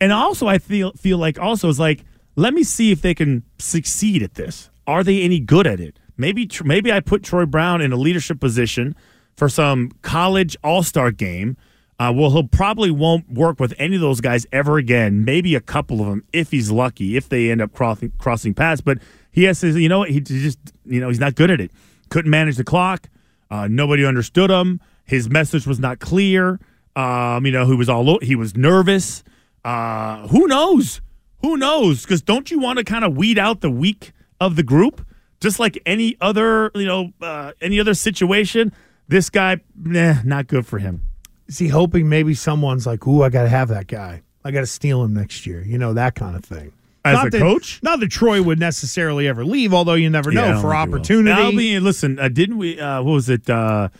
And 0.00 0.10
also, 0.10 0.46
I 0.46 0.56
feel 0.56 0.92
feel 0.92 1.18
like 1.18 1.38
also 1.38 1.68
is 1.68 1.78
like, 1.78 2.04
let 2.36 2.54
me 2.54 2.62
see 2.62 2.90
if 2.90 3.02
they 3.02 3.14
can 3.14 3.42
succeed 3.58 4.22
at 4.22 4.34
this. 4.34 4.70
Are 4.86 5.04
they 5.04 5.20
any 5.22 5.40
good 5.40 5.66
at 5.66 5.78
it? 5.78 5.98
Maybe 6.16 6.48
maybe 6.64 6.90
I 6.90 7.00
put 7.00 7.22
Troy 7.22 7.44
Brown 7.44 7.82
in 7.82 7.92
a 7.92 7.96
leadership 7.96 8.40
position 8.40 8.96
for 9.36 9.50
some 9.50 9.90
college 10.00 10.56
All 10.64 10.82
Star 10.82 11.10
game. 11.10 11.58
Uh, 11.98 12.12
well, 12.16 12.30
he'll 12.30 12.48
probably 12.48 12.90
won't 12.90 13.30
work 13.30 13.60
with 13.60 13.74
any 13.78 13.96
of 13.96 14.00
those 14.00 14.22
guys 14.22 14.46
ever 14.50 14.78
again. 14.78 15.24
Maybe 15.24 15.54
a 15.54 15.60
couple 15.60 16.00
of 16.00 16.06
them 16.06 16.24
if 16.32 16.50
he's 16.50 16.70
lucky, 16.70 17.16
if 17.18 17.28
they 17.28 17.50
end 17.50 17.60
up 17.60 17.74
crossing 17.74 18.12
crossing 18.16 18.54
paths. 18.54 18.80
But 18.80 18.98
he 19.32 19.44
has 19.44 19.60
to, 19.60 19.68
you 19.78 19.90
know, 19.90 19.98
what, 19.98 20.10
he 20.10 20.20
just, 20.20 20.58
you 20.86 21.00
know, 21.00 21.08
he's 21.08 21.20
not 21.20 21.34
good 21.34 21.50
at 21.50 21.60
it. 21.60 21.70
Couldn't 22.08 22.30
manage 22.30 22.56
the 22.56 22.64
clock. 22.64 23.10
Uh, 23.50 23.68
nobody 23.68 24.02
understood 24.06 24.50
him. 24.50 24.80
His 25.04 25.28
message 25.28 25.66
was 25.66 25.78
not 25.78 25.98
clear. 25.98 26.58
Um, 26.96 27.44
you 27.46 27.52
know, 27.52 27.66
he 27.66 27.74
was 27.74 27.88
all 27.88 28.18
he 28.20 28.36
was 28.36 28.56
nervous. 28.56 29.24
Uh, 29.64 30.28
who 30.28 30.46
knows? 30.46 31.00
Who 31.42 31.56
knows? 31.56 32.02
Because 32.02 32.22
don't 32.22 32.50
you 32.50 32.58
want 32.58 32.78
to 32.78 32.84
kind 32.84 33.04
of 33.04 33.16
weed 33.16 33.38
out 33.38 33.60
the 33.60 33.70
weak 33.70 34.12
of 34.40 34.56
the 34.56 34.62
group, 34.62 35.06
just 35.40 35.58
like 35.58 35.78
any 35.84 36.16
other, 36.20 36.70
you 36.74 36.86
know, 36.86 37.12
uh, 37.20 37.52
any 37.60 37.80
other 37.80 37.94
situation? 37.94 38.72
This 39.08 39.28
guy, 39.30 39.58
nah, 39.76 40.16
not 40.24 40.46
good 40.46 40.66
for 40.66 40.78
him. 40.78 41.02
Is 41.46 41.58
he 41.58 41.68
hoping 41.68 42.08
maybe 42.08 42.34
someone's 42.34 42.86
like, 42.86 43.06
ooh, 43.06 43.22
I 43.22 43.28
got 43.28 43.42
to 43.42 43.48
have 43.50 43.68
that 43.68 43.86
guy. 43.86 44.22
I 44.44 44.50
got 44.50 44.60
to 44.60 44.66
steal 44.66 45.02
him 45.02 45.12
next 45.14 45.46
year. 45.46 45.62
You 45.62 45.76
know, 45.78 45.92
that 45.94 46.14
kind 46.14 46.36
of 46.36 46.44
thing. 46.44 46.72
As 47.04 47.16
Not 47.16 47.26
a 47.26 47.30
that- 47.30 47.40
coach? 47.40 47.80
Not 47.82 48.00
that 48.00 48.10
Troy 48.10 48.42
would 48.42 48.58
necessarily 48.58 49.28
ever 49.28 49.44
leave, 49.44 49.74
although 49.74 49.92
you 49.94 50.08
never 50.08 50.32
know 50.32 50.52
don't 50.52 50.60
for 50.62 50.74
opportunity. 50.74 51.54
Be 51.54 51.80
listen. 51.80 52.18
Uh, 52.18 52.28
didn't 52.28 52.56
we? 52.56 52.80
Uh, 52.80 53.02
what 53.02 53.12
was 53.12 53.28
it? 53.28 53.48
Uh, 53.50 53.90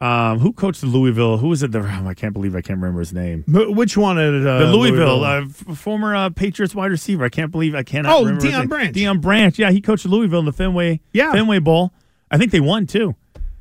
um, 0.00 0.38
who 0.38 0.52
coached 0.52 0.80
the 0.80 0.86
Louisville? 0.86 1.36
Who 1.38 1.48
was 1.48 1.62
it? 1.62 1.72
The, 1.72 1.80
oh, 1.80 2.06
I 2.08 2.14
can't 2.14 2.32
believe 2.32 2.54
I 2.56 2.62
can't 2.62 2.78
remember 2.80 3.00
his 3.00 3.12
name. 3.12 3.42
Wh- 3.44 3.76
Which 3.76 3.96
one 3.96 4.18
at 4.18 4.46
uh, 4.46 4.58
the 4.60 4.66
Louisville, 4.74 5.24
Uh, 5.24 5.42
f- 5.42 5.76
former 5.78 6.14
uh, 6.14 6.30
Patriots 6.30 6.74
wide 6.74 6.90
receiver. 6.90 7.24
I 7.24 7.28
can't 7.28 7.50
believe 7.50 7.74
I 7.74 7.82
cannot. 7.82 8.12
Oh, 8.18 8.24
Deion. 8.24 8.68
Branch. 8.68 8.94
Deion 8.96 9.20
Branch. 9.20 9.58
Yeah, 9.58 9.70
he 9.70 9.80
coached 9.80 10.06
Louisville 10.06 10.40
in 10.40 10.46
the 10.46 10.52
Fenway. 10.52 11.00
Yeah. 11.12 11.32
Fenway 11.32 11.58
Bowl. 11.58 11.92
I 12.30 12.38
think 12.38 12.50
they 12.52 12.60
won 12.60 12.86
too. 12.86 13.14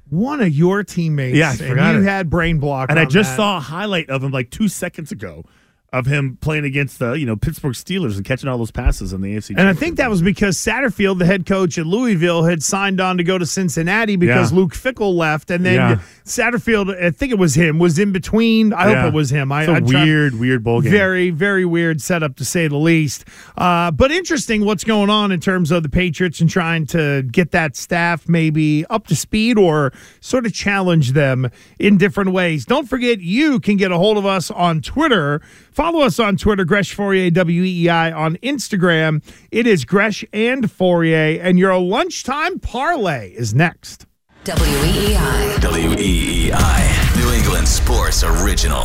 one 0.10 0.42
of 0.42 0.50
your 0.50 0.84
teammates. 0.84 1.38
Yeah, 1.38 1.48
I 1.50 1.52
and 1.52 1.60
forgot 1.60 1.94
you 1.96 2.02
it. 2.02 2.04
had 2.06 2.30
brain 2.30 2.60
block. 2.60 2.90
And 2.90 2.98
I 3.00 3.06
just 3.06 3.32
that. 3.32 3.36
saw 3.38 3.58
a 3.58 3.60
highlight 3.60 4.10
of 4.10 4.24
him 4.24 4.32
like 4.32 4.50
two 4.50 4.68
seconds 4.68 5.12
ago 5.12 5.44
of 5.92 6.06
him 6.06 6.38
playing 6.42 6.66
against 6.66 7.00
the 7.00 7.14
you 7.14 7.26
know 7.26 7.36
Pittsburgh 7.36 7.74
Steelers 7.74 8.16
and 8.16 8.24
catching 8.26 8.48
all 8.50 8.58
those 8.58 8.72
passes 8.72 9.12
in 9.14 9.22
the 9.22 9.36
AFC. 9.36 9.56
And 9.58 9.68
I 9.68 9.74
think 9.74 9.98
that 9.98 10.10
was 10.10 10.22
because 10.22 10.58
Satterfield, 10.58 11.18
the 11.20 11.26
head 11.26 11.46
coach 11.46 11.78
at 11.78 11.86
Louisville, 11.86 12.44
had 12.44 12.62
signed 12.62 13.00
on 13.02 13.18
to 13.18 13.24
go 13.24 13.38
to 13.38 13.46
Cincinnati 13.46 14.16
because 14.16 14.52
Yeah. 14.52 14.58
Luke 14.58 14.74
Fickell 14.74 15.16
left, 15.16 15.50
and 15.52 15.66
then 15.66 15.76
Yeah. 15.76 16.00
Satterfield, 16.26 16.96
I 17.04 17.10
think 17.10 17.32
it 17.32 17.40
was 17.40 17.56
him, 17.56 17.80
was 17.80 17.98
in 17.98 18.12
between. 18.12 18.72
I 18.74 18.90
Yeah. 18.92 19.02
hope 19.02 19.14
it 19.14 19.16
was 19.16 19.32
him. 19.32 19.52
I, 19.52 19.62
It's 19.64 19.70
a 19.70 19.74
I 19.76 20.04
weird, 20.04 20.40
weird 20.40 20.64
bowl 20.64 20.82
game. 20.82 20.92
Very, 20.92 21.32
very 21.32 21.66
weird 21.66 22.02
setup 22.02 22.36
to 22.38 22.46
say 22.46 22.68
the 22.68 22.78
least. 22.78 23.26
Uh, 23.58 23.90
but 23.92 24.12
interesting 24.12 24.64
what's 24.66 24.84
going 24.84 25.10
on 25.10 25.32
in 25.32 25.40
terms 25.40 25.72
of 25.72 25.82
the 25.84 25.90
Patriots 25.90 26.40
and 26.40 26.50
trying 26.50 26.86
to 26.88 27.24
get 27.24 27.52
that 27.52 27.76
staff 27.76 28.30
maybe 28.30 28.86
up 28.92 29.08
to 29.08 29.16
speed 29.16 29.58
or 29.58 29.92
sort 30.22 30.46
of 30.46 30.54
challenge 30.54 31.14
them 31.14 31.50
in 31.80 31.98
different 31.98 32.32
ways. 32.32 32.64
Don't 32.66 32.88
forget, 32.88 33.22
you 33.22 33.60
can 33.60 33.76
get 33.78 33.92
a 33.92 33.98
hold 33.98 34.18
of 34.18 34.26
us 34.26 34.52
on 34.52 34.82
Twitter. 34.82 35.42
Follow 35.80 36.02
us 36.02 36.20
on 36.20 36.36
Twitter, 36.36 36.66
Gresh 36.66 36.94
Fauria, 36.94 37.32
WEEI, 37.32 38.14
on 38.14 38.36
Instagram. 38.44 39.24
It 39.50 39.66
is 39.66 39.86
Gresh 39.86 40.26
and 40.34 40.66
Fauria, 40.66 41.40
and 41.42 41.58
your 41.58 41.78
lunchtime 41.78 42.60
parlay 42.60 43.30
is 43.30 43.56
next. 43.56 44.06
WEEI. 44.44 45.56
WEEI. 45.62 47.16
New 47.16 47.32
England 47.32 47.66
Sports 47.66 48.26
Original. 48.26 48.84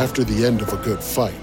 After 0.00 0.24
the 0.24 0.44
end 0.44 0.60
of 0.60 0.72
a 0.72 0.76
good 0.78 1.00
fight, 1.00 1.38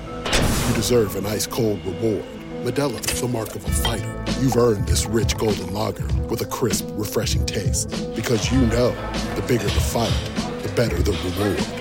you 0.68 0.76
deserve 0.76 1.16
an 1.16 1.26
ice 1.26 1.48
cold 1.48 1.80
reward. 1.86 2.26
Modelo 2.66 3.00
is 3.10 3.22
the 3.22 3.28
mark 3.30 3.56
of 3.56 3.64
a 3.64 3.70
fighter. 3.70 4.26
You've 4.42 4.58
earned 4.58 4.86
this 4.86 5.06
rich 5.06 5.38
golden 5.38 5.74
lager 5.74 6.06
with 6.24 6.42
a 6.42 6.46
crisp, 6.46 6.90
refreshing 6.92 7.46
taste. 7.46 7.90
Because 8.14 8.52
you 8.52 8.60
know 8.60 8.92
the 9.36 9.46
bigger 9.48 9.64
the 9.64 9.70
fight, 9.70 10.12
the 10.62 10.74
better 10.76 11.02
the 11.02 11.14
reward. 11.14 11.81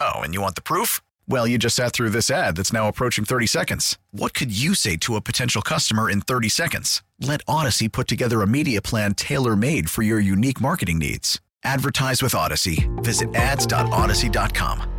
Oh, 0.00 0.20
and 0.20 0.34
you 0.34 0.40
want 0.40 0.56
the 0.56 0.62
proof? 0.62 1.00
Well, 1.28 1.46
you 1.46 1.58
just 1.58 1.76
sat 1.76 1.92
through 1.92 2.10
this 2.10 2.30
ad 2.30 2.56
that's 2.56 2.72
now 2.72 2.88
approaching 2.88 3.24
30 3.24 3.46
seconds. 3.46 3.98
What 4.10 4.34
could 4.34 4.56
you 4.56 4.74
say 4.74 4.96
to 4.98 5.16
a 5.16 5.20
potential 5.20 5.62
customer 5.62 6.10
in 6.10 6.20
30 6.20 6.48
seconds? 6.48 7.02
Let 7.20 7.44
Audacy 7.46 7.90
put 7.90 8.06
together 8.06 8.42
a 8.42 8.46
media 8.46 8.80
plan 8.82 9.14
tailor 9.14 9.56
made 9.56 9.90
for 9.90 10.02
your 10.02 10.20
unique 10.20 10.60
marketing 10.60 10.98
needs. 10.98 11.40
Advertise 11.64 12.22
with 12.22 12.32
Audacy. 12.32 12.88
Visit 13.02 13.34
ads.audacy.com. 13.34 14.92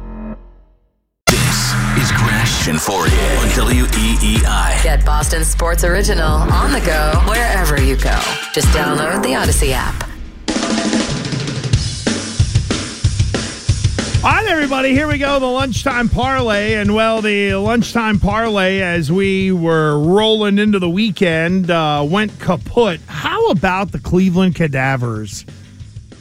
This 1.28 1.74
is 1.98 2.12
Gresh 2.12 2.68
and 2.68 2.78
Fauria 2.78 3.40
on 3.40 3.48
WEEI. 3.50 4.84
Get 4.84 5.06
Boston 5.06 5.44
Sports 5.46 5.84
Original 5.84 6.26
on 6.26 6.72
the 6.72 6.80
go 6.82 7.22
wherever 7.28 7.82
you 7.82 7.96
go. 7.96 8.20
Just 8.54 8.68
download 8.70 9.22
the 9.24 9.30
Audacy 9.30 9.72
app. 9.72 10.07
All 14.24 14.34
right, 14.34 14.48
everybody, 14.48 14.94
here 14.94 15.08
we 15.08 15.20
go. 15.20 15.40
The 15.40 15.46
lunchtime 15.46 16.10
parlay. 16.10 16.74
And, 16.74 16.94
well, 16.94 17.22
the 17.22 17.54
lunchtime 17.54 18.20
parlay, 18.20 18.82
as 18.82 19.12
we 19.12 19.52
were 19.52 19.98
rolling 20.00 20.58
into 20.58 20.80
the 20.80 20.90
weekend, 20.90 21.70
uh, 21.70 22.06
went 22.06 22.38
kaput. 22.40 23.00
How 23.06 23.52
about 23.52 23.92
the 23.92 24.00
Cleveland 24.00 24.56
Cadavers? 24.56 25.46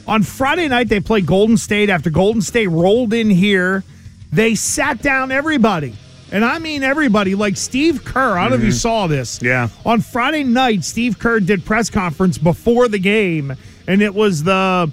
On 0.07 0.21
Friday 0.23 0.67
night, 0.67 0.89
they 0.89 0.99
played 0.99 1.25
Golden 1.25 1.57
State. 1.57 1.89
After 1.89 2.09
Golden 2.09 2.41
State 2.41 2.67
rolled 2.67 3.13
in 3.13 3.31
here, 3.31 3.83
they 4.31 4.53
sat 4.53 5.01
down 5.01 5.31
everybody. 5.31 5.93
And 6.31 6.45
I 6.45 6.59
mean 6.59 6.83
everybody, 6.83 7.35
like 7.35 7.57
Steve 7.57 8.05
Kerr. 8.05 8.37
I 8.37 8.43
don't 8.43 8.51
know 8.51 8.57
if 8.57 8.63
you 8.63 8.71
saw 8.71 9.07
this. 9.07 9.41
Yeah. 9.41 9.69
On 9.85 10.01
Friday 10.01 10.43
night, 10.43 10.83
Steve 10.83 11.17
Kerr 11.19 11.39
did 11.39 11.65
press 11.65 11.89
conference 11.89 12.37
before 12.37 12.87
the 12.87 12.99
game, 12.99 13.55
and 13.87 14.01
it 14.01 14.13
was 14.13 14.43
the 14.43 14.91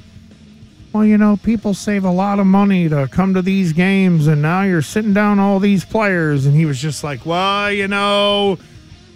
well, 0.94 1.04
you 1.04 1.18
know, 1.18 1.36
people 1.36 1.74
save 1.74 2.04
a 2.04 2.10
lot 2.10 2.38
of 2.38 2.46
money 2.46 2.88
to 2.88 3.08
come 3.08 3.34
to 3.34 3.42
these 3.42 3.72
games, 3.72 4.28
and 4.28 4.40
now 4.40 4.62
you're 4.62 4.80
sitting 4.80 5.12
down 5.12 5.40
all 5.40 5.58
these 5.58 5.84
players. 5.84 6.46
And 6.46 6.54
he 6.54 6.66
was 6.66 6.80
just 6.80 7.02
like, 7.02 7.26
well, 7.26 7.72
you 7.72 7.88
know, 7.88 8.60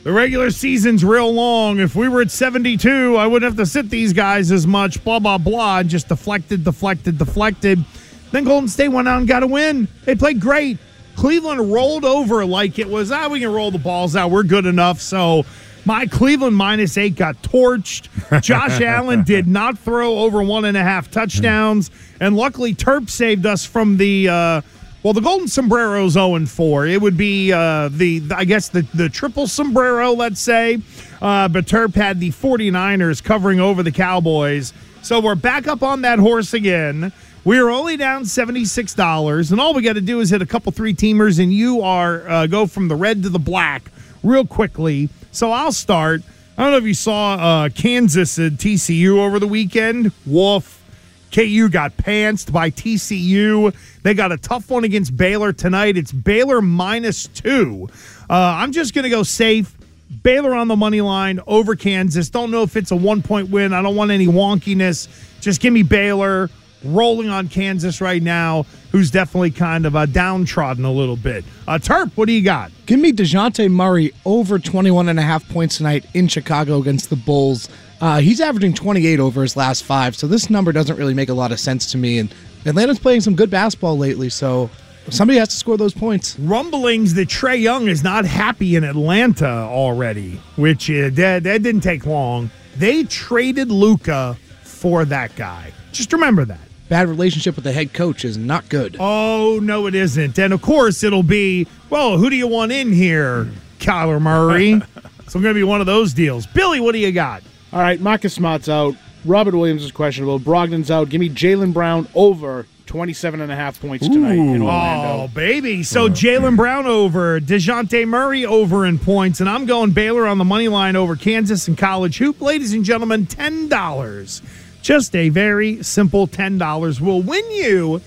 the 0.03 0.13
regular 0.13 0.51
season's 0.51 1.05
real 1.05 1.33
long. 1.33 1.79
If 1.79 1.95
we 1.95 2.09
were 2.09 2.21
at 2.21 2.33
72, 2.33 3.17
I 3.17 3.29
wouldn't 3.29 3.49
have 3.49 3.65
to 3.65 3.71
sit 3.71 3.91
these 3.91 4.13
guys 4.13 4.51
as 4.51 4.67
much, 4.67 5.05
blah, 5.05 5.21
blah, 5.21 5.39
blah. 5.39 5.85
Just 5.85 6.09
deflected, 6.09 6.65
deflected, 6.65 7.17
deflected. 7.17 7.85
Then 8.33 8.43
Golden 8.43 8.69
State 8.69 8.89
went 8.89 9.07
out 9.07 9.19
and 9.19 9.29
got 9.29 9.45
a 9.45 9.47
win. 9.47 9.87
They 10.05 10.17
played 10.17 10.41
great. 10.41 10.79
Cleveland 11.15 11.73
rolled 11.73 12.05
over 12.05 12.45
like 12.45 12.81
it 12.81 12.89
was, 12.89 13.13
ah, 13.13 13.29
we 13.29 13.39
can 13.39 13.53
roll 13.53 13.71
the 13.71 13.79
balls 13.79 14.17
out. 14.17 14.33
We're 14.33 14.43
good 14.43 14.67
enough. 14.67 15.01
So 15.01 15.47
my 15.89 16.05
Cleveland 16.07 16.55
minus 16.55 16.99
eight 16.99 17.17
got 17.17 17.41
torched. 17.43 18.09
Josh 18.43 18.79
Allen 18.83 19.23
did 19.23 19.47
not 19.47 19.79
throw 19.79 20.19
over 20.19 20.43
one 20.43 20.67
and 20.67 20.77
a 20.77 20.83
half 20.83 21.11
touchdowns. 21.11 21.91
And 22.21 22.37
luckily, 22.37 22.75
Terp 22.75 23.09
saved 23.09 23.47
us 23.47 23.65
from 23.65 23.97
the. 23.97 24.29
Uh, 24.29 24.61
well, 25.03 25.15
the 25.15 25.23
Golden 25.23 25.49
Sombrero's 25.49 26.13
0 26.13 26.35
and 26.35 26.51
4. 26.51 26.87
It 26.89 27.01
would 27.01 27.17
be 27.17 27.53
uh, 27.53 27.89
the, 27.91 28.21
I 28.35 28.45
guess, 28.45 28.69
the, 28.69 28.83
the 28.93 29.09
triple 29.09 29.47
sombrero, 29.47 30.13
let's 30.13 30.41
say. 30.41 30.81
Uh, 31.23 31.49
but 31.49 31.65
Terp 31.65 31.95
had 31.95 32.21
the 32.21 32.31
49ers 32.33 33.25
covering 33.25 33.59
over 33.59 33.83
the 33.83 33.93
Cowboys. 33.93 34.75
So 35.01 35.21
we're 35.21 35.37
back 35.37 35.69
up 35.69 35.83
on 35.83 36.03
that 36.03 36.19
horse 36.19 36.53
again. 36.53 37.13
We 37.45 37.59
are 37.59 37.71
only 37.71 37.97
down 37.97 38.25
$76, 38.25 39.53
and 39.53 39.61
all 39.61 39.73
we 39.73 39.81
got 39.81 39.95
to 39.95 40.03
do 40.03 40.21
is 40.21 40.29
hit 40.29 40.43
a 40.43 40.47
couple 40.47 40.71
three 40.73 40.93
teamers, 40.93 41.43
and 41.43 41.51
you 41.51 41.81
are 41.81 42.29
uh, 42.29 42.47
go 42.47 42.67
from 42.67 42.89
the 42.89 42.97
red 42.97 43.23
to 43.23 43.31
the 43.31 43.39
black 43.39 43.91
real 44.23 44.45
quickly. 44.45 45.09
So 45.39 45.53
I'll 45.53 45.71
start. 45.71 46.23
I 46.57 46.65
don't 46.65 46.73
know 46.73 46.79
if 46.79 46.85
you 46.85 46.95
saw 46.95 47.35
uh, 47.35 47.69
Kansas 47.69 48.41
at 48.41 48.55
TCU 48.55 49.19
over 49.19 49.39
the 49.39 49.47
weekend. 49.47 50.11
Wolf. 50.27 50.83
KU 51.31 51.69
got 51.69 51.97
pantsed 51.97 52.53
by 52.53 52.73
TCU. 52.73 53.73
They 54.03 54.15
got 54.15 54.33
a 54.33 54.37
tough 54.37 54.69
one 54.69 54.83
against 54.83 55.17
Baylor 55.17 55.53
tonight. 55.53 55.97
It's 55.97 56.11
Baylor 56.11 56.61
minus 56.61 57.29
two. 57.29 57.89
Uh, 58.29 58.35
I'm 58.35 58.73
just 58.73 58.95
going 58.95 59.05
to 59.05 59.11
go 59.11 59.23
safe. 59.23 59.77
Baylor 60.25 60.57
on 60.57 60.67
the 60.67 60.75
money 60.75 61.03
line 61.03 61.39
over 61.47 61.77
Kansas. 61.77 62.29
Don't 62.31 62.51
know 62.51 62.65
if 62.65 62.77
it's 62.77 62.91
a 62.91 62.97
one 62.97 63.23
point 63.23 63.49
win. 63.49 63.73
I 63.73 63.81
don't 63.81 63.95
want 63.95 64.11
any 64.11 64.27
wonkiness. 64.27 65.07
Just 65.41 65.61
give 65.61 65.73
me 65.73 65.85
Baylor 65.85 66.51
rolling 66.85 67.29
on 67.29 67.47
Kansas 67.47 68.01
right 68.01 68.23
now, 68.23 68.67
who's 68.93 69.11
definitely 69.11 69.51
kind 69.51 69.87
of 69.87 69.95
uh, 69.97 70.07
downtrodden 70.07 70.85
a 70.85 70.93
little 70.93 71.17
bit. 71.17 71.45
Uh, 71.67 71.79
Terp, 71.79 72.13
what 72.15 72.27
do 72.27 72.33
you 72.33 72.43
got? 72.43 72.71
Give 72.87 72.99
me 72.99 73.13
Dejounte 73.13 73.71
Murray 73.71 74.13
over 74.25 74.59
21 74.59 75.09
and 75.09 75.19
a 75.19 75.23
half 75.23 75.49
points 75.49 75.77
tonight 75.77 76.07
in 76.15 76.29
Chicago 76.29 76.79
against 76.79 77.11
the 77.11 77.17
Bulls. 77.17 77.69
Uh, 78.01 78.21
he's 78.21 78.41
averaging 78.41 78.75
28 78.75 79.21
over 79.21 79.43
his 79.43 79.57
last 79.57 79.85
five, 79.85 80.17
so 80.17 80.27
this 80.27 80.49
number 80.51 80.73
doesn't 80.73 80.97
really 80.97 81.15
make 81.15 81.29
a 81.29 81.35
lot 81.35 81.53
of 81.53 81.59
sense 81.59 81.91
to 81.93 81.99
me. 81.99 82.19
And 82.19 82.33
Atlanta's 82.65 82.99
playing 82.99 83.21
some 83.23 83.35
good 83.35 83.51
basketball 83.51 83.99
lately, 83.99 84.29
so 84.29 84.71
somebody 85.11 85.39
has 85.39 85.49
to 85.49 85.57
score 85.57 85.77
those 85.77 85.95
points. 85.95 86.39
Rumblings 86.39 87.15
that 87.15 87.29
Trae 87.29 87.61
Young 87.61 87.89
is 87.89 88.05
not 88.05 88.25
happy 88.25 88.77
in 88.77 88.85
Atlanta 88.85 89.49
already, 89.49 90.41
which 90.57 90.91
uh, 90.91 91.11
that, 91.13 91.43
that 91.43 91.63
didn't 91.63 91.81
take 91.81 92.07
long. 92.07 92.51
They 92.77 93.05
traded 93.05 93.71
Luka 93.71 94.37
for 94.63 95.05
that 95.07 95.35
guy. 95.35 95.73
Just 95.91 96.13
remember 96.13 96.45
that. 96.45 96.68
Bad 96.89 97.09
relationship 97.09 97.55
with 97.55 97.65
the 97.65 97.73
head 97.73 97.93
coach 97.93 98.25
is 98.25 98.39
not 98.39 98.69
good. 98.69 98.97
Oh, 98.99 99.61
no, 99.63 99.87
it 99.87 99.95
isn't. 99.95 100.39
And 100.39 100.53
of 100.53 100.63
course, 100.63 101.03
it'll 101.05 101.23
be, 101.23 101.67
well, 101.91 102.17
who 102.17 102.31
do 102.31 102.37
you 102.37 102.47
want 102.47 102.73
in 102.73 102.93
here, 102.93 103.51
Kyler 103.79 104.21
Murray? 104.21 104.81
so, 105.29 105.39
I'm 105.39 105.43
going 105.43 105.55
to 105.55 105.59
be 105.59 105.65
one 105.65 105.81
of 105.81 105.87
those 105.87 106.15
deals. 106.15 106.47
Billy, 106.47 106.81
what 106.81 106.93
do 106.93 106.99
you 106.99 107.13
got? 107.13 107.43
All 107.73 107.81
right, 107.81 108.01
Marcus 108.01 108.33
Smart's 108.35 108.69
out. 108.69 108.95
Robert 109.27 109.55
Williams 109.55 109.85
is 109.85 109.93
questionable. 109.93 110.41
Brogdon's 110.41 110.91
out. 110.91 111.11
Give 111.11 111.21
me 111.21 111.29
Jaylen 111.29 111.75
Brown 111.75 112.09
over 112.15 112.67
27 112.87 113.43
and 113.43 113.53
a 113.53 113.57
half 113.57 113.79
points 113.81 114.09
tonight 114.09 114.33
in 114.33 114.63
Orlando. 114.63 115.25
Oh, 115.25 115.29
baby. 115.29 115.83
So 115.83 116.09
Jaylen 116.09 116.57
Brown 116.57 116.87
over, 116.87 117.39
Dejounte 117.39 118.09
Murray 118.09 118.47
over 118.47 118.87
in 118.87 118.99
points, 118.99 119.41
and 119.41 119.49
I'm 119.49 119.67
going 119.67 119.91
Baylor 119.91 120.27
on 120.27 120.39
the 120.39 120.45
money 120.45 120.69
line 120.69 120.97
over 120.97 121.15
Kansas 121.15 121.69
and 121.69 121.77
college 121.77 122.17
hoop. 122.17 122.41
Ladies 122.41 122.73
and 122.73 122.85
gentlemen, 122.85 123.27
$10. 123.27 124.43
Just 124.83 125.15
a 125.15 125.29
very 125.29 125.83
simple 125.83 126.27
$10 126.27 127.01
will 127.01 127.23
win 127.23 127.51
you 127.51 128.01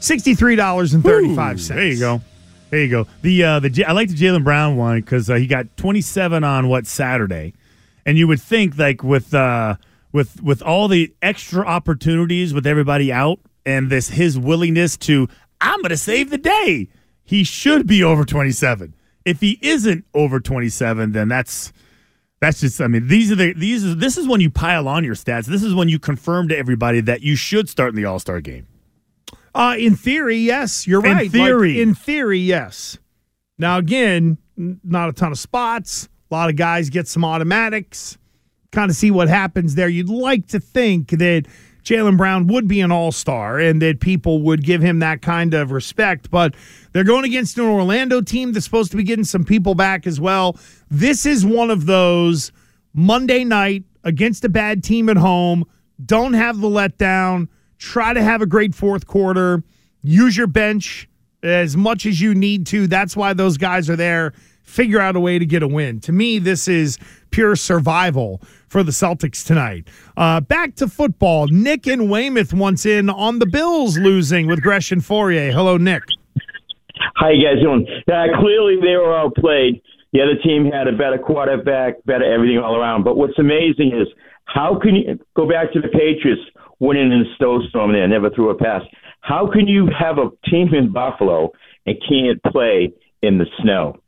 $63.35. 0.00 1.68
There 1.68 1.86
you 1.86 1.98
go. 1.98 2.20
There 2.70 2.80
you 2.82 2.90
go. 2.90 3.06
The 3.22 3.44
uh, 3.44 3.60
the 3.60 3.84
I 3.84 3.92
like 3.92 4.08
the 4.08 4.16
Jaylen 4.16 4.42
Brown 4.42 4.76
one 4.76 5.00
because 5.00 5.30
uh, 5.30 5.36
he 5.36 5.46
got 5.46 5.76
27 5.76 6.42
on 6.42 6.68
what 6.68 6.86
Saturday, 6.86 7.54
and 8.04 8.18
you 8.18 8.26
would 8.26 8.40
think 8.40 8.76
like 8.76 9.04
with 9.04 9.32
uh, 9.32 9.76
with 10.10 10.42
with 10.42 10.62
all 10.62 10.88
the 10.88 11.14
extra 11.22 11.64
opportunities 11.64 12.52
with 12.52 12.66
everybody 12.66 13.12
out 13.12 13.38
and 13.64 13.88
this 13.88 14.08
his 14.08 14.36
willingness 14.36 14.96
to 14.96 15.28
I'm 15.60 15.80
to 15.82 15.96
save 15.96 16.30
the 16.30 16.38
day, 16.38 16.88
he 17.24 17.44
should 17.44 17.86
be 17.86 18.02
over 18.02 18.24
27. 18.24 18.94
If 19.24 19.40
he 19.40 19.58
isn't 19.62 20.04
over 20.14 20.40
27, 20.40 21.12
then 21.12 21.28
that's 21.28 21.72
that's 22.46 22.60
just 22.60 22.80
I 22.80 22.86
mean 22.86 23.08
these 23.08 23.32
are 23.32 23.34
the 23.34 23.52
these 23.54 23.82
is 23.82 23.96
this 23.96 24.16
is 24.16 24.28
when 24.28 24.40
you 24.40 24.50
pile 24.50 24.86
on 24.88 25.02
your 25.04 25.14
stats. 25.16 25.46
This 25.46 25.62
is 25.64 25.74
when 25.74 25.88
you 25.88 25.98
confirm 25.98 26.48
to 26.48 26.56
everybody 26.56 27.00
that 27.00 27.22
you 27.22 27.34
should 27.34 27.68
start 27.68 27.90
in 27.90 27.96
the 27.96 28.04
All 28.04 28.18
Star 28.20 28.40
game. 28.40 28.66
Uh, 29.54 29.74
in 29.78 29.96
theory, 29.96 30.36
yes, 30.36 30.86
you're 30.86 31.04
In 31.04 31.12
right. 31.12 31.22
Like, 31.24 31.32
theory. 31.32 31.80
in 31.80 31.94
theory, 31.94 32.38
yes. 32.38 32.98
Now, 33.58 33.78
again, 33.78 34.36
not 34.56 35.08
a 35.08 35.12
ton 35.12 35.32
of 35.32 35.38
spots. 35.38 36.08
A 36.30 36.34
lot 36.34 36.50
of 36.50 36.56
guys 36.56 36.90
get 36.90 37.08
some 37.08 37.24
automatics. 37.24 38.18
Kind 38.70 38.90
of 38.90 38.96
see 38.96 39.10
what 39.10 39.28
happens 39.28 39.74
there. 39.74 39.88
You'd 39.88 40.10
like 40.10 40.48
to 40.48 40.60
think 40.60 41.08
that 41.10 41.46
Jaylen 41.86 42.16
Brown 42.16 42.48
would 42.48 42.66
be 42.66 42.80
an 42.80 42.90
all 42.90 43.12
star 43.12 43.60
and 43.60 43.80
that 43.80 44.00
people 44.00 44.42
would 44.42 44.64
give 44.64 44.82
him 44.82 44.98
that 44.98 45.22
kind 45.22 45.54
of 45.54 45.70
respect, 45.70 46.32
but 46.32 46.52
they're 46.92 47.04
going 47.04 47.24
against 47.24 47.56
an 47.58 47.64
Orlando 47.64 48.20
team 48.20 48.52
that's 48.52 48.64
supposed 48.64 48.90
to 48.90 48.96
be 48.96 49.04
getting 49.04 49.24
some 49.24 49.44
people 49.44 49.76
back 49.76 50.04
as 50.04 50.20
well. 50.20 50.58
This 50.90 51.24
is 51.24 51.46
one 51.46 51.70
of 51.70 51.86
those 51.86 52.50
Monday 52.92 53.44
night 53.44 53.84
against 54.02 54.44
a 54.44 54.48
bad 54.48 54.82
team 54.82 55.08
at 55.08 55.16
home. 55.16 55.64
Don't 56.04 56.32
have 56.32 56.60
the 56.60 56.68
letdown. 56.68 57.46
Try 57.78 58.12
to 58.14 58.22
have 58.22 58.42
a 58.42 58.46
great 58.46 58.74
fourth 58.74 59.06
quarter. 59.06 59.62
Use 60.02 60.36
your 60.36 60.48
bench 60.48 61.08
as 61.44 61.76
much 61.76 62.04
as 62.04 62.20
you 62.20 62.34
need 62.34 62.66
to. 62.66 62.88
That's 62.88 63.16
why 63.16 63.32
those 63.32 63.58
guys 63.58 63.88
are 63.88 63.96
there. 63.96 64.32
Figure 64.64 64.98
out 64.98 65.14
a 65.14 65.20
way 65.20 65.38
to 65.38 65.46
get 65.46 65.62
a 65.62 65.68
win. 65.68 66.00
To 66.00 66.10
me, 66.10 66.40
this 66.40 66.66
is 66.66 66.98
pure 67.30 67.56
survival 67.56 68.40
for 68.68 68.82
the 68.82 68.92
Celtics 68.92 69.44
tonight. 69.44 69.88
Uh, 70.16 70.40
back 70.40 70.74
to 70.76 70.88
football. 70.88 71.46
Nick 71.48 71.86
and 71.86 72.10
Weymouth 72.10 72.52
once 72.52 72.86
in 72.86 73.10
on 73.10 73.38
the 73.38 73.46
Bills 73.46 73.98
losing 73.98 74.46
with 74.46 74.62
Gresham 74.62 75.00
Fauria. 75.00 75.52
Hello, 75.52 75.76
Nick. 75.76 76.02
How 77.14 77.28
you 77.28 77.44
guys 77.44 77.62
doing? 77.62 77.86
Uh, 78.08 78.38
clearly, 78.40 78.76
they 78.80 78.96
were 78.96 79.16
outplayed. 79.16 79.80
The 80.12 80.22
other 80.22 80.36
team 80.42 80.70
had 80.70 80.88
a 80.88 80.92
better 80.92 81.18
quarterback, 81.18 82.02
better 82.04 82.24
everything 82.24 82.58
all 82.58 82.76
around. 82.76 83.04
But 83.04 83.16
what's 83.16 83.38
amazing 83.38 83.92
is 83.92 84.08
how 84.44 84.78
can 84.80 84.96
you 84.96 85.18
go 85.34 85.48
back 85.48 85.72
to 85.72 85.80
the 85.80 85.88
Patriots 85.88 86.42
winning 86.78 87.12
in 87.12 87.20
a 87.20 87.36
snowstorm 87.36 87.92
there, 87.92 88.06
never 88.06 88.30
threw 88.30 88.50
a 88.50 88.54
pass. 88.54 88.82
How 89.20 89.50
can 89.50 89.66
you 89.66 89.88
have 89.98 90.18
a 90.18 90.30
team 90.48 90.74
in 90.74 90.92
Buffalo 90.92 91.52
and 91.86 91.96
can't 92.08 92.42
play 92.52 92.92
in 93.22 93.38
the 93.38 93.46
snow? 93.60 93.98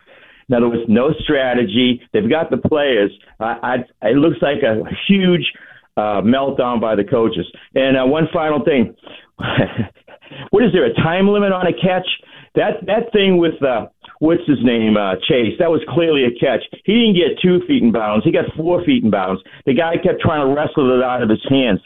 In 0.48 0.54
other 0.54 0.68
words, 0.68 0.82
no 0.88 1.12
strategy. 1.22 2.00
They've 2.12 2.28
got 2.28 2.50
the 2.50 2.56
players. 2.56 3.10
I, 3.38 3.84
I, 4.02 4.08
it 4.08 4.16
looks 4.16 4.38
like 4.40 4.62
a 4.62 4.82
huge 5.06 5.52
uh, 5.96 6.22
meltdown 6.22 6.80
by 6.80 6.94
the 6.94 7.04
coaches. 7.04 7.46
And 7.74 7.96
uh, 7.96 8.06
one 8.06 8.28
final 8.32 8.64
thing: 8.64 8.94
what 10.50 10.64
is 10.64 10.72
there 10.72 10.86
a 10.86 10.94
time 10.94 11.28
limit 11.28 11.52
on 11.52 11.66
a 11.66 11.72
catch? 11.72 12.06
That 12.54 12.86
that 12.86 13.12
thing 13.12 13.36
with 13.36 13.62
uh, 13.62 13.86
what's 14.20 14.46
his 14.46 14.58
name 14.62 14.96
uh, 14.96 15.16
Chase? 15.28 15.54
That 15.58 15.70
was 15.70 15.82
clearly 15.88 16.24
a 16.24 16.32
catch. 16.32 16.64
He 16.84 16.94
didn't 16.94 17.14
get 17.14 17.42
two 17.42 17.60
feet 17.66 17.82
in 17.82 17.92
bounds. 17.92 18.24
He 18.24 18.32
got 18.32 18.46
four 18.56 18.84
feet 18.84 19.04
in 19.04 19.10
bounds. 19.10 19.42
The 19.66 19.74
guy 19.74 19.96
kept 20.02 20.20
trying 20.20 20.46
to 20.46 20.54
wrestle 20.54 20.96
it 20.96 21.04
out 21.04 21.22
of 21.22 21.28
his 21.28 21.44
hands. 21.48 21.80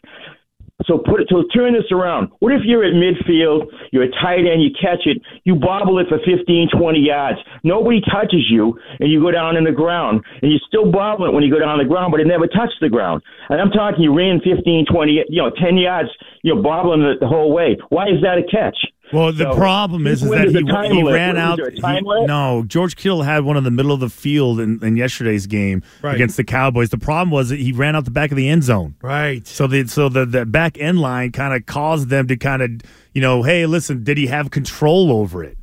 So 0.86 0.98
put 0.98 1.20
it. 1.20 1.28
So 1.30 1.44
turn 1.54 1.74
this 1.74 1.90
around. 1.90 2.30
What 2.40 2.52
if 2.52 2.62
you're 2.64 2.84
at 2.84 2.94
midfield, 2.94 3.66
you're 3.92 4.04
a 4.04 4.10
tight 4.22 4.46
end, 4.46 4.62
you 4.62 4.70
catch 4.80 5.06
it, 5.06 5.22
you 5.44 5.54
bobble 5.54 5.98
it 5.98 6.08
for 6.08 6.18
15, 6.18 6.68
20 6.76 6.98
yards. 6.98 7.38
Nobody 7.62 8.00
touches 8.00 8.46
you, 8.50 8.78
and 9.00 9.10
you 9.10 9.20
go 9.20 9.30
down 9.30 9.56
in 9.56 9.64
the 9.64 9.72
ground, 9.72 10.22
and 10.42 10.50
you 10.50 10.58
still 10.66 10.90
bobble 10.90 11.26
it 11.26 11.32
when 11.32 11.42
you 11.42 11.52
go 11.52 11.58
down 11.58 11.78
the 11.78 11.84
ground, 11.84 12.12
but 12.12 12.20
it 12.20 12.26
never 12.26 12.46
touched 12.46 12.80
the 12.80 12.88
ground. 12.88 13.22
And 13.48 13.60
I'm 13.60 13.70
talking, 13.70 14.02
you 14.02 14.16
ran 14.16 14.40
15, 14.40 14.86
20, 14.90 15.24
you 15.28 15.42
know, 15.42 15.50
10 15.50 15.76
yards, 15.76 16.08
you're 16.42 16.62
bobbling 16.62 17.02
it 17.02 17.20
the 17.20 17.28
whole 17.28 17.52
way. 17.52 17.76
Why 17.90 18.06
is 18.06 18.20
that 18.22 18.38
a 18.38 18.42
catch? 18.42 18.76
Well, 19.12 19.32
the 19.32 19.44
So, 19.44 19.54
problem 19.54 20.06
is, 20.06 20.22
is 20.22 20.30
that 20.30 20.48
he, 20.48 20.94
he 20.96 21.02
ran 21.02 21.36
out. 21.36 21.58
he- 21.58 21.80
no, 22.26 22.64
George 22.66 22.96
Kittle 22.96 23.22
had 23.22 23.44
one 23.44 23.56
in 23.56 23.64
the 23.64 23.70
middle 23.70 23.92
of 23.92 24.00
the 24.00 24.08
field 24.08 24.58
in, 24.60 24.82
in 24.82 24.96
yesterday's 24.96 25.46
game 25.46 25.82
Right. 26.00 26.14
against 26.14 26.36
the 26.36 26.44
Cowboys. 26.44 26.90
The 26.90 26.98
problem 26.98 27.30
was 27.30 27.50
that 27.50 27.58
he 27.58 27.72
ran 27.72 27.94
out 27.94 28.04
the 28.04 28.10
back 28.10 28.30
of 28.30 28.36
the 28.36 28.48
end 28.48 28.64
zone. 28.64 28.94
Right. 29.02 29.46
So 29.46 29.66
the 29.66 29.86
so 29.86 30.08
the, 30.08 30.24
the 30.24 30.46
back 30.46 30.78
end 30.78 31.00
line 31.00 31.32
kind 31.32 31.54
of 31.54 31.66
caused 31.66 32.08
them 32.08 32.26
to 32.28 32.36
kind 32.36 32.62
of 32.62 32.70
you 33.12 33.20
know, 33.20 33.42
hey, 33.42 33.66
listen, 33.66 34.02
did 34.04 34.16
he 34.16 34.26
have 34.28 34.50
control 34.50 35.12
over 35.12 35.44
it? 35.44 35.58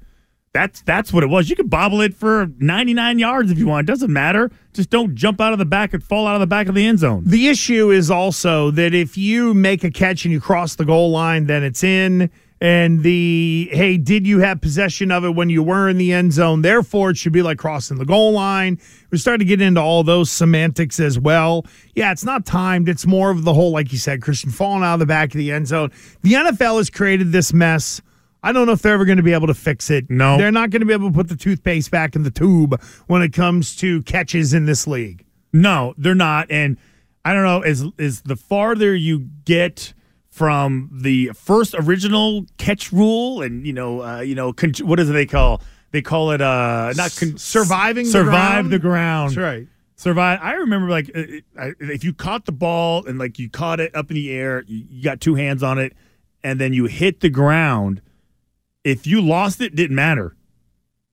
That's 0.51 0.81
that's 0.81 1.13
what 1.13 1.23
it 1.23 1.27
was. 1.27 1.47
You 1.49 1.55
could 1.55 1.69
bobble 1.69 2.01
it 2.01 2.13
for 2.15 2.49
99 2.57 3.19
yards 3.19 3.51
if 3.51 3.57
you 3.59 3.67
want. 3.67 3.87
It 3.87 3.91
doesn't 3.91 4.11
matter. 4.11 4.49
Just 4.73 4.89
don't 4.89 5.13
jump 5.15 5.39
out 5.39 5.53
of 5.53 5.59
the 5.59 5.65
back 5.65 5.93
and 5.93 6.03
fall 6.03 6.25
out 6.25 6.33
of 6.35 6.39
the 6.41 6.47
back 6.47 6.67
of 6.67 6.73
the 6.75 6.85
end 6.85 6.99
zone. 6.99 7.23
The 7.25 7.47
issue 7.47 7.91
is 7.91 8.09
also 8.09 8.71
that 8.71 8.93
if 8.95 9.15
you 9.17 9.53
make 9.53 9.83
a 9.83 9.91
catch 9.91 10.25
and 10.25 10.31
you 10.31 10.39
cross 10.41 10.75
the 10.75 10.85
goal 10.85 11.11
line, 11.11 11.45
then 11.45 11.63
it's 11.63 11.83
in. 11.83 12.29
And 12.61 13.03
the 13.03 13.69
hey, 13.71 13.95
did 13.95 14.27
you 14.27 14.39
have 14.39 14.59
possession 14.59 15.11
of 15.11 15.23
it 15.23 15.33
when 15.33 15.49
you 15.49 15.63
were 15.63 15.87
in 15.87 15.97
the 15.97 16.11
end 16.11 16.33
zone? 16.33 16.61
Therefore, 16.61 17.11
it 17.11 17.17
should 17.17 17.31
be 17.31 17.41
like 17.41 17.57
crossing 17.57 17.97
the 17.97 18.05
goal 18.05 18.33
line. 18.33 18.79
We're 19.11 19.17
starting 19.17 19.39
to 19.39 19.45
get 19.45 19.61
into 19.61 19.79
all 19.79 20.03
those 20.03 20.29
semantics 20.29 20.99
as 20.99 21.17
well. 21.17 21.65
Yeah, 21.95 22.11
it's 22.11 22.25
not 22.25 22.45
timed. 22.45 22.89
It's 22.89 23.05
more 23.05 23.29
of 23.31 23.45
the 23.45 23.53
whole, 23.53 23.71
like 23.71 23.93
you 23.93 23.97
said, 23.97 24.21
Christian 24.21 24.51
falling 24.51 24.83
out 24.83 24.95
of 24.95 24.99
the 24.99 25.05
back 25.05 25.29
of 25.29 25.37
the 25.37 25.51
end 25.51 25.67
zone. 25.67 25.91
The 26.21 26.33
NFL 26.33 26.77
has 26.77 26.89
created 26.89 27.31
this 27.31 27.53
mess. 27.53 28.01
I 28.43 28.51
don't 28.51 28.67
know 28.67 28.73
if 28.73 28.81
they're 28.81 28.93
ever 28.93 29.05
going 29.05 29.17
to 29.17 29.23
be 29.23 29.33
able 29.33 29.47
to 29.47 29.53
fix 29.53 29.89
it. 29.89 30.09
No. 30.09 30.37
They're 30.37 30.51
not 30.51 30.69
going 30.69 30.81
to 30.81 30.85
be 30.85 30.93
able 30.93 31.09
to 31.09 31.15
put 31.15 31.29
the 31.29 31.35
toothpaste 31.35 31.91
back 31.91 32.15
in 32.15 32.23
the 32.23 32.31
tube 32.31 32.81
when 33.07 33.21
it 33.21 33.33
comes 33.33 33.75
to 33.77 34.01
catches 34.03 34.53
in 34.53 34.65
this 34.65 34.87
league. 34.87 35.25
No, 35.51 35.93
they're 35.97 36.15
not. 36.15 36.49
And 36.49 36.77
I 37.25 37.33
don't 37.33 37.43
know, 37.43 37.61
is 37.61 37.85
is 37.97 38.21
the 38.21 38.35
farther 38.35 38.95
you 38.95 39.29
get 39.45 39.93
from 40.39 40.89
the 40.93 41.31
first 41.35 41.75
original 41.77 42.45
catch 42.57 42.93
rule 42.93 43.41
and 43.41 43.67
you 43.67 43.73
know, 43.73 44.01
uh, 44.01 44.21
you 44.21 44.35
know, 44.35 44.53
con- 44.53 44.71
what 44.83 44.97
is 44.97 45.09
it 45.09 45.13
they 45.13 45.25
call? 45.25 45.61
They 45.91 46.01
call 46.01 46.31
it 46.31 46.39
uh 46.39 46.93
not 46.95 47.13
con- 47.19 47.37
surviving 47.37 48.05
the 48.05 48.11
survive 48.11 48.31
ground? 48.31 48.71
the 48.71 48.79
ground. 48.79 49.29
That's 49.31 49.37
right. 49.37 49.67
Survive. 49.97 50.39
I 50.41 50.53
remember 50.53 50.87
like 50.89 51.11
uh, 51.13 51.23
uh, 51.61 51.71
if 51.81 52.05
you 52.05 52.13
caught 52.13 52.45
the 52.45 52.53
ball 52.53 53.05
and 53.05 53.19
like 53.19 53.37
you 53.37 53.49
caught 53.49 53.81
it 53.81 53.93
up 53.93 54.09
in 54.11 54.15
the 54.15 54.31
air, 54.31 54.63
you 54.65 55.03
got 55.03 55.19
two 55.19 55.35
hands 55.35 55.61
on 55.61 55.77
it, 55.77 55.91
and 56.41 56.57
then 56.57 56.71
you 56.71 56.85
hit 56.85 57.19
the 57.19 57.29
ground. 57.29 58.01
If 58.85 59.05
you 59.05 59.19
lost 59.21 59.59
it, 59.59 59.75
didn't 59.75 59.97
matter. 59.97 60.37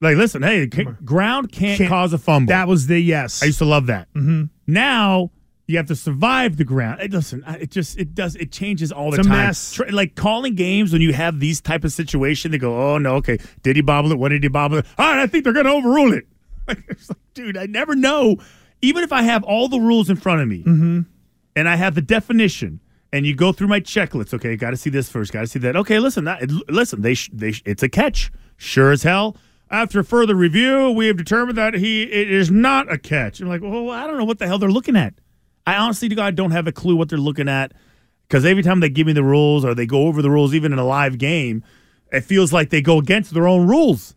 Like, 0.00 0.16
listen, 0.16 0.42
hey, 0.44 0.66
ground 0.66 1.50
can't, 1.50 1.78
Can't- 1.78 1.88
cause 1.90 2.12
a 2.12 2.18
fumble. 2.18 2.50
That 2.50 2.68
was 2.68 2.86
the 2.86 3.00
yes. 3.00 3.42
I 3.42 3.46
used 3.46 3.58
to 3.58 3.64
love 3.64 3.86
that. 3.86 4.06
hmm 4.12 4.44
Now 4.68 5.32
you 5.66 5.76
have 5.78 5.86
to 5.86 5.96
survive 5.96 6.56
the 6.56 6.64
ground. 6.64 7.00
It, 7.02 7.12
listen, 7.12 7.42
I- 7.46 7.56
it 7.56 7.70
just 7.70 7.98
it 7.98 8.14
does 8.14 8.36
it 8.36 8.52
changes 8.52 8.92
all 8.92 9.10
the 9.10 9.18
It's 9.18 9.26
a 9.26 9.30
time. 9.30 9.46
mess. 9.46 9.80
Like 9.90 10.14
calling 10.14 10.54
games 10.54 10.92
when 10.92 11.02
you 11.02 11.12
have 11.12 11.40
these 11.40 11.60
type 11.60 11.84
of 11.84 11.92
situation, 11.92 12.50
they 12.52 12.58
go, 12.58 12.94
"Oh 12.94 12.98
no, 12.98 13.16
okay, 13.16 13.38
did 13.62 13.76
he 13.76 13.82
bobble 13.82 14.12
it? 14.12 14.18
When 14.18 14.30
did 14.30 14.42
he 14.42 14.48
bobble 14.48 14.78
it? 14.78 14.86
All 14.98 15.06
right, 15.12 15.22
I 15.22 15.26
think 15.26 15.44
they're 15.44 15.52
going 15.52 15.66
to 15.66 15.72
overrule 15.72 16.12
it." 16.12 16.26
Like, 16.68 16.82
it's 16.88 17.08
like, 17.08 17.18
dude, 17.34 17.56
I 17.56 17.66
never 17.66 17.94
know. 17.94 18.38
Even 18.82 19.04
if 19.04 19.12
I 19.12 19.22
have 19.22 19.44
all 19.44 19.68
the 19.68 19.78
rules 19.78 20.10
in 20.10 20.16
front 20.16 20.40
of 20.40 20.48
me 20.48 20.64
Mm-hmm. 20.64 21.00
and 21.54 21.68
I 21.68 21.76
have 21.76 21.94
the 21.94 22.02
definition, 22.02 22.80
and 23.12 23.24
you 23.24 23.36
go 23.36 23.52
through 23.52 23.68
my 23.68 23.78
checklist. 23.80 24.34
Okay, 24.34 24.56
got 24.56 24.70
to 24.70 24.76
see 24.76 24.90
this 24.90 25.08
first. 25.08 25.32
Got 25.32 25.42
to 25.42 25.46
see 25.46 25.60
that. 25.60 25.76
Okay, 25.76 26.00
listen, 26.00 26.24
that, 26.24 26.42
listen. 26.68 27.02
They 27.02 27.14
sh- 27.14 27.30
they 27.32 27.52
sh- 27.52 27.62
it's 27.64 27.84
a 27.84 27.88
catch. 27.88 28.32
Sure 28.56 28.90
as 28.90 29.04
hell. 29.04 29.36
After 29.70 30.02
further 30.02 30.34
review, 30.34 30.90
we 30.90 31.06
have 31.06 31.16
determined 31.16 31.56
that 31.56 31.74
he 31.74 32.02
it 32.02 32.30
is 32.32 32.50
not 32.50 32.90
a 32.92 32.98
catch. 32.98 33.40
I'm 33.40 33.48
like, 33.48 33.62
well, 33.62 33.90
I 33.90 34.06
don't 34.08 34.16
know 34.18 34.24
what 34.24 34.38
the 34.40 34.46
hell 34.48 34.58
they're 34.58 34.68
looking 34.68 34.96
at. 34.96 35.14
I 35.66 35.76
honestly, 35.76 36.08
God, 36.08 36.36
don't 36.36 36.52
have 36.52 36.66
a 36.66 36.72
clue 36.72 36.96
what 36.96 37.08
they're 37.08 37.18
looking 37.18 37.48
at 37.48 37.72
because 38.28 38.44
every 38.44 38.62
time 38.62 38.80
they 38.80 38.88
give 38.88 39.06
me 39.06 39.12
the 39.12 39.24
rules 39.24 39.64
or 39.64 39.74
they 39.74 39.86
go 39.86 40.06
over 40.06 40.22
the 40.22 40.30
rules, 40.30 40.54
even 40.54 40.72
in 40.72 40.78
a 40.78 40.84
live 40.84 41.18
game, 41.18 41.64
it 42.12 42.22
feels 42.22 42.52
like 42.52 42.70
they 42.70 42.80
go 42.80 42.98
against 42.98 43.34
their 43.34 43.48
own 43.48 43.66
rules. 43.66 44.14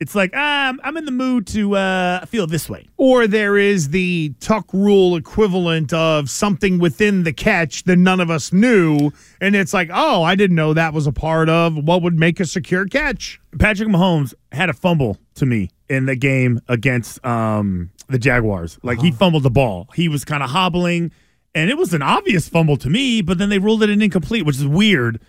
It's 0.00 0.14
like 0.14 0.32
ah, 0.34 0.68
I'm, 0.68 0.80
I'm 0.82 0.96
in 0.96 1.04
the 1.04 1.12
mood 1.12 1.46
to 1.48 1.76
uh, 1.76 2.26
feel 2.26 2.46
this 2.46 2.68
way. 2.68 2.88
Or 2.96 3.26
there 3.26 3.56
is 3.56 3.90
the 3.90 4.34
tuck 4.40 4.72
rule 4.72 5.16
equivalent 5.16 5.92
of 5.92 6.28
something 6.28 6.78
within 6.78 7.22
the 7.22 7.32
catch 7.32 7.84
that 7.84 7.96
none 7.96 8.20
of 8.20 8.28
us 8.28 8.52
knew. 8.52 9.12
And 9.40 9.54
it's 9.54 9.72
like, 9.72 9.90
oh, 9.92 10.22
I 10.22 10.34
didn't 10.34 10.56
know 10.56 10.74
that 10.74 10.92
was 10.92 11.06
a 11.06 11.12
part 11.12 11.48
of 11.48 11.76
what 11.76 12.02
would 12.02 12.18
make 12.18 12.40
a 12.40 12.44
secure 12.44 12.86
catch. 12.86 13.40
Patrick 13.58 13.88
Mahomes 13.88 14.34
had 14.50 14.68
a 14.68 14.72
fumble 14.72 15.18
to 15.36 15.46
me 15.46 15.70
in 15.88 16.06
the 16.06 16.16
game 16.16 16.60
against 16.68 17.24
um, 17.24 17.90
the 18.08 18.18
Jaguars. 18.18 18.78
Like 18.82 19.00
he 19.00 19.08
uh-huh. 19.08 19.18
fumbled 19.18 19.42
the 19.42 19.50
ball. 19.50 19.88
He 19.94 20.08
was 20.08 20.24
kind 20.24 20.42
of 20.42 20.50
hobbling, 20.50 21.12
and 21.54 21.70
it 21.70 21.78
was 21.78 21.94
an 21.94 22.02
obvious 22.02 22.48
fumble 22.48 22.76
to 22.78 22.90
me. 22.90 23.22
But 23.22 23.38
then 23.38 23.48
they 23.48 23.58
ruled 23.58 23.82
it 23.82 23.90
an 23.90 24.02
incomplete, 24.02 24.44
which 24.44 24.56
is 24.56 24.66
weird. 24.66 25.20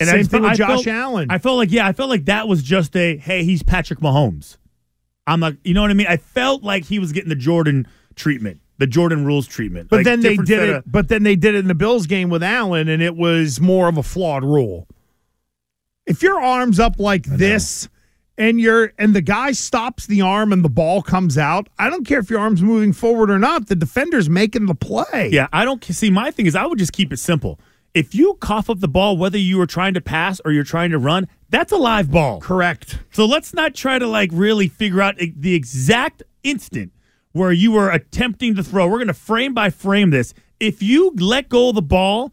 And 0.00 0.08
Same 0.08 0.18
just 0.18 0.30
thing 0.30 0.42
with 0.42 0.52
I 0.52 0.54
Josh 0.54 0.84
felt- 0.84 0.86
Allen. 0.88 1.30
I 1.30 1.38
felt 1.38 1.56
like 1.56 1.70
yeah, 1.70 1.86
I 1.86 1.92
felt 1.92 2.10
like 2.10 2.24
that 2.24 2.48
was 2.48 2.62
just 2.62 2.96
a 2.96 3.16
hey, 3.16 3.44
he's 3.44 3.62
Patrick 3.62 4.00
Mahomes. 4.00 4.56
I'm 5.26 5.40
like, 5.40 5.56
you 5.64 5.72
know 5.72 5.82
what 5.82 5.90
I 5.90 5.94
mean? 5.94 6.06
I 6.06 6.18
felt 6.18 6.62
like 6.62 6.84
he 6.84 6.98
was 6.98 7.12
getting 7.12 7.30
the 7.30 7.36
Jordan 7.36 7.86
treatment, 8.14 8.60
the 8.78 8.86
Jordan 8.86 9.24
rules 9.24 9.46
treatment. 9.46 9.88
But 9.88 9.98
Like, 9.98 10.04
then 10.04 10.20
they 10.20 10.36
did 10.36 10.68
it. 10.68 10.74
of- 10.76 10.84
but 10.86 11.08
then 11.08 11.22
they 11.22 11.36
did 11.36 11.54
it 11.54 11.58
in 11.58 11.68
the 11.68 11.74
Bills 11.74 12.06
game 12.06 12.28
with 12.28 12.42
Allen, 12.42 12.88
and 12.88 13.02
it 13.02 13.16
was 13.16 13.60
more 13.60 13.88
of 13.88 13.96
a 13.96 14.02
flawed 14.02 14.44
rule. 14.44 14.86
If 16.06 16.22
your 16.22 16.38
arm's 16.38 16.78
up 16.78 16.98
like 16.98 17.24
this, 17.24 17.88
and 18.36 18.60
you're 18.60 18.92
and 18.98 19.14
the 19.14 19.20
guy 19.20 19.52
stops 19.52 20.06
the 20.06 20.20
arm 20.20 20.52
and 20.52 20.64
the 20.64 20.68
ball 20.68 21.02
comes 21.02 21.38
out, 21.38 21.68
I 21.78 21.90
don't 21.90 22.06
care 22.06 22.18
if 22.18 22.30
your 22.30 22.40
arm's 22.40 22.62
moving 22.62 22.92
forward 22.92 23.30
or 23.30 23.38
not. 23.38 23.68
The 23.68 23.76
defender's 23.76 24.28
making 24.28 24.66
the 24.66 24.74
play. 24.74 25.30
Yeah, 25.32 25.48
I 25.52 25.64
don't 25.64 25.82
see. 25.84 26.10
My 26.10 26.30
thing 26.30 26.46
is, 26.46 26.56
I 26.56 26.66
would 26.66 26.78
just 26.78 26.92
keep 26.92 27.12
it 27.12 27.18
simple. 27.18 27.58
If 27.94 28.12
you 28.12 28.34
cough 28.34 28.68
up 28.68 28.80
the 28.80 28.88
ball, 28.88 29.16
whether 29.16 29.38
you 29.38 29.56
were 29.56 29.68
trying 29.68 29.94
to 29.94 30.00
pass 30.00 30.40
or 30.44 30.50
you're 30.50 30.64
trying 30.64 30.90
to 30.90 30.98
run, 30.98 31.28
that's 31.48 31.70
a 31.70 31.76
live 31.76 32.10
ball. 32.10 32.40
Correct. 32.40 32.98
So 33.12 33.24
let's 33.24 33.54
not 33.54 33.74
try 33.74 34.00
to 34.00 34.08
like 34.08 34.30
really 34.32 34.66
figure 34.66 35.00
out 35.00 35.14
the 35.18 35.54
exact 35.54 36.24
instant 36.42 36.92
where 37.30 37.52
you 37.52 37.70
were 37.70 37.90
attempting 37.90 38.56
to 38.56 38.64
throw. 38.64 38.88
We're 38.88 38.98
going 38.98 39.06
to 39.08 39.14
frame 39.14 39.54
by 39.54 39.70
frame 39.70 40.10
this. 40.10 40.34
If 40.58 40.82
you 40.82 41.12
let 41.16 41.48
go 41.48 41.68
of 41.68 41.76
the 41.76 41.82
ball, 41.82 42.32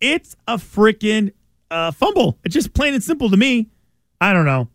it's 0.00 0.34
a 0.48 0.56
freaking 0.56 1.32
uh, 1.70 1.90
fumble. 1.90 2.38
It's 2.44 2.54
just 2.54 2.72
plain 2.72 2.94
and 2.94 3.02
simple 3.04 3.28
to 3.30 3.36
me. 3.36 3.68
I 4.20 4.32
don't 4.32 4.46
know. 4.46 4.68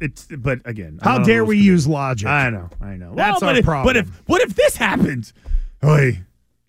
It's 0.00 0.26
but 0.26 0.60
again, 0.64 0.98
How 1.02 1.18
dare 1.18 1.44
we 1.44 1.58
use 1.58 1.86
logic? 1.86 2.28
I 2.28 2.50
know, 2.50 2.68
I 2.80 2.96
know. 2.96 3.14
That's 3.14 3.40
but 3.40 3.50
our 3.50 3.56
if, 3.56 3.64
problem. 3.64 3.86
But 3.86 3.96
if 3.96 4.08
what 4.26 4.42
if 4.42 4.54
this 4.54 4.76
happens? 4.76 5.32
Oy, 5.84 6.20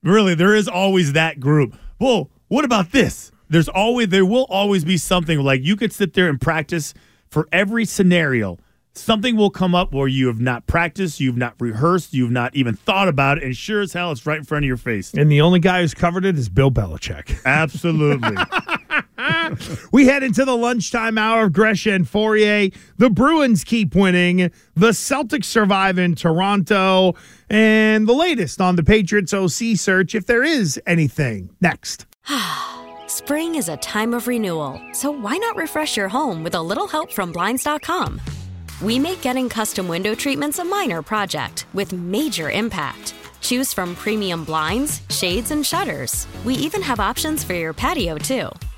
really, 0.03 0.35
there 0.35 0.55
is 0.55 0.67
always 0.67 1.13
that 1.13 1.39
group. 1.39 1.75
Well, 1.99 2.29
what 2.47 2.65
about 2.65 2.91
this? 2.91 3.31
There's 3.49 3.67
always 3.69 4.09
there 4.09 4.25
will 4.25 4.45
always 4.49 4.85
be 4.85 4.97
something 4.97 5.39
like 5.39 5.63
you 5.63 5.75
could 5.75 5.91
sit 5.91 6.13
there 6.13 6.29
and 6.29 6.39
practice 6.39 6.93
for 7.27 7.47
every 7.51 7.85
scenario. 7.85 8.57
Something 8.93 9.35
will 9.35 9.49
come 9.49 9.75
up 9.75 9.93
where 9.93 10.07
you 10.07 10.27
have 10.27 10.39
not 10.39 10.67
practiced, 10.67 11.19
you've 11.19 11.35
not 11.35 11.55
rehearsed, 11.59 12.13
you've 12.13 12.31
not 12.31 12.55
even 12.55 12.75
thought 12.75 13.09
about 13.09 13.37
it, 13.37 13.43
and 13.43 13.55
sure 13.55 13.81
as 13.81 13.91
hell 13.91 14.11
it's 14.13 14.25
right 14.25 14.37
in 14.37 14.45
front 14.45 14.63
of 14.63 14.67
your 14.67 14.77
face. 14.77 15.13
And 15.13 15.29
the 15.29 15.41
only 15.41 15.59
guy 15.59 15.81
who's 15.81 15.93
covered 15.93 16.23
it 16.23 16.37
is 16.37 16.47
Bill 16.47 16.71
Belichick. 16.71 17.43
Absolutely. 17.45 18.37
we 19.91 20.05
head 20.05 20.23
into 20.23 20.45
the 20.45 20.55
lunchtime 20.55 21.17
hour 21.17 21.45
of 21.45 21.53
Gresham 21.53 21.93
and 21.93 22.05
Fauria. 22.05 22.73
The 22.97 23.09
Bruins 23.09 23.63
keep 23.63 23.95
winning. 23.95 24.51
The 24.75 24.89
Celtics 24.89 25.45
survive 25.45 25.97
in 25.97 26.15
Toronto. 26.15 27.15
And 27.49 28.07
the 28.07 28.13
latest 28.13 28.59
on 28.59 28.75
the 28.75 28.83
Patriots 28.83 29.33
OC 29.33 29.77
search, 29.77 30.15
if 30.15 30.25
there 30.25 30.43
is 30.43 30.79
anything. 30.85 31.49
Next. 31.61 32.05
Spring 33.07 33.55
is 33.55 33.69
a 33.69 33.77
time 33.77 34.13
of 34.13 34.27
renewal, 34.27 34.81
so 34.91 35.11
why 35.11 35.37
not 35.37 35.55
refresh 35.55 35.95
your 35.95 36.09
home 36.09 36.43
with 36.43 36.55
a 36.55 36.61
little 36.61 36.87
help 36.87 37.11
from 37.11 37.31
Blinds.com? 37.31 38.19
We 38.81 38.99
make 38.99 39.21
getting 39.21 39.47
custom 39.47 39.87
window 39.87 40.15
treatments 40.15 40.59
a 40.59 40.65
minor 40.65 41.01
project 41.01 41.65
with 41.73 41.93
major 41.93 42.49
impact. 42.49 43.13
Choose 43.41 43.71
from 43.71 43.95
premium 43.95 44.43
blinds, 44.43 45.01
shades, 45.09 45.51
and 45.51 45.65
shutters. 45.65 46.27
We 46.43 46.55
even 46.55 46.81
have 46.81 46.99
options 46.99 47.43
for 47.43 47.53
your 47.53 47.73
patio, 47.73 48.17
too. 48.17 48.49